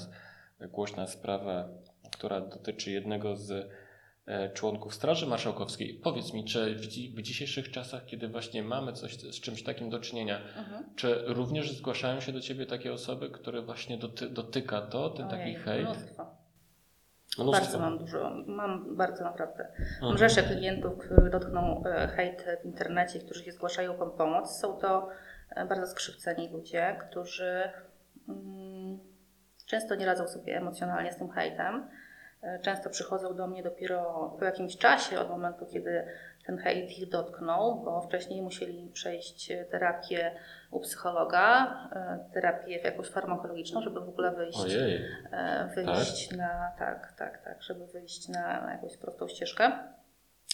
głośna 0.60 1.08
sprawa, 1.08 1.70
która 2.12 2.42
dotyczy 2.42 2.92
jednego 2.92 3.36
z 3.36 3.70
członków 4.54 4.94
Straży 4.96 5.28
Marszałkowskiej. 5.28 5.94
Powiedz 6.04 6.34
mi, 6.34 6.46
czy 6.46 6.76
w, 6.76 6.88
dzi- 6.88 7.14
w 7.18 7.22
dzisiejszych 7.22 7.72
czasach, 7.72 8.06
kiedy 8.06 8.28
właśnie 8.28 8.64
mamy 8.64 8.94
coś 8.94 9.14
z 9.20 9.42
czymś 9.42 9.64
takim 9.64 9.90
do 9.90 10.00
czynienia, 10.00 10.38
Mhm. 10.58 10.84
czy 10.96 11.24
również 11.28 11.72
zgłaszają 11.72 12.20
się 12.20 12.32
do 12.32 12.40
Ciebie 12.42 12.66
takie 12.66 12.94
osoby, 12.94 13.30
które 13.30 13.62
właśnie 13.62 13.98
doty 13.98 14.30
dotyka 14.30 14.82
to, 14.82 15.10
ten 15.10 15.28
taki 15.28 15.44
Ojej, 15.44 15.56
hejt? 15.56 15.86
Mnóstwo. 15.90 16.31
Mnóstwo. 17.38 17.62
Bardzo 17.62 17.80
mam 17.80 17.98
dużo, 17.98 18.32
mam 18.48 18.96
bardzo 18.96 19.24
naprawdę. 19.24 19.68
Mhm. 20.02 20.18
Rzesze 20.18 20.44
klientów, 20.44 20.98
których 20.98 21.30
dotknął 21.30 21.84
e, 21.86 22.08
hejt 22.08 22.46
w 22.62 22.66
internecie, 22.66 23.20
którzy 23.20 23.44
się 23.44 23.52
zgłaszają 23.52 23.94
po 23.94 24.08
pomoc. 24.08 24.60
Są 24.60 24.78
to 24.78 25.10
e, 25.50 25.66
bardzo 25.66 25.88
skrzywceni 25.88 26.50
ludzie, 26.50 26.98
którzy 27.10 27.72
mm, 28.30 29.00
często 29.66 29.96
nie 29.96 30.06
radzą 30.06 30.28
sobie 30.28 30.58
emocjonalnie 30.58 31.14
z 31.14 31.18
tym 31.18 31.30
hejtem. 31.30 31.90
E, 32.42 32.60
Często 32.60 32.90
przychodzą 32.90 33.36
do 33.36 33.48
mnie 33.48 33.64
dopiero 33.64 34.30
po 34.40 34.46
jakimś 34.46 34.78
czasie 34.78 35.20
od 35.20 35.30
momentu, 35.30 35.66
kiedy 35.66 36.06
ten 36.46 36.58
hejt 36.58 36.98
ich 36.98 37.10
dotknął, 37.10 37.84
bo 37.84 38.02
wcześniej 38.02 38.42
musieli 38.42 38.90
przejść 38.94 39.52
terapię 39.72 40.32
u 40.72 40.80
psychologa, 40.80 41.68
e, 41.96 42.20
terapię 42.34 42.78
jakąś 42.78 43.08
farmakologiczną, 43.08 43.82
żeby 43.82 44.00
w 44.00 44.10
ogóle 44.10 44.32
wyjść 44.32 44.60
Ojej. 44.60 45.02
e, 45.32 45.70
wyjść 45.76 46.32
na, 46.38 46.72
tak, 46.80 47.14
tak, 47.18 47.44
tak, 47.44 47.64
żeby 47.64 47.88
wyjść 47.88 48.30
na, 48.30 48.62
na 48.62 48.72
jakąś 48.74 48.98
prostą 48.98 49.28
ścieżkę. 49.28 49.72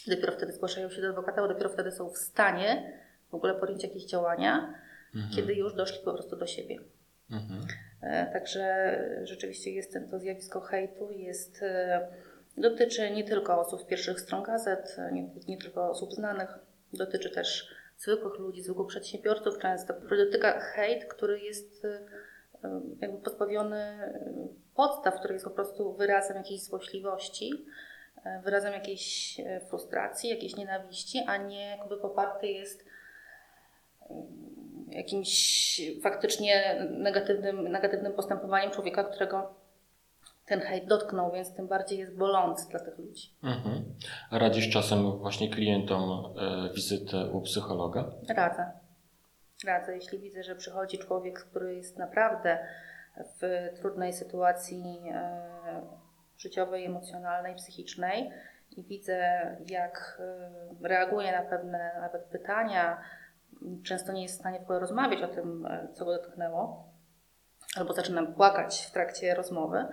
Dopiero 0.08 0.32
wtedy 0.32 0.52
zgłaszają 0.54 0.90
się 0.90 1.02
do 1.02 1.08
adwokata, 1.10 1.42
bo 1.42 1.48
dopiero 1.48 1.70
wtedy 1.70 1.92
są 1.92 2.10
w 2.10 2.18
stanie 2.18 2.94
w 3.30 3.36
ogóle 3.36 3.56
podjąć 3.56 3.84
jakieś 3.84 4.06
działania, 4.06 4.74
Mhm. 5.16 5.34
kiedy 5.36 5.54
już 5.54 5.74
doszli 5.76 6.00
po 6.06 6.14
prostu 6.14 6.36
do 6.36 6.48
siebie. 6.48 6.80
Mhm. 7.32 7.62
E, 8.02 8.26
Także 8.34 8.96
rzeczywiście 9.24 9.72
jest 9.72 9.98
to 10.12 10.20
zjawisko 10.20 10.62
hejtu, 10.62 11.12
jest, 11.12 11.62
dotyczy 12.58 13.12
nie 13.12 13.24
tylko 13.24 13.60
osób 13.60 13.88
pierwszych 13.88 14.20
stron 14.20 14.44
gazet, 14.44 14.98
nie, 15.12 15.30
nie 15.48 15.58
tylko 15.58 15.90
osób 15.90 16.14
znanych, 16.14 16.50
dotyczy 16.94 17.30
też 17.30 17.76
zwykłych 17.98 18.40
ludzi, 18.40 18.64
zwykłych 18.64 18.88
przedsiębiorców 18.88 19.58
często. 19.58 19.94
Dotyka 20.26 20.60
hejt, 20.60 21.06
który 21.06 21.40
jest 21.40 21.86
e, 21.86 22.00
e, 22.64 22.82
jakby 23.02 23.18
pozbawiony 23.18 23.78
e, 23.78 24.32
podstaw, 24.76 25.20
który 25.20 25.34
jest 25.34 25.46
po 25.46 25.52
prostu 25.52 25.94
wyrazem 25.94 26.38
jakiejś 26.38 26.62
złośliwości, 26.62 27.66
wyrazem 28.44 28.74
jakiejś 28.74 29.38
frustracji, 29.70 30.30
jakiejś 30.30 30.56
nienawiści, 30.56 31.20
a 31.28 31.38
nie 31.38 31.78
jakby 31.78 31.98
poparty 31.98 32.48
jest 32.48 32.86
jakimś 34.90 35.82
faktycznie 36.04 36.88
negatywnym, 36.90 37.68
negatywnym 37.68 38.14
postępowaniem 38.14 38.72
człowieka, 38.72 39.04
którego 39.04 39.56
ten 40.48 40.60
hejt 40.60 40.86
dotknął, 40.86 41.32
więc 41.32 41.54
tym 41.54 41.68
bardziej 41.68 42.00
jest 42.00 42.18
bolący 42.18 42.70
dla 42.70 42.80
tych 42.80 42.98
ludzi. 42.98 43.30
Mhm. 43.44 43.96
A 44.32 44.40
radzisz 44.40 44.70
czasem 44.70 45.18
właśnie 45.18 45.50
klientom 45.50 46.34
e, 46.38 46.74
wizytę 46.74 47.30
u 47.32 47.42
psychologa? 47.42 48.06
Radzę. 48.30 48.72
Radzę, 49.66 49.96
jeśli 49.96 50.20
widzę, 50.20 50.44
że 50.44 50.56
przychodzi 50.56 50.98
człowiek, 50.98 51.40
który 51.40 51.76
jest 51.76 51.98
naprawdę 51.98 52.68
w 53.42 53.70
trudnej 53.80 54.14
sytuacji 54.14 55.04
e, 55.14 55.82
życiowej, 56.38 56.86
emocjonalnej, 56.86 57.56
psychicznej 57.56 58.32
i 58.78 58.84
widzę, 58.84 59.22
jak 59.70 60.22
e, 60.82 60.88
reaguje 60.88 61.32
na 61.32 61.42
pewne 61.42 61.92
nawet 62.02 62.24
pytania, 62.24 63.02
często 63.84 64.12
nie 64.12 64.24
jest 64.24 64.36
w 64.36 64.40
stanie 64.40 64.60
w 64.60 64.64
ogóle 64.64 64.80
rozmawiać 64.80 65.22
o 65.22 65.28
tym, 65.28 65.66
e, 65.66 65.88
co 65.94 66.06
go 66.06 66.12
dotknęło, 66.12 66.88
albo 67.78 67.94
zaczynam 67.94 68.34
płakać 68.34 68.86
w 68.86 68.92
trakcie 68.92 69.36
rozmowy, 69.36 69.86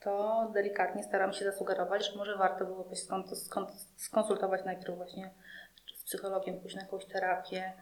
to 0.00 0.50
delikatnie 0.54 1.02
staram 1.02 1.32
się 1.32 1.44
zasugerować, 1.44 2.06
że 2.10 2.18
może 2.18 2.36
warto 2.36 2.64
byłoby 2.64 2.94
skon- 2.94 3.24
skon- 3.24 3.66
skonsultować 3.96 4.64
najpierw 4.64 4.96
właśnie 4.96 5.30
z 5.96 6.04
psychologiem, 6.04 6.60
pójść 6.60 6.76
na 6.76 6.82
jakąś 6.82 7.04
terapię, 7.06 7.72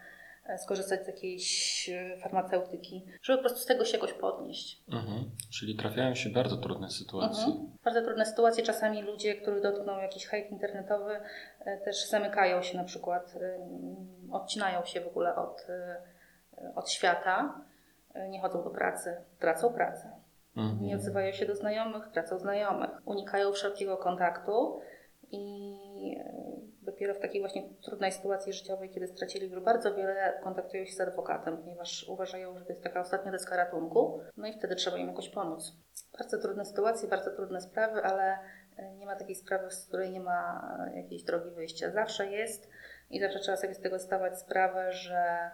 e, 0.47 0.59
skorzystać 0.59 1.05
z 1.05 1.07
jakiejś 1.07 1.89
e, 1.89 2.17
farmaceutyki, 2.17 3.07
żeby 3.23 3.39
po 3.39 3.43
prostu 3.43 3.59
z 3.61 3.67
tego 3.67 3.85
się 3.85 3.93
jakoś 3.97 4.13
podnieść. 4.13 4.83
Mhm. 4.93 5.31
Czyli 5.51 5.77
trafiają 5.77 6.15
się 6.15 6.31
bardzo 6.31 6.57
trudne 6.57 6.91
sytuacje. 6.91 7.45
Mhm. 7.45 7.77
Bardzo 7.85 8.03
trudne 8.03 8.27
sytuacje. 8.27 8.65
Czasami 8.65 9.03
ludzie, 9.03 9.35
których 9.35 9.63
dotknął 9.63 9.99
jakiś 9.99 10.27
hejt 10.27 10.51
internetowy, 10.51 11.21
e, 11.61 11.79
też 11.79 12.09
zamykają 12.09 12.63
się 12.63 12.79
na 12.79 12.85
przykład, 12.85 13.35
odcinają 14.33 14.85
się 14.85 15.01
w 15.01 15.07
ogóle 15.07 15.37
od, 15.37 15.67
od 16.75 16.91
świata, 16.91 17.61
nie 18.29 18.41
chodzą 18.41 18.65
do 18.65 18.71
pracy, 18.71 19.17
tracą 19.39 19.73
pracę. 19.73 20.18
Nie 20.59 20.65
Mhm. 20.65 20.95
odzywają 20.95 21.33
się 21.33 21.47
do 21.47 21.55
znajomych, 21.55 22.09
tracą 22.09 22.39
znajomych, 22.39 22.91
unikają 23.05 23.53
wszelkiego 23.53 23.97
kontaktu 23.97 24.81
i 25.31 25.75
e, 26.21 26.33
dopiero 26.83 27.15
w 27.15 27.19
takiej 27.19 27.41
właśnie 27.41 27.63
trudnej 27.85 28.13
sytuacji 28.13 28.53
życiowej, 28.53 28.91
kiedy 28.91 29.07
stracili 29.07 29.51
już 29.51 29.61
bardzo 29.61 29.95
wiele, 29.95 30.41
kontaktują 30.45 30.85
się 30.85 30.93
z 30.93 31.01
adwokatem, 31.01 31.59
ponieważ 31.59 32.09
uważają, 32.09 32.59
że 32.59 32.65
to 32.65 32.73
jest 32.73 32.83
taka 32.83 33.01
ostatnia 33.01 33.33
deska 33.33 33.57
ratunku, 33.57 34.21
no 34.37 34.47
i 34.47 34.53
wtedy 34.53 34.75
trzeba 34.75 34.97
im 34.97 35.09
jakoś 35.09 35.29
pomóc. 35.29 35.73
Bardzo 36.19 36.39
trudne 36.39 36.65
sytuacje, 36.65 37.09
bardzo 37.09 37.31
trudne 37.31 37.61
sprawy, 37.61 38.03
ale 38.03 38.39
e, 38.77 38.95
nie 38.95 39.07
ma 39.07 39.17
takiej 39.17 39.35
sprawy, 39.35 39.71
z 39.71 39.87
której 39.89 40.11
nie 40.11 40.21
ma 40.21 40.69
e, 40.95 40.97
jakiejś 40.97 41.23
drogi 41.23 41.51
wyjścia. 41.51 41.91
Zawsze 41.91 42.27
jest 42.27 42.69
i 43.11 43.21
zawsze 43.21 43.39
trzeba 43.39 43.57
sobie 43.57 43.75
z 43.75 43.81
tego 43.81 43.99
zdawać 43.99 44.39
sprawę, 44.39 44.93
że 44.93 45.51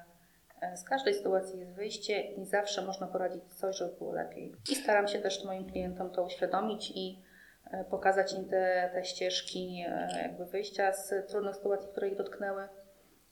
Z 0.77 0.85
każdej 0.85 1.15
sytuacji 1.15 1.59
jest 1.61 1.73
wyjście 1.75 2.21
i 2.21 2.45
zawsze 2.45 2.83
można 2.83 3.07
poradzić 3.07 3.43
coś, 3.55 3.77
żeby 3.79 3.97
było 3.99 4.13
lepiej. 4.13 4.53
I 4.71 4.75
staram 4.75 5.09
się 5.09 5.19
też 5.19 5.45
moim 5.45 5.71
klientom 5.71 6.11
to 6.11 6.23
uświadomić 6.25 6.91
i 6.95 7.23
e, 7.71 7.85
pokazać 7.85 8.33
im 8.33 8.49
te, 8.49 8.91
te 8.95 9.05
ścieżki 9.05 9.85
e, 9.89 10.09
jakby 10.23 10.45
wyjścia 10.47 10.93
z 10.93 11.29
trudnych 11.29 11.57
sytuacji, 11.57 11.89
które 11.91 12.09
ich 12.09 12.17
dotknęły. 12.17 12.69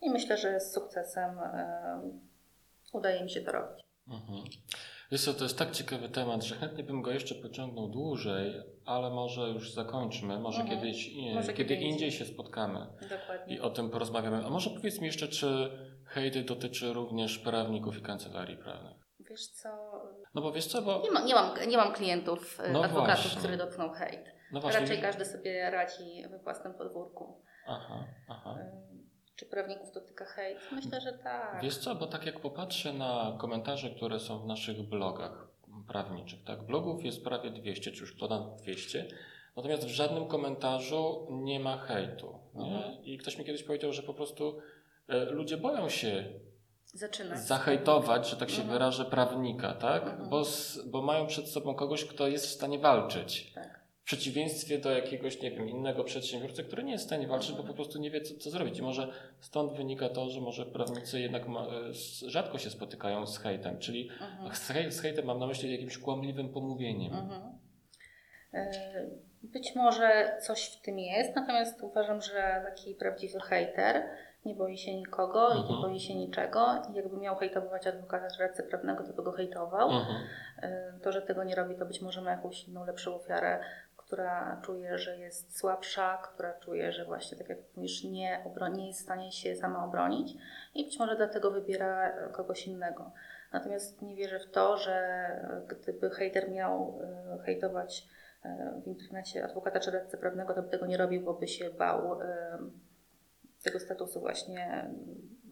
I 0.02 0.10
myślę, 0.10 0.36
że 0.36 0.60
z 0.60 0.72
sukcesem 0.72 1.38
e, 1.38 2.00
udaje 2.92 3.22
mi 3.22 3.30
się 3.30 3.40
to 3.40 3.52
robić. 3.52 3.84
Mhm. 4.08 4.38
Wiesz 5.12 5.24
co, 5.24 5.34
to 5.34 5.44
jest 5.44 5.58
tak 5.58 5.70
ciekawy 5.70 6.08
temat, 6.08 6.42
że 6.42 6.54
chętnie 6.54 6.84
bym 6.84 7.02
go 7.02 7.10
jeszcze 7.10 7.34
pociągnął 7.34 7.88
dłużej, 7.88 8.62
ale 8.84 9.10
może 9.10 9.40
już 9.42 9.72
zakończmy, 9.74 10.38
może 10.38 10.60
Mhm. 10.60 10.80
kiedyś, 10.80 11.10
Może 11.34 11.52
kiedy 11.52 11.54
kiedy 11.68 11.74
indziej 11.74 11.90
indziej. 11.92 12.12
się 12.12 12.24
spotkamy 12.24 12.86
Dokładnie. 13.10 13.54
i 13.56 13.60
o 13.60 13.70
tym 13.70 13.90
porozmawiamy. 13.90 14.44
A 14.46 14.50
może 14.50 14.70
powiedz 14.70 15.00
mi 15.00 15.06
jeszcze, 15.06 15.28
czy 15.28 15.70
hejt 16.14 16.46
dotyczy 16.46 16.92
również 16.92 17.38
prawników 17.38 17.98
i 17.98 18.02
kancelarii 18.02 18.56
prawnych? 18.56 18.96
Wiesz 19.20 19.46
co, 19.46 19.68
No 20.34 20.42
bo 20.42 20.52
wiesz 20.52 20.66
co, 20.66 20.82
bo... 20.82 21.00
nie, 21.04 21.10
ma, 21.10 21.20
nie, 21.22 21.34
mam, 21.34 21.50
nie 21.68 21.76
mam 21.76 21.92
klientów, 21.92 22.60
e, 22.60 22.72
No 22.72 22.84
adwokatów, 22.84 23.22
właśnie. 23.24 23.38
który 23.38 23.56
dotknął 23.56 23.90
hejt. 23.90 24.24
No 24.52 24.60
właśnie, 24.60 24.80
Raczej 24.80 25.00
każdy 25.00 25.24
sobie 25.24 25.70
radzi 25.70 26.22
we 26.30 26.38
własnym 26.38 26.74
podwórku. 26.74 27.42
Aha, 27.66 28.04
aha. 28.28 28.54
Ym, 28.60 29.08
Czy 29.36 29.46
prawników 29.46 29.92
dotyka 29.92 30.24
hejt? 30.24 30.58
Myślę, 30.72 31.00
że 31.00 31.12
tak. 31.12 31.62
Wiesz 31.62 31.78
co, 31.78 31.94
bo 31.94 32.06
tak 32.06 32.26
jak 32.26 32.40
popatrzę 32.40 32.92
na 32.92 33.36
komentarze, 33.40 33.90
które 33.90 34.20
są 34.20 34.38
w 34.38 34.46
naszych 34.46 34.82
blogach 34.88 35.48
prawniczych, 35.88 36.44
tak, 36.44 36.62
blogów 36.66 37.04
jest 37.04 37.24
prawie 37.24 37.50
200, 37.50 37.92
czy 37.92 38.00
już 38.00 38.16
ponad 38.16 38.56
200, 38.62 39.06
natomiast 39.56 39.84
w 39.84 39.88
żadnym 39.88 40.26
komentarzu 40.28 41.26
nie 41.30 41.60
ma 41.60 41.76
hejtu. 41.78 42.38
Nie? 42.54 42.76
Mhm. 42.76 43.04
I 43.04 43.18
ktoś 43.18 43.38
mi 43.38 43.44
kiedyś 43.44 43.62
powiedział, 43.62 43.92
że 43.92 44.02
po 44.02 44.14
prostu 44.14 44.58
e, 44.58 44.62
ludzie 45.30 45.56
boją 45.56 45.88
się 45.88 46.24
Zaczynać. 46.94 47.38
zahejtować, 47.40 48.28
że 48.28 48.36
tak 48.36 48.50
się 48.50 48.56
Mhm. 48.62 48.72
wyrażę, 48.72 49.04
prawnika, 49.04 49.72
tak? 49.74 50.02
Mhm. 50.02 50.28
Bo, 50.28 50.42
bo 50.86 51.02
mają 51.02 51.26
przed 51.26 51.48
sobą 51.48 51.74
kogoś, 51.74 52.04
kto 52.04 52.28
jest 52.28 52.46
w 52.46 52.50
stanie 52.50 52.78
walczyć. 52.78 53.52
Tak. 53.52 53.82
W 54.00 54.04
przeciwieństwie 54.04 54.78
do 54.78 54.90
jakiegoś, 54.90 55.40
nie 55.42 55.50
wiem, 55.50 55.68
innego 55.68 56.04
przedsiębiorcy, 56.04 56.64
który 56.64 56.84
nie 56.84 56.92
jest 56.92 57.04
w 57.04 57.06
stanie 57.06 57.26
walczyć, 57.26 57.50
bo 57.50 57.56
Mhm. 57.58 57.68
po 57.68 57.74
prostu 57.74 57.98
nie 57.98 58.10
wie, 58.10 58.20
co, 58.20 58.34
co 58.38 58.50
zrobić. 58.50 58.78
I 58.78 58.82
może 58.82 59.12
stąd 59.40 59.72
wynika 59.72 60.08
to, 60.08 60.28
że 60.30 60.40
może 60.40 60.66
prawnicy 60.66 61.20
jednak 61.20 61.48
ma, 61.48 61.60
e, 61.66 61.68
rzadko 62.30 62.58
się 62.58 62.70
spotykają 62.70 63.26
z 63.26 63.38
hejtem, 63.38 63.78
czyli 63.78 64.10
Mhm. 64.20 64.54
z, 64.54 64.68
hej, 64.68 64.92
z 64.92 65.00
hejtem 65.00 65.24
mam 65.26 65.38
na 65.38 65.46
myśli 65.46 65.72
jakimś 65.72 65.98
kłamliwym 65.98 66.48
pomówieniem. 66.48 67.12
Mhm. 67.14 67.42
Y, 68.54 69.32
Być 69.42 69.74
może 69.74 70.36
coś 70.42 70.64
w 70.64 70.80
tym 70.82 70.98
jest, 70.98 71.36
natomiast 71.36 71.82
uważam, 71.82 72.22
że 72.22 72.64
taki 72.68 72.94
prawdziwy 72.94 73.40
hejter 73.40 74.02
nie 74.44 74.54
boi 74.54 74.78
się 74.78 74.94
nikogo 74.96 75.48
i 75.48 75.58
Mhm. 75.58 75.68
nie 75.68 75.82
boi 75.82 76.00
się 76.00 76.14
niczego. 76.14 76.82
I 76.90 76.94
jakby 76.94 77.16
miał 77.16 77.36
hejtować 77.36 77.86
adwokata 77.86 78.30
czy 78.30 78.42
radcę 78.42 78.62
prawnego, 78.62 79.04
to 79.04 79.12
by 79.12 79.22
go 79.22 79.32
hejtował. 79.32 79.90
Mhm. 79.90 80.16
Y, 80.64 81.00
To, 81.02 81.12
że 81.12 81.22
tego 81.22 81.44
nie 81.44 81.54
robi, 81.54 81.74
to 81.76 81.86
być 81.86 82.02
może 82.02 82.20
ma 82.22 82.30
jakąś 82.30 82.68
inną, 82.68 82.86
lepszą 82.86 83.14
ofiarę, 83.14 83.60
która 83.96 84.60
czuje, 84.64 84.98
że 84.98 85.18
jest 85.18 85.58
słabsza, 85.58 86.16
która 86.16 86.52
czuje, 86.54 86.92
że 86.92 87.04
właśnie, 87.04 87.38
tak 87.38 87.48
jak 87.48 87.58
mówisz, 87.76 88.04
nie, 88.04 88.44
nie 88.72 88.86
jest 88.86 89.00
w 89.00 89.02
stanie 89.02 89.32
się 89.32 89.56
sama 89.56 89.84
obronić 89.84 90.34
i 90.74 90.84
być 90.84 90.98
może 90.98 91.16
dlatego 91.16 91.50
wybiera 91.50 92.08
e, 92.08 92.28
kogoś 92.28 92.66
innego. 92.66 93.10
Natomiast 93.52 94.02
nie 94.02 94.16
wierzę 94.16 94.38
w 94.40 94.50
to, 94.50 94.76
że 94.76 94.92
e, 94.92 95.62
gdyby 95.68 96.10
hejter 96.10 96.50
miał 96.50 97.00
e, 97.02 97.42
hejtować 97.44 98.06
e, 98.44 98.80
w 98.84 98.86
internecie 98.86 99.44
adwokata 99.44 99.80
czy 99.80 99.90
radcę 99.90 100.18
prawnego, 100.18 100.54
to 100.54 100.62
by 100.62 100.68
tego 100.68 100.86
nie 100.86 100.96
robił, 100.96 101.22
bo 101.22 101.34
by 101.34 101.48
się 101.48 101.70
bał 101.70 102.22
e, 102.22 102.58
tego 103.62 103.80
statusu 103.80 104.20
właśnie 104.20 104.90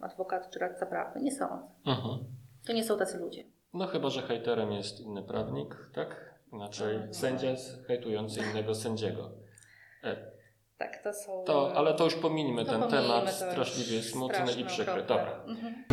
adwokat 0.01 0.49
czy 0.53 0.59
radca 0.59 0.85
prawny. 0.85 1.21
Nie 1.21 1.31
sądzę. 1.31 1.67
Mhm. 1.85 2.17
To 2.67 2.73
nie 2.73 2.83
są 2.83 2.97
tacy 2.97 3.17
ludzie. 3.17 3.43
No 3.73 3.87
chyba, 3.87 4.09
że 4.09 4.21
hejterem 4.21 4.71
jest 4.71 4.99
inny 4.99 5.23
prawnik, 5.23 5.75
tak? 5.95 6.31
Inaczej 6.53 6.95
Mhm. 6.95 7.13
sędzia 7.13 7.55
z- 7.55 7.85
hejtujący 7.85 8.39
innego 8.51 8.75
sędziego. 8.75 9.31
E, 10.03 10.31
Tak, 10.77 11.03
to 11.03 11.13
są. 11.13 11.43
To, 11.43 11.73
ale 11.75 11.93
to 11.93 12.03
już 12.03 12.15
pominijmy 12.15 12.65
To 12.65 12.71
ten 12.71 12.89
temat, 12.89 13.31
straszliwie 13.33 14.01
smutny 14.01 14.51
i 14.61 14.65
przykry. 14.65 14.91
okropny. 15.03 15.15
Dobra. 15.15 15.43
Mhm. 15.47 15.83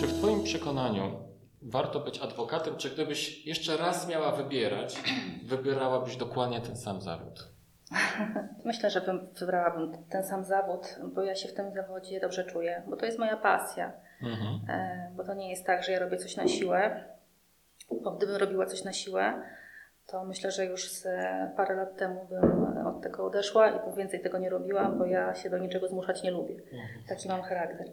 Czy 0.00 0.06
w 0.06 0.18
Twoim 0.18 0.42
przekonaniu 0.44 1.24
warto 1.62 2.00
być 2.00 2.18
adwokatem, 2.18 2.76
czy 2.76 2.90
gdybyś 2.90 3.46
jeszcze 3.46 3.76
raz 3.76 4.08
miała 4.08 4.32
wybierać, 4.32 4.96
wybierałabyś 5.44 6.16
dokładnie 6.16 6.60
ten 6.60 6.76
sam 6.76 7.00
zawód? 7.00 7.53
Myślę, 8.64 8.90
że 8.90 9.00
bym 9.00 9.28
wybrałabym 9.40 9.92
ten 10.10 10.24
sam 10.24 10.44
zawód, 10.44 10.98
bo 11.14 11.22
ja 11.22 11.34
się 11.34 11.48
w 11.48 11.54
tym 11.54 11.72
zawodzie 11.72 12.20
dobrze 12.20 12.44
czuję, 12.44 12.82
bo 12.86 12.96
to 12.96 13.06
jest 13.06 13.18
moja 13.18 13.36
pasja. 13.36 13.92
Mhm. 14.22 14.60
E, 14.68 15.10
Bo 15.16 15.24
to 15.24 15.34
nie 15.34 15.50
jest 15.50 15.66
tak, 15.66 15.82
że 15.84 15.92
ja 15.92 15.98
robię 15.98 16.16
coś 16.16 16.36
na 16.36 16.48
siłę, 16.48 17.04
bo 18.02 18.10
gdybym 18.10 18.36
robiła 18.36 18.66
coś 18.66 18.84
na 18.84 18.92
siłę, 18.92 19.42
to 20.06 20.24
myślę, 20.24 20.50
że 20.50 20.64
już 20.66 20.90
z 20.90 21.06
parę 21.56 21.74
lat 21.76 21.96
temu 21.96 22.26
bym 22.30 22.86
od 22.86 23.02
tego 23.02 23.26
odeszła 23.26 23.68
i 23.70 23.96
więcej 23.96 24.20
tego 24.20 24.38
nie 24.38 24.50
robiła, 24.50 24.84
bo 24.88 25.06
ja 25.06 25.34
się 25.34 25.50
do 25.50 25.58
niczego 25.58 25.88
zmuszać 25.88 26.22
nie 26.22 26.30
lubię. 26.30 26.54
Taki 27.08 27.28
mam 27.28 27.42
charakter. 27.42 27.86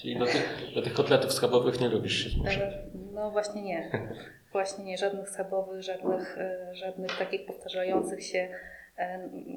Czyli 0.00 0.18
do 0.18 0.26
tych, 0.26 0.74
do 0.74 0.82
tych 0.82 0.94
kotletów 0.94 1.32
schabowych 1.32 1.80
nie 1.80 1.88
lubisz 1.88 2.24
się 2.24 2.30
zmuszać. 2.30 2.56
E, 2.58 2.82
No 3.12 3.30
właśnie 3.30 3.62
nie. 3.62 3.90
Właśnie 4.52 4.84
nie. 4.84 4.98
Żadnych 4.98 5.30
schabowych, 5.30 5.82
żadnych, 5.82 6.38
e, 6.38 6.74
żadnych 6.74 7.18
takich 7.18 7.46
powtarzających 7.46 8.24
się 8.26 8.48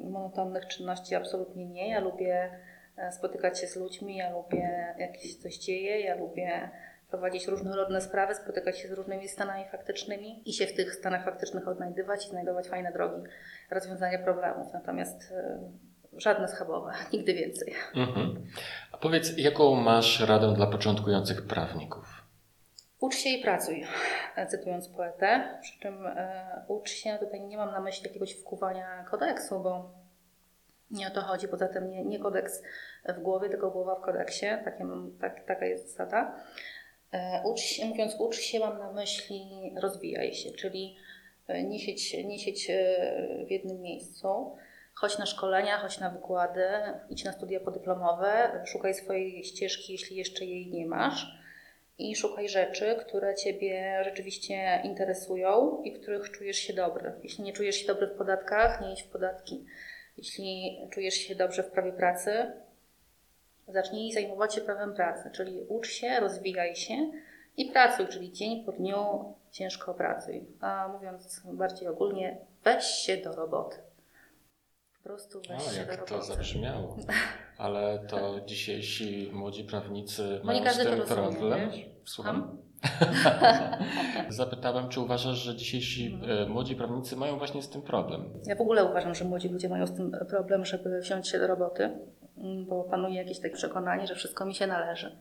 monotonnych 0.04 0.66
czynności 0.66 1.14
absolutnie 1.14 1.66
nie. 1.66 1.88
Ja 1.88 2.00
lubię 2.00 2.50
e, 2.96 3.12
spotykać 3.12 3.60
się 3.60 3.66
z 3.66 3.76
ludźmi, 3.76 4.16
ja 4.16 4.30
lubię 4.30 4.94
jak 4.98 5.16
się 5.16 5.38
coś 5.38 5.58
dzieje, 5.58 6.00
ja 6.00 6.14
lubię 6.14 6.70
prowadzić 7.10 7.46
różnorodne 7.46 8.00
sprawy, 8.00 8.34
spotykać 8.34 8.78
się 8.78 8.88
z 8.88 8.92
różnymi 8.92 9.28
stanami 9.28 9.64
faktycznymi 9.70 10.48
i 10.48 10.52
się 10.52 10.66
w 10.66 10.74
tych 10.74 10.94
stanach 10.94 11.24
faktycznych 11.24 11.68
odnajdywać 11.68 12.26
i 12.26 12.28
znajdować 12.28 12.68
fajne 12.68 12.92
drogi 12.92 13.22
rozwiązania 13.70 14.18
problemów. 14.18 14.72
Natomiast 14.72 15.32
e, 15.32 15.58
żadne 16.16 16.48
schabowe, 16.48 16.92
nigdy 17.12 17.34
więcej. 17.34 17.74
Mhm. 17.94 18.46
A 18.92 18.98
powiedz, 18.98 19.38
jaką 19.38 19.74
masz 19.74 20.20
radę 20.20 20.54
dla 20.54 20.66
początkujących 20.66 21.46
prawników? 21.46 22.15
Ucz 23.00 23.14
się 23.14 23.30
i 23.30 23.42
pracuj, 23.42 23.84
cytując 24.48 24.88
poetę. 24.88 25.58
Przy 25.60 25.80
czym 25.80 26.06
e, 26.06 26.64
ucz 26.68 26.90
się, 26.90 27.18
tutaj 27.20 27.40
nie 27.40 27.56
mam 27.56 27.72
na 27.72 27.80
myśli 27.80 28.06
jakiegoś 28.06 28.32
wkuwania 28.32 29.04
kodeksu, 29.10 29.60
bo 29.60 29.90
nie 30.90 31.06
o 31.06 31.10
to 31.10 31.20
chodzi. 31.20 31.48
Poza 31.48 31.68
tym 31.68 31.90
nie, 31.90 32.04
nie 32.04 32.18
kodeks 32.18 32.62
w 33.08 33.20
głowie, 33.20 33.48
tylko 33.48 33.70
głowa 33.70 33.94
w 33.94 34.00
kodeksie. 34.00 34.46
Takie, 34.64 34.86
tak, 35.20 35.44
taka 35.46 35.66
jest 35.66 35.90
zasada. 35.90 36.36
E, 37.12 37.42
ucz 37.44 37.60
się, 37.60 37.86
mówiąc 37.86 38.16
ucz 38.18 38.36
się, 38.36 38.58
mam 38.58 38.78
na 38.78 38.92
myśli 38.92 39.74
rozwijaj 39.82 40.34
się, 40.34 40.50
czyli 40.50 40.96
e, 41.48 41.62
nie 41.62 41.78
siedź, 41.78 42.14
nie 42.14 42.38
w 43.46 43.50
jednym 43.50 43.80
miejscu. 43.80 44.56
Chodź 44.94 45.18
na 45.18 45.26
szkolenia, 45.26 45.78
chodź 45.78 45.98
na 46.00 46.10
wykłady, 46.10 46.68
idź 47.10 47.24
na 47.24 47.32
studia 47.32 47.60
podyplomowe, 47.60 48.62
szukaj 48.66 48.94
swojej 48.94 49.44
ścieżki, 49.44 49.92
jeśli 49.92 50.16
jeszcze 50.16 50.44
jej 50.44 50.66
nie 50.66 50.86
masz 50.86 51.45
i 51.98 52.16
szukaj 52.16 52.48
rzeczy, 52.48 52.96
które 53.00 53.34
Ciebie 53.34 54.00
rzeczywiście 54.04 54.80
interesują 54.84 55.82
i 55.82 55.92
których 55.92 56.30
czujesz 56.30 56.56
się 56.56 56.72
dobry. 56.72 57.12
Jeśli 57.22 57.44
nie 57.44 57.52
czujesz 57.52 57.76
się 57.76 57.86
dobry 57.86 58.06
w 58.06 58.18
podatkach, 58.18 58.80
nie 58.80 58.92
idź 58.92 59.02
w 59.02 59.08
podatki. 59.08 59.64
Jeśli 60.16 60.80
czujesz 60.90 61.14
się 61.14 61.34
dobrze 61.34 61.62
w 61.62 61.70
prawie 61.70 61.92
pracy, 61.92 62.52
zacznij 63.68 64.12
zajmować 64.12 64.54
się 64.54 64.60
prawem 64.60 64.94
pracy, 64.94 65.30
czyli 65.32 65.60
ucz 65.68 65.88
się, 65.88 66.20
rozwijaj 66.20 66.76
się 66.76 67.10
i 67.56 67.70
pracuj, 67.70 68.06
czyli 68.06 68.32
dzień 68.32 68.64
po 68.64 68.72
dniu 68.72 69.34
ciężko 69.50 69.94
pracuj. 69.94 70.44
A 70.60 70.88
mówiąc 70.88 71.42
bardziej 71.44 71.88
ogólnie, 71.88 72.36
weź 72.64 72.84
się 72.84 73.16
do 73.16 73.32
roboty. 73.32 73.76
Prostu 75.06 75.40
weź 75.48 75.76
jak 75.76 76.08
to 76.08 76.22
zabrzmiało. 76.22 76.96
Ale 77.58 77.98
to 77.98 78.40
dzisiejsi 78.46 79.30
młodzi 79.32 79.64
prawnicy 79.64 80.40
mają 80.44 80.60
z 80.60 80.64
każdy 80.64 80.84
to 80.84 80.90
tym 80.90 81.06
problem. 81.06 81.70
Słucham? 82.04 82.58
Zapytałem, 84.28 84.88
czy 84.88 85.00
uważasz, 85.00 85.36
że 85.36 85.56
dzisiejsi 85.56 86.06
Mhm. 86.14 86.38
e, 86.38 86.46
młodzi 86.48 86.76
prawnicy 86.76 87.16
mają 87.16 87.38
właśnie 87.38 87.62
z 87.62 87.70
tym 87.70 87.82
problem? 87.82 88.24
Ja 88.46 88.56
w 88.56 88.60
ogóle 88.60 88.84
uważam, 88.84 89.14
że 89.14 89.24
młodzi 89.24 89.48
ludzie 89.48 89.68
mają 89.68 89.86
z 89.86 89.96
tym 89.96 90.12
problem, 90.28 90.64
żeby 90.64 91.00
wziąć 91.00 91.28
się 91.28 91.38
do 91.38 91.46
roboty, 91.46 91.90
mm, 92.38 92.66
bo 92.66 92.84
panuje 92.84 93.14
jakieś 93.16 93.40
takie 93.40 93.54
przekonanie, 93.54 94.06
że 94.06 94.14
wszystko 94.14 94.46
mi 94.46 94.54
się 94.54 94.66
należy. 94.66 95.16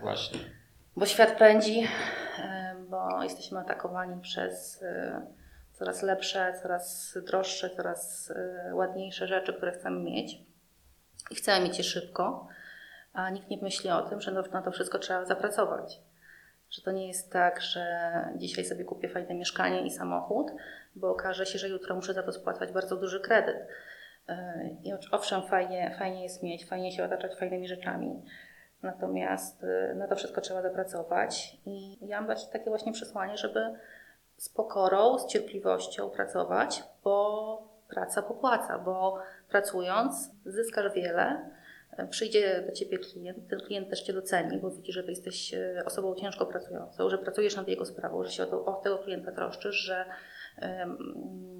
Właśnie. 0.00 0.38
Bo 0.96 1.06
świat 1.06 1.38
pędzi, 1.38 1.86
e, 2.38 2.74
bo 2.90 3.22
jesteśmy 3.22 3.58
atakowani 3.58 4.20
przez 4.20 4.82
e, 4.82 5.26
coraz 5.78 6.02
lepsze, 6.02 6.54
coraz 6.62 7.18
droższe, 7.26 7.70
coraz 7.70 8.30
e, 8.30 8.74
ładniejsze 8.74 9.26
rzeczy, 9.26 9.52
które 9.52 9.72
chcemy 9.72 10.00
mieć. 10.00 10.42
I 11.30 11.34
chcemy 11.34 11.64
mieć 11.64 11.78
je 11.78 11.84
szybko, 11.84 12.48
a 13.12 13.30
nikt 13.30 13.50
nie 13.50 13.58
myśli 13.62 13.90
o 13.90 14.02
tym, 14.02 14.20
że 14.20 14.30
na 14.52 14.62
to 14.62 14.70
wszystko 14.70 14.98
trzeba 14.98 15.24
zapracować. 15.24 16.00
Że 16.70 16.82
to 16.82 16.92
nie 16.92 17.08
jest 17.08 17.32
tak, 17.32 17.60
że 17.60 17.84
dzisiaj 18.36 18.64
sobie 18.64 18.84
kupię 18.84 19.08
fajne 19.08 19.34
mieszkanie 19.34 19.86
i 19.86 19.90
samochód, 19.90 20.46
bo 20.96 21.10
okaże 21.10 21.46
się, 21.46 21.58
że 21.58 21.68
jutro 21.68 21.94
muszę 21.94 22.14
za 22.14 22.22
to 22.22 22.32
spłacać 22.32 22.72
bardzo 22.72 22.96
duży 22.96 23.20
kredyt. 23.20 23.56
E, 24.28 24.68
I 24.84 24.94
ow- 24.94 25.08
owszem, 25.10 25.42
fajnie, 25.42 25.96
fajnie 25.98 26.22
jest 26.22 26.42
mieć, 26.42 26.66
fajnie 26.66 26.92
się 26.92 27.04
otaczać 27.04 27.36
fajnymi 27.36 27.68
rzeczami, 27.68 28.22
Natomiast 28.82 29.64
y, 29.64 29.94
na 29.94 30.08
to 30.08 30.16
wszystko 30.16 30.40
trzeba 30.40 30.62
dopracować 30.62 31.56
i 31.66 32.06
ja 32.06 32.20
mam 32.20 32.28
takie, 32.28 32.46
takie 32.52 32.70
właśnie 32.70 32.92
przesłanie, 32.92 33.36
żeby 33.36 33.60
z 34.38 34.48
pokorą, 34.48 35.18
z 35.18 35.26
cierpliwością 35.26 36.10
pracować, 36.10 36.82
bo 37.04 37.68
praca 37.88 38.22
popłaca, 38.22 38.78
bo 38.78 39.18
pracując 39.48 40.30
zyskasz 40.46 40.92
wiele, 40.94 41.50
przyjdzie 42.10 42.64
do 42.66 42.72
Ciebie 42.72 42.98
klient, 42.98 43.48
ten 43.48 43.60
klient 43.60 43.90
też 43.90 44.02
Cię 44.02 44.12
doceni, 44.12 44.58
bo 44.58 44.70
widzi, 44.70 44.92
że 44.92 45.02
Ty 45.02 45.10
jesteś 45.10 45.54
e, 45.54 45.82
osobą 45.86 46.14
ciężko 46.14 46.46
pracującą, 46.46 47.10
że 47.10 47.18
pracujesz 47.18 47.56
nad 47.56 47.68
jego 47.68 47.84
sprawą, 47.84 48.24
że 48.24 48.30
się 48.30 48.42
o, 48.42 48.46
to, 48.46 48.64
o 48.64 48.74
tego 48.74 48.98
klienta 48.98 49.32
troszczysz, 49.32 49.76
że 49.76 50.04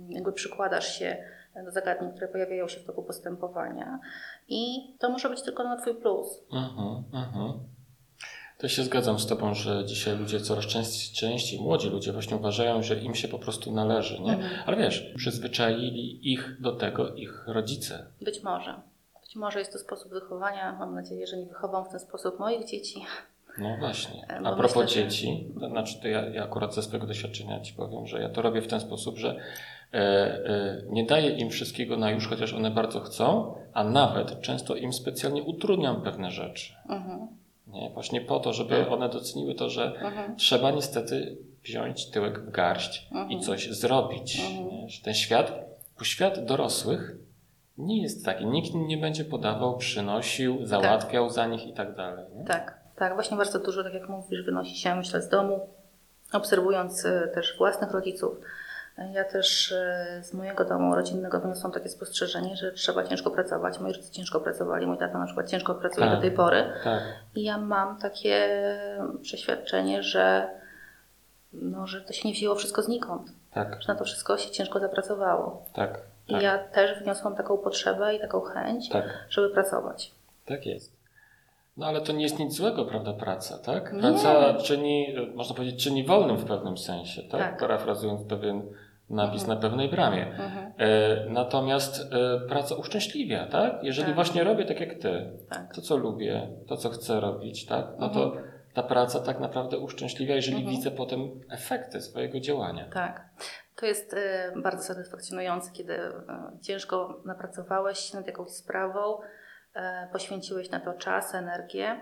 jakby 0.08 0.32
przykładasz 0.32 0.88
się 0.88 1.16
do 1.64 1.70
zagadnień, 1.70 2.12
które 2.12 2.28
pojawiają 2.28 2.68
się 2.68 2.80
w 2.80 2.84
toku 2.84 3.02
postępowania 3.02 4.00
i 4.48 4.92
to 4.98 5.10
może 5.10 5.30
być 5.30 5.42
tylko 5.42 5.64
na 5.64 5.76
Twój 5.76 5.94
plus. 5.94 6.44
Mhm, 6.52 7.04
mhm. 7.14 7.52
To 8.58 8.68
się 8.68 8.82
zgadzam 8.82 9.18
z 9.18 9.26
Tobą, 9.26 9.54
że 9.54 9.84
dzisiaj 9.84 10.16
ludzie 10.18 10.40
coraz 10.40 10.66
częściej, 10.66 11.14
częściej, 11.14 11.60
młodzi 11.60 11.90
ludzie 11.90 12.12
właśnie 12.12 12.36
uważają, 12.36 12.82
że 12.82 13.00
im 13.00 13.14
się 13.14 13.28
po 13.28 13.38
prostu 13.38 13.72
należy, 13.72 14.20
nie? 14.20 14.32
Mhm. 14.32 14.50
Ale 14.66 14.76
wiesz, 14.76 15.12
przyzwyczaili 15.16 16.32
ich 16.32 16.60
do 16.60 16.72
tego 16.72 17.14
ich 17.14 17.44
rodzice. 17.46 18.06
Być 18.20 18.42
może. 18.42 18.74
Być 19.20 19.36
może 19.36 19.58
jest 19.58 19.72
to 19.72 19.78
sposób 19.78 20.12
wychowania. 20.12 20.72
Mam 20.72 20.94
nadzieję, 20.94 21.26
że 21.26 21.36
nie 21.36 21.46
wychowam 21.46 21.84
w 21.84 21.88
ten 21.88 22.00
sposób 22.00 22.38
moich 22.38 22.66
dzieci. 22.66 23.04
No 23.58 23.76
właśnie. 23.78 24.26
A 24.44 24.52
propos 24.52 24.76
myślę, 24.76 24.88
że- 24.88 25.08
dzieci, 25.08 25.48
to 25.60 25.68
znaczy 25.68 26.00
to 26.02 26.08
ja, 26.08 26.26
ja 26.28 26.44
akurat 26.44 26.74
ze 26.74 26.82
swojego 26.82 27.06
doświadczenia 27.06 27.60
Ci 27.60 27.74
powiem, 27.74 28.06
że 28.06 28.20
ja 28.20 28.28
to 28.28 28.42
robię 28.42 28.62
w 28.62 28.68
ten 28.68 28.80
sposób, 28.80 29.18
że 29.18 29.36
e, 29.92 29.96
e, 29.96 30.82
nie 30.90 31.06
daję 31.06 31.30
im 31.30 31.50
wszystkiego 31.50 31.96
na 31.96 32.10
już, 32.10 32.28
chociaż 32.28 32.52
one 32.54 32.70
bardzo 32.70 33.00
chcą, 33.00 33.54
a 33.74 33.84
nawet 33.84 34.40
często 34.40 34.74
im 34.74 34.92
specjalnie 34.92 35.42
utrudniam 35.42 36.02
pewne 36.02 36.30
rzeczy. 36.30 36.72
Mhm. 36.88 37.28
Nie? 37.68 37.90
Właśnie 37.90 38.20
po 38.20 38.40
to, 38.40 38.52
żeby 38.52 38.88
one 38.88 39.08
doceniły 39.08 39.54
to, 39.54 39.70
że 39.70 39.84
Mhm. 40.00 40.36
trzeba 40.36 40.70
niestety 40.70 41.38
wziąć 41.64 42.10
tyłek 42.10 42.38
w 42.38 42.50
garść 42.50 43.08
i 43.12 43.16
Mhm. 43.16 43.40
coś 43.40 43.70
zrobić. 43.70 44.40
Mhm. 44.40 44.88
Że 44.88 45.02
ten 45.02 45.14
świat, 45.14 45.52
bo 45.98 46.04
świat 46.04 46.44
dorosłych 46.44 47.12
nie 47.78 48.02
jest 48.02 48.24
taki. 48.24 48.46
Nikt 48.46 48.74
im 48.74 48.86
nie 48.86 48.96
będzie 48.96 49.24
podawał, 49.24 49.76
przynosił, 49.76 50.66
załatwiał 50.66 51.30
za 51.30 51.46
nich 51.46 51.66
i 51.66 51.72
tak 51.72 51.94
dalej. 51.96 52.24
Nie? 52.36 52.44
Tak, 52.44 52.78
tak. 52.96 53.14
Właśnie 53.14 53.36
bardzo 53.36 53.58
dużo, 53.58 53.82
tak 53.84 53.94
jak 53.94 54.08
mówisz, 54.08 54.42
wynosi 54.44 54.76
się, 54.76 54.94
myślę, 54.96 55.22
z 55.22 55.28
domu, 55.28 55.60
obserwując 56.32 57.04
e, 57.04 57.28
też 57.34 57.58
własnych 57.58 57.90
rodziców. 57.90 58.34
Ja 59.12 59.24
też 59.24 59.72
e, 59.72 60.20
z 60.22 60.34
mojego 60.34 60.64
domu 60.64 60.94
rodzinnego 60.94 61.40
wyniosłam 61.40 61.72
takie 61.72 61.88
spostrzeżenie, 61.88 62.56
że 62.56 62.72
trzeba 62.72 63.04
ciężko 63.04 63.30
pracować. 63.30 63.78
Moi 63.78 63.92
rodzice 63.92 64.12
ciężko 64.12 64.40
pracowali, 64.40 64.86
mój 64.86 64.98
tata 64.98 65.18
na 65.18 65.24
przykład 65.26 65.48
ciężko 65.50 65.74
pracuje 65.74 66.06
Tak. 66.06 66.14
do 66.16 66.20
tej 66.20 66.30
pory. 66.32 66.64
Tak. 66.84 67.02
I 67.34 67.42
ja 67.44 67.58
mam 67.58 67.98
takie 67.98 68.48
przeświadczenie, 69.22 70.02
że, 70.02 70.48
no, 71.52 71.86
że 71.86 72.00
to 72.00 72.12
się 72.12 72.28
nie 72.28 72.34
wzięło 72.34 72.54
wszystko 72.54 72.82
znikąd, 72.82 73.32
Tak, 73.52 73.82
że 73.82 73.92
na 73.92 73.98
to 73.98 74.04
wszystko 74.04 74.38
się 74.38 74.50
ciężko 74.50 74.80
zapracowało. 74.80 75.66
tak, 75.74 76.00
I 76.28 76.32
tak, 76.32 76.42
ja 76.42 76.58
też 76.58 77.02
wniosłam 77.02 77.36
taką 77.36 77.58
potrzebę 77.58 78.14
i 78.14 78.20
taką 78.20 78.40
chęć, 78.40 78.88
tak, 78.88 79.04
żeby 79.30 79.50
pracować. 79.50 80.12
tak 80.46 80.66
jest. 80.66 80.98
No 81.76 81.86
ale 81.86 82.00
to 82.00 82.12
nie 82.12 82.22
jest 82.22 82.38
nic 82.38 82.54
złego, 82.56 82.84
prawda, 82.84 83.12
praca, 83.12 83.58
tak? 83.58 83.92
Nie. 83.92 84.00
Praca 84.00 84.54
czyni, 84.54 85.14
można 85.34 85.56
powiedzieć, 85.56 85.84
czyni 85.84 86.04
wolnym 86.04 86.36
w 86.36 86.44
pewnym 86.44 86.78
sensie, 86.78 87.22
tak? 87.22 87.40
Tak. 87.40 87.58
Parafrazując 87.60 88.22
pewien 88.28 88.62
napis 89.10 89.42
Mhm. 89.42 89.58
na 89.58 89.62
pewnej 89.68 89.88
bramie. 89.88 90.26
Mhm. 90.26 90.72
E, 90.78 91.30
natomiast 91.30 92.00
e, 92.12 92.40
praca 92.48 92.74
uszczęśliwia, 92.74 93.46
tak? 93.46 93.84
Jeżeli 93.84 94.06
Tak. 94.06 94.14
właśnie 94.14 94.44
robię 94.44 94.64
tak 94.64 94.80
jak 94.80 94.94
ty, 94.94 95.30
Tak. 95.50 95.74
to 95.74 95.80
co 95.80 95.96
lubię, 95.96 96.48
to 96.68 96.76
co 96.76 96.88
chcę 96.90 97.20
robić, 97.20 97.66
tak? 97.66 97.86
No 97.98 98.08
to 98.08 98.32
ta 98.74 98.82
praca 98.82 99.20
tak 99.20 99.40
naprawdę 99.40 99.78
uszczęśliwia, 99.78 100.34
jeżeli 100.34 100.56
Mhm. 100.56 100.76
widzę 100.76 100.90
potem 100.90 101.20
efekty 101.50 102.00
swojego 102.00 102.40
działania. 102.40 102.88
Tak. 102.90 103.28
To 103.76 103.86
jest 103.86 104.14
e, 104.14 104.52
bardzo 104.62 104.82
satysfakcjonujące, 104.82 105.70
kiedy 105.72 105.94
e, 105.94 106.12
ciężko 106.62 107.20
napracowałeś 107.24 107.98
się 107.98 108.16
nad 108.16 108.26
jakąś 108.26 108.50
sprawą, 108.50 109.18
e, 109.74 110.08
poświęciłeś 110.12 110.70
na 110.70 110.80
to 110.80 110.92
czas, 110.94 111.34
energię 111.34 112.00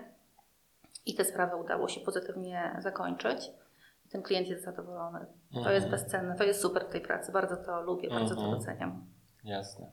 i 1.05 1.15
tę 1.15 1.25
sprawę 1.25 1.55
udało 1.55 1.87
się 1.87 2.01
pozytywnie 2.01 2.75
zakończyć. 2.79 3.51
Ten 4.11 4.21
klient 4.21 4.47
jest 4.47 4.65
zadowolony. 4.65 5.25
To 5.53 5.57
Mhm. 5.57 5.75
jest 5.75 5.89
bezcenne, 5.89 6.35
to 6.35 6.43
jest 6.43 6.61
super 6.61 6.85
w 6.85 6.89
tej 6.89 7.01
pracy. 7.01 7.31
Bardzo 7.31 7.57
to 7.57 7.81
lubię, 7.81 8.09
bardzo 8.09 8.35
to 8.35 8.41
Mhm. 8.41 8.59
doceniam. 8.59 9.05
Jasne. 9.43 9.91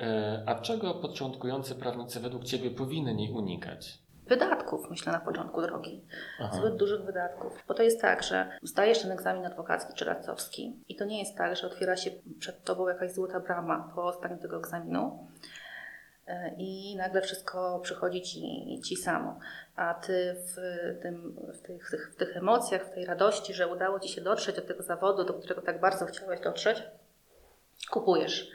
E, 0.00 0.42
A 0.46 0.54
czego 0.60 0.94
początkujący 0.94 1.74
prawnicy 1.74 2.20
według 2.20 2.44
Ciebie 2.44 2.70
powinni 2.70 3.30
unikać? 3.32 3.98
Wydatków, 4.26 4.90
myślę, 4.90 5.12
na 5.12 5.20
początku 5.20 5.62
drogi. 5.62 6.04
Aha. 6.40 6.56
Zbyt 6.56 6.76
dużych 6.76 7.04
wydatków. 7.04 7.64
Bo 7.68 7.74
to 7.74 7.82
jest 7.82 8.00
tak, 8.00 8.22
że 8.22 8.58
zdajesz 8.62 9.02
ten 9.02 9.12
egzamin 9.12 9.46
adwokacki 9.46 9.92
czy 9.94 10.04
radcowski 10.04 10.84
i 10.88 10.96
to 10.96 11.04
nie 11.04 11.18
jest 11.18 11.36
tak, 11.36 11.56
że 11.56 11.66
otwiera 11.66 11.96
się 11.96 12.10
przed 12.38 12.64
tobą 12.64 12.88
jakaś 12.88 13.12
złota 13.12 13.40
brama 13.40 13.92
po 13.94 14.12
zdaniu 14.12 14.38
tego 14.38 14.56
egzaminu 14.56 15.28
i 16.56 16.96
nagle 16.96 17.22
wszystko 17.22 17.80
przychodzi 17.82 18.22
ci, 18.22 18.40
ci 18.84 18.96
samo. 18.96 19.38
A 19.76 19.94
ty 19.94 20.34
w, 20.34 20.54
tym, 21.02 21.36
w, 21.54 21.60
tych, 21.60 21.90
tych, 21.90 22.12
w 22.12 22.16
tych 22.16 22.36
emocjach, 22.36 22.86
w 22.86 22.94
tej 22.94 23.06
radości, 23.06 23.54
że 23.54 23.68
udało 23.68 24.00
ci 24.00 24.08
się 24.08 24.20
dotrzeć 24.20 24.56
do 24.56 24.62
tego 24.62 24.82
zawodu, 24.82 25.24
do 25.24 25.34
którego 25.34 25.62
tak 25.62 25.80
bardzo 25.80 26.06
chciałeś 26.06 26.40
dotrzeć, 26.40 26.82
kupujesz 27.90 28.50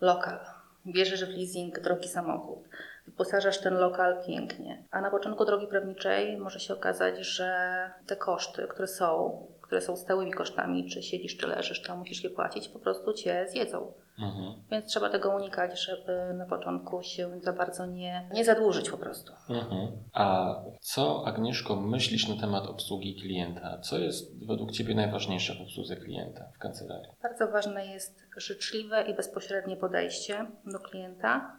lokal, 0.00 0.38
bierzesz 0.86 1.24
w 1.24 1.36
leasing 1.36 1.80
drogi 1.80 2.08
samochód, 2.08 2.68
wyposażasz 3.06 3.58
ten 3.58 3.74
lokal 3.74 4.24
pięknie. 4.26 4.84
A 4.90 5.00
na 5.00 5.10
początku 5.10 5.44
drogi 5.44 5.66
prawniczej 5.66 6.36
może 6.36 6.60
się 6.60 6.74
okazać, 6.74 7.18
że 7.18 7.90
te 8.06 8.16
koszty, 8.16 8.66
które 8.68 8.88
są, 8.88 9.46
które 9.60 9.80
są 9.80 9.96
stałymi 9.96 10.32
kosztami, 10.32 10.90
czy 10.90 11.02
siedzisz, 11.02 11.36
czy 11.36 11.46
leżysz, 11.46 11.82
to 11.82 11.96
musisz 11.96 12.24
je 12.24 12.30
płacić, 12.30 12.68
po 12.68 12.78
prostu 12.78 13.12
cię 13.12 13.46
zjedzą. 13.48 13.92
Mhm. 14.18 14.54
Więc 14.70 14.86
trzeba 14.86 15.10
tego 15.10 15.36
unikać, 15.36 15.80
żeby 15.80 16.34
na 16.34 16.46
początku 16.46 17.02
się 17.02 17.40
za 17.40 17.52
bardzo 17.52 17.86
nie, 17.86 18.28
nie 18.32 18.44
zadłużyć 18.44 18.90
po 18.90 18.98
prostu. 18.98 19.32
Mhm. 19.50 19.88
A 20.12 20.54
co, 20.80 21.26
Agnieszko, 21.26 21.76
myślisz 21.76 22.28
na 22.28 22.40
temat 22.40 22.66
obsługi 22.66 23.20
klienta? 23.20 23.78
Co 23.78 23.98
jest 23.98 24.46
według 24.46 24.72
Ciebie 24.72 24.94
najważniejsze 24.94 25.54
w 25.54 25.60
obsłudze 25.60 25.96
klienta 25.96 26.44
w 26.54 26.58
kancelarii? 26.58 27.12
Bardzo 27.22 27.48
ważne 27.48 27.86
jest 27.86 28.26
życzliwe 28.36 29.02
i 29.02 29.14
bezpośrednie 29.14 29.76
podejście 29.76 30.46
do 30.64 30.78
klienta. 30.78 31.56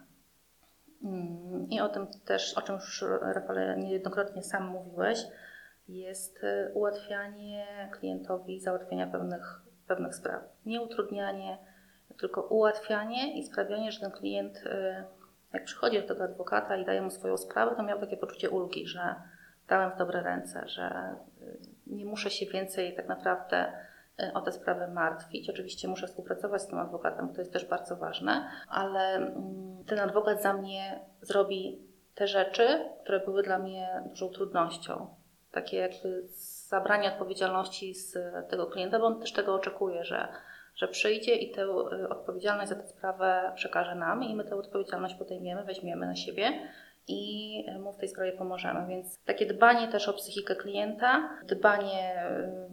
Mm, 1.04 1.70
I 1.70 1.80
o 1.80 1.88
tym 1.88 2.06
też, 2.24 2.54
o 2.54 2.62
czym 2.62 2.74
już 2.74 3.04
Rafale 3.34 3.76
niejednokrotnie 3.78 4.42
sam 4.42 4.68
mówiłeś, 4.68 5.18
jest 5.88 6.44
y, 6.44 6.72
ułatwianie 6.74 7.90
klientowi 7.92 8.60
załatwienia 8.60 9.06
pewnych, 9.06 9.62
pewnych 9.86 10.14
spraw. 10.14 10.42
Nie 10.66 10.80
utrudnianie, 10.80 11.58
tylko 12.16 12.42
ułatwianie 12.42 13.38
i 13.38 13.44
sprawianie, 13.44 13.92
że 13.92 14.00
ten 14.00 14.10
klient, 14.10 14.56
y, 14.56 15.04
jak 15.52 15.64
przychodzi 15.64 16.02
do 16.02 16.08
tego 16.08 16.24
adwokata 16.24 16.76
i 16.76 16.84
daje 16.84 17.02
mu 17.02 17.10
swoją 17.10 17.36
sprawę, 17.36 17.76
to 17.76 17.82
miał 17.82 18.00
takie 18.00 18.16
poczucie 18.16 18.50
ulgi, 18.50 18.86
że 18.86 19.14
dałem 19.68 19.90
w 19.90 19.96
dobre 19.96 20.22
ręce, 20.22 20.68
że 20.68 21.16
y, 21.42 21.58
nie 21.86 22.04
muszę 22.04 22.30
się 22.30 22.46
więcej 22.46 22.96
tak 22.96 23.08
naprawdę 23.08 23.72
y, 24.22 24.32
o 24.32 24.40
tę 24.40 24.52
sprawę 24.52 24.88
martwić. 24.88 25.50
Oczywiście 25.50 25.88
muszę 25.88 26.06
współpracować 26.06 26.62
z 26.62 26.66
tym 26.66 26.78
adwokatem, 26.78 27.32
to 27.32 27.40
jest 27.40 27.52
też 27.52 27.64
bardzo 27.64 27.96
ważne, 27.96 28.50
ale 28.68 29.14
mm, 29.14 29.84
ten 29.86 29.98
adwokat 29.98 30.42
za 30.42 30.52
mnie 30.52 31.00
zrobi 31.22 31.88
te 32.14 32.26
rzeczy, 32.26 32.90
które 33.02 33.20
były 33.20 33.42
dla 33.42 33.58
mnie 33.58 34.02
dużą 34.06 34.28
trudnością. 34.28 35.14
Takie 35.52 35.76
jakby 35.76 36.22
zabranie 36.68 37.08
odpowiedzialności 37.08 37.94
z 37.94 38.18
tego 38.50 38.66
klienta, 38.66 38.98
bo 38.98 39.06
on 39.06 39.20
też 39.20 39.32
tego 39.32 39.54
oczekuje, 39.54 40.04
że, 40.04 40.28
że 40.78 40.88
przyjdzie 40.88 41.34
i 41.34 41.50
tę 41.50 41.62
y, 41.62 42.08
odpowiedzialność 42.08 42.68
za 42.68 42.74
tę 42.74 42.86
sprawę 42.86 43.52
przekaże 43.54 43.94
nam 43.94 44.24
i 44.24 44.34
my 44.34 44.44
tę 44.44 44.56
odpowiedzialność 44.56 45.14
podejmiemy, 45.14 45.64
weźmiemy 45.64 46.06
na 46.06 46.16
siebie 46.16 46.52
i 47.08 47.64
mu 47.80 47.92
w 47.92 47.96
tej 47.96 48.08
sprawie 48.08 48.32
pomożemy. 48.32 48.88
Więc 48.88 49.24
takie 49.24 49.46
dbanie 49.46 49.88
też 49.88 50.08
o 50.08 50.12
psychikę 50.12 50.56
klienta, 50.56 51.38
dbanie 51.48 52.24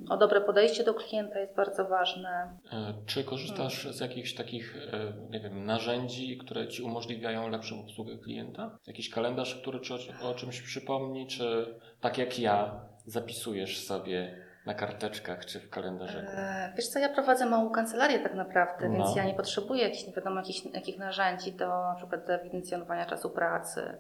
y, 0.07 0.13
o 0.13 0.17
dobre 0.17 0.41
podejście 0.41 0.83
do 0.83 0.93
klienta 0.93 1.39
jest 1.39 1.55
bardzo 1.55 1.85
ważne. 1.85 2.57
E, 2.71 2.93
Czy 3.05 3.23
korzystasz 3.23 3.87
z 3.95 3.99
jakichś 3.99 4.33
takich, 4.33 4.77
e, 4.93 5.13
nie 5.29 5.39
wiem, 5.39 5.65
narzędzi, 5.65 6.37
które 6.37 6.67
Ci 6.67 6.83
umożliwiają 6.83 7.49
lepszą 7.49 7.81
obsługę 7.81 8.17
klienta? 8.17 8.77
Jakiś 8.87 9.09
kalendarz, 9.09 9.55
który 9.55 9.79
ci 9.79 9.93
o, 9.93 10.29
o 10.29 10.33
czymś 10.33 10.61
przypomni, 10.61 11.27
czy 11.27 11.75
tak 12.01 12.17
jak 12.17 12.39
ja 12.39 12.81
zapisujesz 13.05 13.79
sobie 13.79 14.44
na 14.65 14.73
karteczkach 14.73 15.45
czy 15.45 15.59
w 15.59 15.69
kalendarzyku? 15.69 16.31
E, 16.31 16.73
Wiesz 16.75 16.87
co, 16.87 16.99
ja 16.99 17.09
prowadzę 17.09 17.45
małą 17.45 17.69
kancelarię 17.69 18.19
tak 18.19 18.33
naprawdę, 18.33 18.89
No. 18.89 18.95
więc 18.97 19.15
ja 19.15 19.25
nie 19.25 19.33
potrzebuję 19.33 19.83
jakichś 19.83 20.07
nie 20.07 20.13
wiadomo 20.13 20.35
jakich, 20.35 20.73
jakich 20.73 20.97
narzędzi 20.97 21.51
do 21.53 21.67
na 21.67 21.95
przykład 21.97 22.27
do 22.27 22.33
ewidencjonowania 22.33 23.05
czasu 23.05 23.29
pracy, 23.29 23.97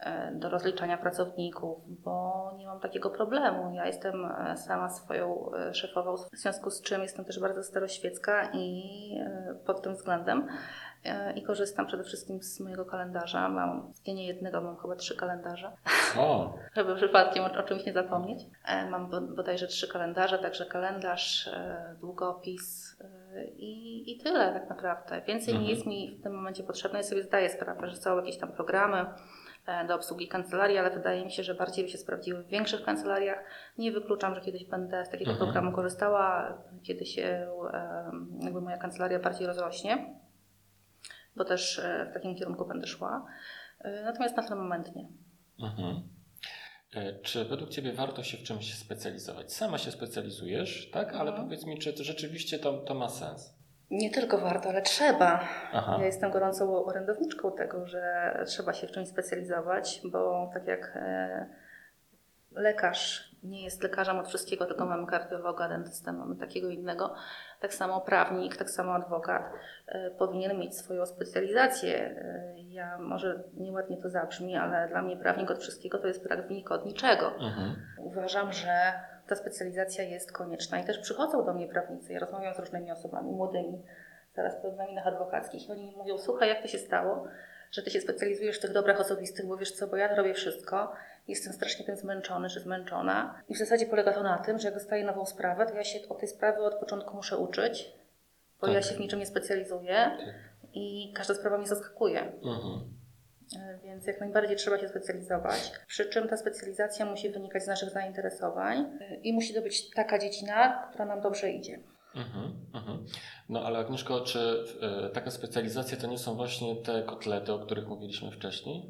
e, 0.00 0.32
do 0.34 0.48
rozliczania 0.50 0.98
pracowników, 0.98 1.78
bo 1.86 2.50
nie 2.56 2.66
mam 2.66 2.80
takiego 2.80 3.10
problemu. 3.10 3.74
Ja 3.74 3.86
jestem 3.86 4.24
e, 4.24 4.56
sama 4.56 4.88
swoją 4.90 5.50
e, 5.52 5.74
szefową, 5.74 6.16
w 6.16 6.36
związku 6.36 6.70
z 6.70 6.82
czym 6.82 7.02
jestem 7.02 7.24
też 7.24 7.40
bardzo 7.40 7.62
staroświecka 7.62 8.50
i 8.52 8.82
pod 9.66 9.82
tym 9.82 9.92
względem. 9.94 10.48
E, 11.04 11.32
i 11.32 11.42
korzystam 11.42 11.86
przede 11.86 12.04
wszystkim 12.04 12.42
z 12.42 12.60
mojego 12.60 12.84
kalendarza. 12.84 13.48
Mam 13.48 13.92
nie, 14.06 14.14
nie 14.14 14.26
jednego, 14.26 14.60
mam 14.60 14.76
chyba 14.76 14.96
trzy 14.96 15.16
kalendarze, 15.16 15.72
O, 16.18 16.54
żeby 16.76 16.96
przypadkiem 16.96 17.44
o, 17.44 17.52
o 17.58 17.62
czymś 17.62 17.86
nie 17.86 17.92
zapomnieć. 17.92 18.38
E, 18.66 18.90
Mam 18.90 19.10
bo- 19.10 19.20
bodajże 19.20 19.66
trzy 19.66 19.88
kalendarze, 19.88 20.38
także 20.38 20.66
kalendarz, 20.66 21.48
e, 21.48 21.94
długopis 22.00 22.96
i, 23.56 24.12
i 24.12 24.18
tyle 24.18 24.52
tak 24.52 24.68
naprawdę. 24.68 25.22
Więcej 25.26 25.54
Mhm. 25.54 25.64
nie 25.64 25.70
jest 25.74 25.86
mi 25.86 26.16
w 26.20 26.22
tym 26.22 26.34
momencie 26.34 26.62
potrzebne. 26.62 26.98
Ja 26.98 27.02
sobie 27.02 27.22
zdaję 27.22 27.48
sprawę, 27.50 27.88
że 27.90 27.96
są 27.96 28.16
jakieś 28.16 28.38
tam 28.38 28.52
programy 28.52 29.06
do 29.88 29.94
obsługi 29.94 30.28
kancelarii, 30.28 30.78
ale 30.78 30.90
wydaje 30.90 31.24
mi 31.24 31.32
się, 31.32 31.42
że 31.42 31.54
bardziej 31.54 31.84
by 31.84 31.90
się 31.90 31.98
sprawdziły 31.98 32.42
w 32.42 32.46
większych 32.46 32.84
kancelariach. 32.84 33.44
Nie 33.78 33.92
wykluczam, 33.92 34.34
że 34.34 34.40
kiedyś 34.40 34.64
będę 34.64 35.04
z 35.04 35.10
takiego 35.10 35.30
Mhm. 35.30 35.46
programu 35.48 35.76
korzystała, 35.76 36.58
kiedy 36.82 37.06
się 37.06 37.46
jakby 38.40 38.60
moja 38.60 38.76
kancelaria 38.78 39.18
bardziej 39.18 39.46
rozrośnie, 39.46 40.14
bo 41.40 41.44
też 41.44 41.78
e, 41.78 42.06
w 42.10 42.14
takim 42.14 42.34
kierunku 42.36 42.66
będę 42.66 42.86
szła. 42.86 43.26
E, 43.80 44.02
Natomiast 44.02 44.36
na 44.36 44.42
ten 44.48 44.58
moment 44.58 44.96
nie. 44.96 45.08
Mhm. 45.62 46.08
E, 46.94 47.12
Czy 47.22 47.44
według 47.44 47.70
Ciebie 47.70 47.92
warto 47.92 48.22
się 48.22 48.36
w 48.36 48.42
czymś 48.42 48.74
specjalizować? 48.74 49.52
Sama 49.52 49.78
się 49.78 49.90
specjalizujesz, 49.90 50.90
tak? 50.90 51.12
Ale 51.14 51.30
Mhm. 51.30 51.44
powiedz 51.48 51.66
mi, 51.66 51.78
czy 51.78 51.92
to 51.92 52.04
rzeczywiście 52.04 52.58
to, 52.58 52.72
to 52.78 52.94
ma 52.94 53.08
sens? 53.08 53.54
Nie 53.90 54.10
tylko 54.10 54.38
warto, 54.38 54.68
ale 54.68 54.82
trzeba. 54.82 55.48
Aha. 55.72 55.96
Ja 56.00 56.06
jestem 56.06 56.30
gorącą 56.30 56.84
orędowniczką 56.84 57.52
tego, 57.52 57.86
że 57.86 58.32
trzeba 58.46 58.72
się 58.72 58.86
w 58.86 58.90
czymś 58.92 59.08
specjalizować, 59.08 60.00
bo 60.12 60.50
tak 60.54 60.66
jak 60.66 60.98
lekarz 62.52 63.30
nie 63.42 63.64
jest 63.64 63.82
lekarzem 63.82 64.18
od 64.18 64.28
wszystkiego, 64.28 64.66
tylko 64.66 64.86
mamy 64.86 65.06
kardiologa, 65.06 65.68
dentystę, 65.68 66.12
mamy 66.12 66.36
takiego 66.36 66.68
innego, 66.68 67.14
tak 67.60 67.74
samo 67.74 68.00
prawnik, 68.00 68.56
tak 68.56 68.70
samo 68.70 68.94
adwokat 68.94 69.42
e, 69.86 70.10
powinien 70.10 70.58
mieć 70.58 70.76
swoją 70.76 71.06
specjalizację. 71.06 71.96
E, 71.96 72.54
ja 72.58 72.98
może 72.98 73.42
nieładnie 73.54 73.96
to 73.96 74.10
zabrzmi, 74.10 74.56
ale 74.56 74.88
dla 74.88 75.02
mnie 75.02 75.16
prawnik 75.16 75.50
od 75.50 75.58
wszystkiego 75.58 75.98
to 75.98 76.08
jest 76.08 76.24
prawnik 76.24 76.70
od 76.70 76.86
niczego. 76.86 77.26
Mhm. 77.26 77.76
Uważam, 77.98 78.52
że 78.52 78.92
ta 79.26 79.36
specjalizacja 79.36 80.04
jest 80.04 80.32
konieczna 80.32 80.80
i 80.80 80.84
też 80.84 80.98
przychodzą 80.98 81.44
do 81.44 81.54
mnie 81.54 81.68
prawnicy. 81.68 82.12
Ja 82.12 82.20
rozmawiam 82.20 82.54
z 82.54 82.58
różnymi 82.58 82.92
osobami 82.92 83.32
młodymi, 83.32 83.82
zaraz 84.36 84.56
po 84.62 84.68
egzaminach 84.68 85.06
adwokackich 85.06 85.68
i 85.68 85.72
oni 85.72 85.84
mi 85.84 85.96
mówią, 85.96 86.18
słuchaj, 86.18 86.48
jak 86.48 86.62
to 86.62 86.68
się 86.68 86.78
stało, 86.78 87.26
że 87.70 87.82
ty 87.82 87.90
się 87.90 88.00
specjalizujesz 88.00 88.58
w 88.58 88.62
tych 88.62 88.72
dobrach 88.72 89.00
osobistych, 89.00 89.46
bo 89.46 89.56
wiesz 89.56 89.72
co, 89.72 89.86
bo 89.86 89.96
ja 89.96 90.14
robię 90.14 90.34
wszystko, 90.34 90.92
jestem 91.28 91.52
strasznie 91.52 91.84
tym 91.86 91.96
zmęczony 91.96 92.48
czy 92.50 92.60
zmęczona 92.60 93.42
i 93.48 93.54
w 93.54 93.58
zasadzie 93.58 93.86
polega 93.86 94.12
to 94.12 94.22
na 94.22 94.38
tym, 94.38 94.58
że 94.58 94.68
jak 94.68 94.74
dostaję 94.74 95.04
nową 95.04 95.26
sprawę, 95.26 95.66
to 95.66 95.74
ja 95.74 95.84
się 95.84 95.98
o 96.08 96.14
tej 96.14 96.28
sprawie 96.28 96.58
od 96.58 96.74
początku 96.74 97.16
muszę 97.16 97.38
uczyć, 97.38 97.92
bo 98.60 98.66
Tak. 98.66 98.74
ja 98.76 98.82
się 98.82 98.94
w 98.94 99.00
niczym 99.00 99.18
nie 99.18 99.26
specjalizuję 99.26 99.94
Tak. 99.94 100.34
i 100.74 101.12
każda 101.14 101.34
sprawa 101.34 101.58
mnie 101.58 101.66
zaskakuje. 101.66 102.20
Mhm. 102.20 102.80
E, 103.56 103.78
Więc 103.84 104.06
jak 104.06 104.20
najbardziej 104.20 104.56
trzeba 104.56 104.78
się 104.78 104.88
specjalizować. 104.88 105.72
Przy 105.86 106.04
czym 106.06 106.28
ta 106.28 106.36
specjalizacja 106.36 107.06
musi 107.06 107.30
wynikać 107.30 107.62
z 107.62 107.66
naszych 107.66 107.90
zainteresowań 107.90 108.78
e, 109.00 109.14
i 109.14 109.32
musi 109.32 109.54
to 109.54 109.62
być 109.62 109.90
taka 109.90 110.18
dziedzina, 110.18 110.86
która 110.90 111.04
nam 111.04 111.20
dobrze 111.20 111.50
idzie. 111.50 111.78
Mhm. 112.14 112.52
Mhm. 112.74 113.06
No 113.48 113.64
ale 113.64 113.78
Agnieszko, 113.78 114.20
czy 114.20 114.64
e, 114.82 115.08
taka 115.10 115.30
specjalizacja 115.30 115.96
to 115.96 116.06
nie 116.06 116.18
są 116.18 116.34
właśnie 116.34 116.76
te 116.76 117.02
kotlety, 117.02 117.52
o 117.52 117.58
których 117.58 117.88
mówiliśmy 117.88 118.30
wcześniej? 118.30 118.86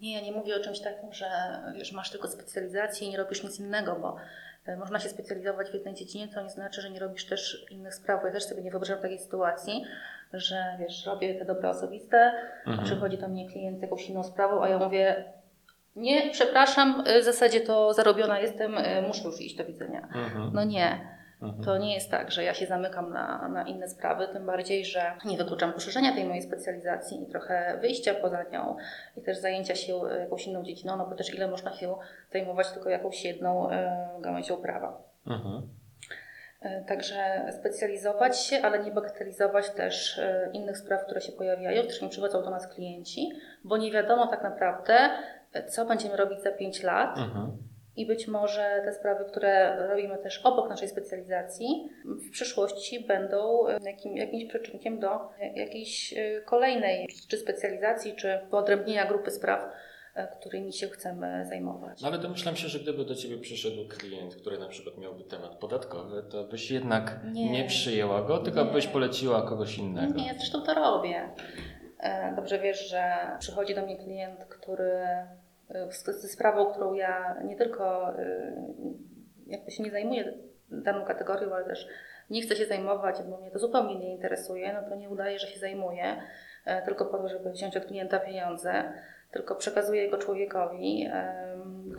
Nie, 0.00 0.12
ja 0.14 0.20
nie 0.20 0.32
mówię 0.32 0.56
o 0.56 0.60
czymś 0.60 0.80
takim, 0.80 1.12
że 1.12 1.26
wiesz, 1.74 1.92
masz 1.92 2.10
tylko 2.10 2.28
specjalizację 2.28 3.06
i 3.06 3.10
nie 3.10 3.16
robisz 3.16 3.42
nic 3.42 3.60
innego, 3.60 3.96
bo 4.02 4.16
e, 4.66 4.76
można 4.76 4.98
się 5.00 5.08
specjalizować 5.08 5.70
w 5.70 5.74
jednej 5.74 5.94
dziedzinie, 5.94 6.28
to 6.28 6.42
nie 6.42 6.50
znaczy, 6.50 6.80
że 6.82 6.90
nie 6.90 7.00
robisz 7.00 7.26
też 7.26 7.66
innych 7.70 7.94
spraw. 7.94 8.24
Ja 8.24 8.32
też 8.32 8.44
sobie 8.44 8.62
nie 8.62 8.70
wyobrażam 8.70 8.98
takiej 9.02 9.18
sytuacji, 9.18 9.84
że 10.32 10.76
wiesz, 10.78 11.06
robię 11.06 11.34
te 11.34 11.44
dobra 11.44 11.70
osobiste, 11.70 12.32
Mhm. 12.66 12.84
przychodzi 12.84 13.18
do 13.18 13.28
mnie 13.28 13.48
klient 13.48 13.78
z 13.78 13.82
jakąś 13.82 14.08
inną 14.10 14.24
sprawą, 14.24 14.62
a 14.62 14.68
ja 14.68 14.78
mówię, 14.78 15.24
nie, 15.96 16.30
przepraszam, 16.30 17.04
w 17.20 17.24
zasadzie 17.24 17.60
to 17.60 17.94
zarobiona 17.94 18.40
jestem, 18.40 18.78
e, 18.78 19.02
muszę 19.02 19.24
już 19.24 19.40
iść, 19.40 19.56
do 19.56 19.64
widzenia. 19.64 20.00
Mhm. 20.14 20.50
No 20.54 20.64
nie, 20.64 20.98
Mhm. 21.42 21.64
to 21.64 21.78
nie 21.78 21.94
jest 21.94 22.10
tak, 22.10 22.30
że 22.30 22.44
ja 22.44 22.54
się 22.54 22.66
zamykam 22.66 23.12
na, 23.12 23.48
na 23.48 23.62
inne 23.62 23.88
sprawy, 23.88 24.28
tym 24.28 24.46
bardziej, 24.46 24.84
że 24.84 25.12
nie 25.24 25.36
wykluczam 25.36 25.72
poszerzenia 25.72 26.14
tej 26.14 26.24
mojej 26.24 26.42
specjalizacji 26.42 27.22
i 27.22 27.26
trochę 27.26 27.78
wyjścia 27.80 28.14
poza 28.14 28.42
nią 28.42 28.76
i 29.16 29.22
też 29.22 29.38
zajęcia 29.38 29.74
się 29.74 29.94
e, 29.94 30.20
jakąś 30.20 30.46
inną 30.46 30.62
dziedziną, 30.62 30.96
no 30.96 31.06
bo 31.06 31.14
też 31.16 31.34
ile 31.34 31.48
można 31.48 31.72
się 31.72 31.94
zajmować 32.32 32.72
tylko 32.72 32.90
jakąś 32.90 33.24
jedną 33.24 33.70
e, 33.70 34.08
gałęzią 34.20 34.56
prawa. 34.56 35.02
Mhm. 35.26 35.68
E, 36.60 36.84
Także 36.84 37.52
specjalizować 37.60 38.40
się, 38.40 38.62
ale 38.62 38.84
nie 38.84 38.90
bagatelizować 38.90 39.70
też 39.70 40.20
innych 40.52 40.78
spraw, 40.78 41.04
które 41.04 41.20
się 41.20 41.32
pojawiają, 41.32 41.82
którymi 41.82 42.10
przychodzą 42.10 42.42
do 42.42 42.50
nas 42.50 42.66
klienci, 42.74 43.32
bo 43.64 43.76
nie 43.76 43.92
wiadomo 43.92 44.26
tak 44.26 44.42
naprawdę, 44.42 45.10
co 45.68 45.84
będziemy 45.86 46.16
robić 46.16 46.42
za 46.42 46.50
5 46.52 46.82
lat. 46.82 47.18
Mhm. 47.18 47.67
I 47.98 48.06
być 48.06 48.28
może 48.28 48.82
te 48.84 48.92
sprawy, 48.92 49.24
które 49.24 49.86
robimy 49.88 50.18
też 50.18 50.40
obok 50.44 50.68
naszej 50.68 50.88
specjalizacji, 50.88 51.88
w 52.04 52.30
przyszłości 52.30 53.04
będą 53.06 53.68
e, 53.68 53.78
jakim, 53.84 54.16
jakimś 54.16 54.44
przyczynkiem 54.44 55.00
do 55.00 55.14
e, 55.40 55.52
jakiejś 55.56 56.14
e, 56.16 56.40
kolejnej 56.40 57.08
czy 57.28 57.36
specjalizacji, 57.36 58.16
czy 58.16 58.38
wyodrębnienia 58.50 59.06
grupy 59.06 59.30
spraw, 59.30 59.72
którymi 60.40 60.72
się 60.72 60.86
chcemy 60.86 61.46
zajmować. 61.46 62.02
No 62.02 62.08
ale 62.08 62.18
domyślam 62.18 62.56
się, 62.56 62.68
że 62.68 62.78
gdyby 62.78 63.04
do 63.04 63.14
Ciebie 63.14 63.38
przyszedł 63.38 63.88
klient, 63.88 64.36
który 64.36 64.58
na 64.58 64.68
przykład 64.68 64.98
miałby 64.98 65.24
temat 65.24 65.54
podatkowy, 65.54 66.22
to 66.30 66.44
byś 66.44 66.70
jednak 66.70 67.20
nie, 67.32 67.50
Nie. 67.50 67.64
przyjęła 67.64 68.22
go, 68.22 68.38
tylko 68.38 68.64
Nie. 68.64 68.70
byś 68.72 68.86
poleciła 68.86 69.42
kogoś 69.42 69.78
innego. 69.78 70.14
Nie, 70.14 70.34
zresztą 70.38 70.62
to 70.62 70.74
robię. 70.74 71.28
Dobrze 72.36 72.58
wiesz, 72.58 72.88
że 72.88 73.12
przychodzi 73.38 73.74
do 73.74 73.82
mnie 73.82 73.96
klient, 73.96 74.44
który 74.44 75.00
ze 76.06 76.28
sprawą, 76.28 76.66
którą 76.66 76.94
ja 76.94 77.40
nie 77.44 77.56
tylko 77.56 78.14
e, 78.18 78.52
jakby 79.46 79.70
się 79.70 79.82
nie 79.82 79.90
zajmuję 79.90 80.32
daną 80.70 81.04
kategorią, 81.04 81.54
ale 81.54 81.64
też 81.64 81.88
nie 82.30 82.42
chcę 82.42 82.56
się 82.56 82.66
zajmować, 82.66 83.22
bo 83.22 83.36
mnie 83.36 83.50
to 83.50 83.58
zupełnie 83.58 83.98
nie 83.98 84.14
interesuje, 84.14 84.72
no 84.72 84.88
to 84.88 84.94
nie 84.94 85.10
udaje, 85.10 85.38
że 85.38 85.46
się 85.46 85.60
zajmuję, 85.60 86.22
e, 86.64 86.82
tylko 86.82 87.04
po 87.04 87.18
to, 87.18 87.28
żeby 87.28 87.50
wziąć 87.50 87.76
od 87.76 87.84
klienta 87.84 88.18
pieniądze, 88.18 88.92
tylko 89.30 89.54
przekazuję 89.54 90.02
jego 90.02 90.18
człowiekowi, 90.18 91.08
em, 91.12 91.47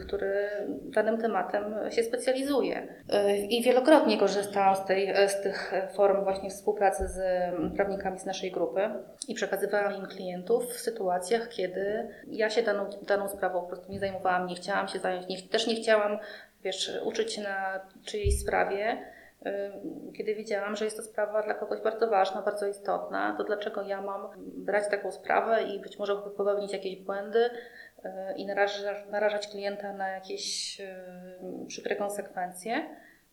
który 0.05 0.49
danym 0.83 1.21
tematem 1.21 1.75
się 1.89 2.03
specjalizuje. 2.03 2.87
E, 3.09 3.37
I 3.37 3.63
wielokrotnie 3.63 4.17
korzystałam 4.17 4.75
z, 4.75 4.85
tej, 4.85 5.29
z 5.29 5.41
tych 5.41 5.73
form 5.95 6.23
właśnie 6.23 6.49
współpracy 6.49 7.07
z 7.07 7.19
mm, 7.19 7.71
prawnikami 7.71 8.19
z 8.19 8.25
naszej 8.25 8.51
grupy 8.51 8.89
i 9.27 9.35
przekazywałam 9.35 9.95
im 9.95 10.05
klientów 10.05 10.65
w 10.65 10.79
sytuacjach, 10.79 11.49
kiedy 11.49 12.07
ja 12.27 12.49
się 12.49 12.63
daną, 12.63 12.89
daną 13.07 13.27
sprawą 13.27 13.61
po 13.61 13.67
prostu 13.67 13.91
nie 13.91 13.99
zajmowałam, 13.99 14.47
nie 14.47 14.55
chciałam 14.55 14.87
się 14.87 14.99
zająć, 14.99 15.27
nie, 15.27 15.41
też 15.41 15.67
nie 15.67 15.75
chciałam, 15.75 16.17
wiesz, 16.63 16.91
uczyć 17.03 17.37
na 17.37 17.81
czyjejś 18.05 18.41
sprawie, 18.41 18.97
Ym, 19.45 20.13
kiedy 20.13 20.35
wiedziałam, 20.35 20.75
że 20.75 20.85
jest 20.85 20.97
to 20.97 21.03
sprawa 21.03 21.43
dla 21.43 21.53
kogoś 21.53 21.81
bardzo 21.81 22.07
ważna, 22.07 22.41
bardzo 22.41 22.67
istotna, 22.67 23.35
to 23.37 23.43
dlaczego 23.43 23.81
ja 23.81 24.01
mam 24.01 24.27
brać 24.37 24.89
taką 24.89 25.11
sprawę 25.11 25.63
i 25.63 25.79
być 25.79 25.99
może 25.99 26.15
popełnić 26.15 26.73
jakieś 26.73 26.95
błędy 26.95 27.49
i 28.35 28.45
narażać, 28.45 28.97
narażać 29.11 29.47
klienta 29.47 29.93
na 29.93 30.07
jakieś 30.09 30.79
yy, 30.79 30.85
przykre 31.67 31.95
konsekwencje? 31.95 32.89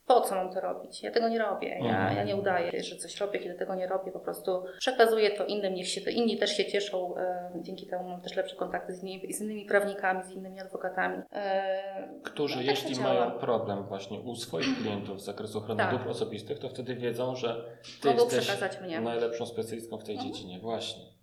Po 0.07 0.21
co 0.21 0.35
mam 0.35 0.53
to 0.53 0.61
robić? 0.61 1.03
Ja 1.03 1.11
tego 1.11 1.29
nie 1.29 1.39
robię. 1.39 1.69
Ja, 1.69 1.77
Mhm. 1.77 2.17
ja 2.17 2.25
nie 2.25 2.37
udaję, 2.37 2.83
że 2.83 2.97
coś 2.97 3.21
robię, 3.21 3.39
kiedy 3.39 3.55
tego 3.55 3.75
nie 3.75 3.87
robię. 3.87 4.13
Po 4.13 4.21
prostu 4.21 4.65
przekazuję 4.79 5.31
to 5.31 5.45
innym, 5.47 5.75
niech 5.75 5.89
się 5.89 6.11
inni 6.11 6.39
też 6.39 6.51
się 6.57 6.65
cieszą. 6.67 7.15
Yy, 7.55 7.63
dzięki 7.63 7.87
temu 7.87 8.09
mam 8.09 8.21
też 8.21 8.37
lepsze 8.37 8.57
kontakty 8.57 8.95
z 8.95 9.03
innymi, 9.03 9.33
z 9.33 9.41
innymi 9.41 9.65
prawnikami, 9.65 10.25
z 10.25 10.31
innymi 10.31 10.61
adwokatami. 10.61 11.17
Yy, 11.17 12.21
Którzy 12.23 12.55
no, 12.57 12.61
tak 12.63 12.71
jeśli 12.71 12.97
to 12.97 13.03
mają 13.03 13.31
problem 13.31 13.83
właśnie 13.87 14.21
u 14.21 14.35
swoich 14.35 14.79
klientów 14.83 15.21
z 15.21 15.25
zakresu 15.25 15.59
ochrony 15.59 15.79
Tak. 15.83 15.91
dóbr 15.91 16.09
osobistych, 16.09 16.59
to 16.59 16.69
wtedy 16.69 16.95
wiedzą, 16.95 17.37
że 17.37 17.65
Ty 18.03 18.09
Mogą 18.09 18.25
jesteś 18.25 18.61
najlepszą 19.03 19.47
specjalistką 19.47 19.99
w 19.99 20.05
tej 20.05 20.15
Mhm. 20.15 20.33
dziedzinie. 20.35 20.59
Właśnie. 20.59 21.16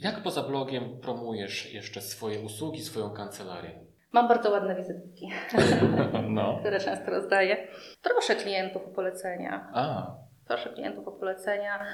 Jak 0.00 0.22
poza 0.22 0.42
blogiem 0.42 1.00
promujesz 1.00 1.74
jeszcze 1.74 2.00
swoje 2.00 2.40
usługi, 2.40 2.82
swoją 2.82 3.10
kancelarię? 3.10 3.70
Mam 4.12 4.28
bardzo 4.28 4.50
ładne 4.50 4.74
wizytki. 4.76 5.30
No. 6.28 6.56
które 6.60 6.80
często 6.80 7.10
rozdaję. 7.10 7.56
Proszę 8.02 8.36
klientów 8.36 8.82
o 8.86 8.88
polecenia. 8.90 9.70
A, 9.74 10.06
Proszę 10.46 10.70
klientów 10.70 11.08
o 11.08 11.12
polecenia. 11.12 11.86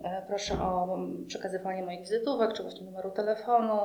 E, 0.00 0.22
Proszę 0.28 0.54
o 0.54 0.96
przekazywanie 1.26 1.82
moich 1.82 2.00
wizytówek, 2.00 2.52
czy 2.52 2.62
właśnie 2.62 2.86
numeru 2.86 3.10
telefonu. 3.10 3.80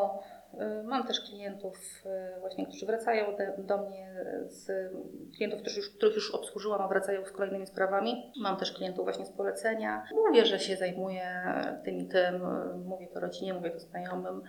E, 0.59 0.83
Mam 0.83 1.07
też 1.07 1.21
klientów, 1.21 2.03
e, 2.05 2.39
właśnie, 2.39 2.65
którzy 2.65 2.85
wracają 2.85 3.25
do, 3.57 3.77
mnie, 3.77 4.15
z 4.47 4.91
klientów, 5.35 5.59
których 5.59 5.77
już, 5.77 5.89
których 5.89 6.15
już 6.15 6.35
obsłużyłam, 6.35 6.81
a 6.81 6.87
wracają 6.87 7.25
z 7.25 7.31
kolejnymi 7.31 7.67
sprawami. 7.67 8.31
Mam 8.41 8.57
też 8.57 8.71
klientów 8.71 9.05
właśnie 9.05 9.25
z 9.25 9.31
polecenia. 9.31 10.03
Mówię, 10.27 10.45
że 10.45 10.59
się 10.59 10.75
zajmuję 10.75 11.43
tym 11.85 11.97
i 11.97 12.07
tym, 12.07 12.41
mówię 12.85 13.07
to 13.07 13.19
rodzinie, 13.19 13.53
mówię 13.53 13.71
to 13.71 13.79
znajomym. 13.79 14.41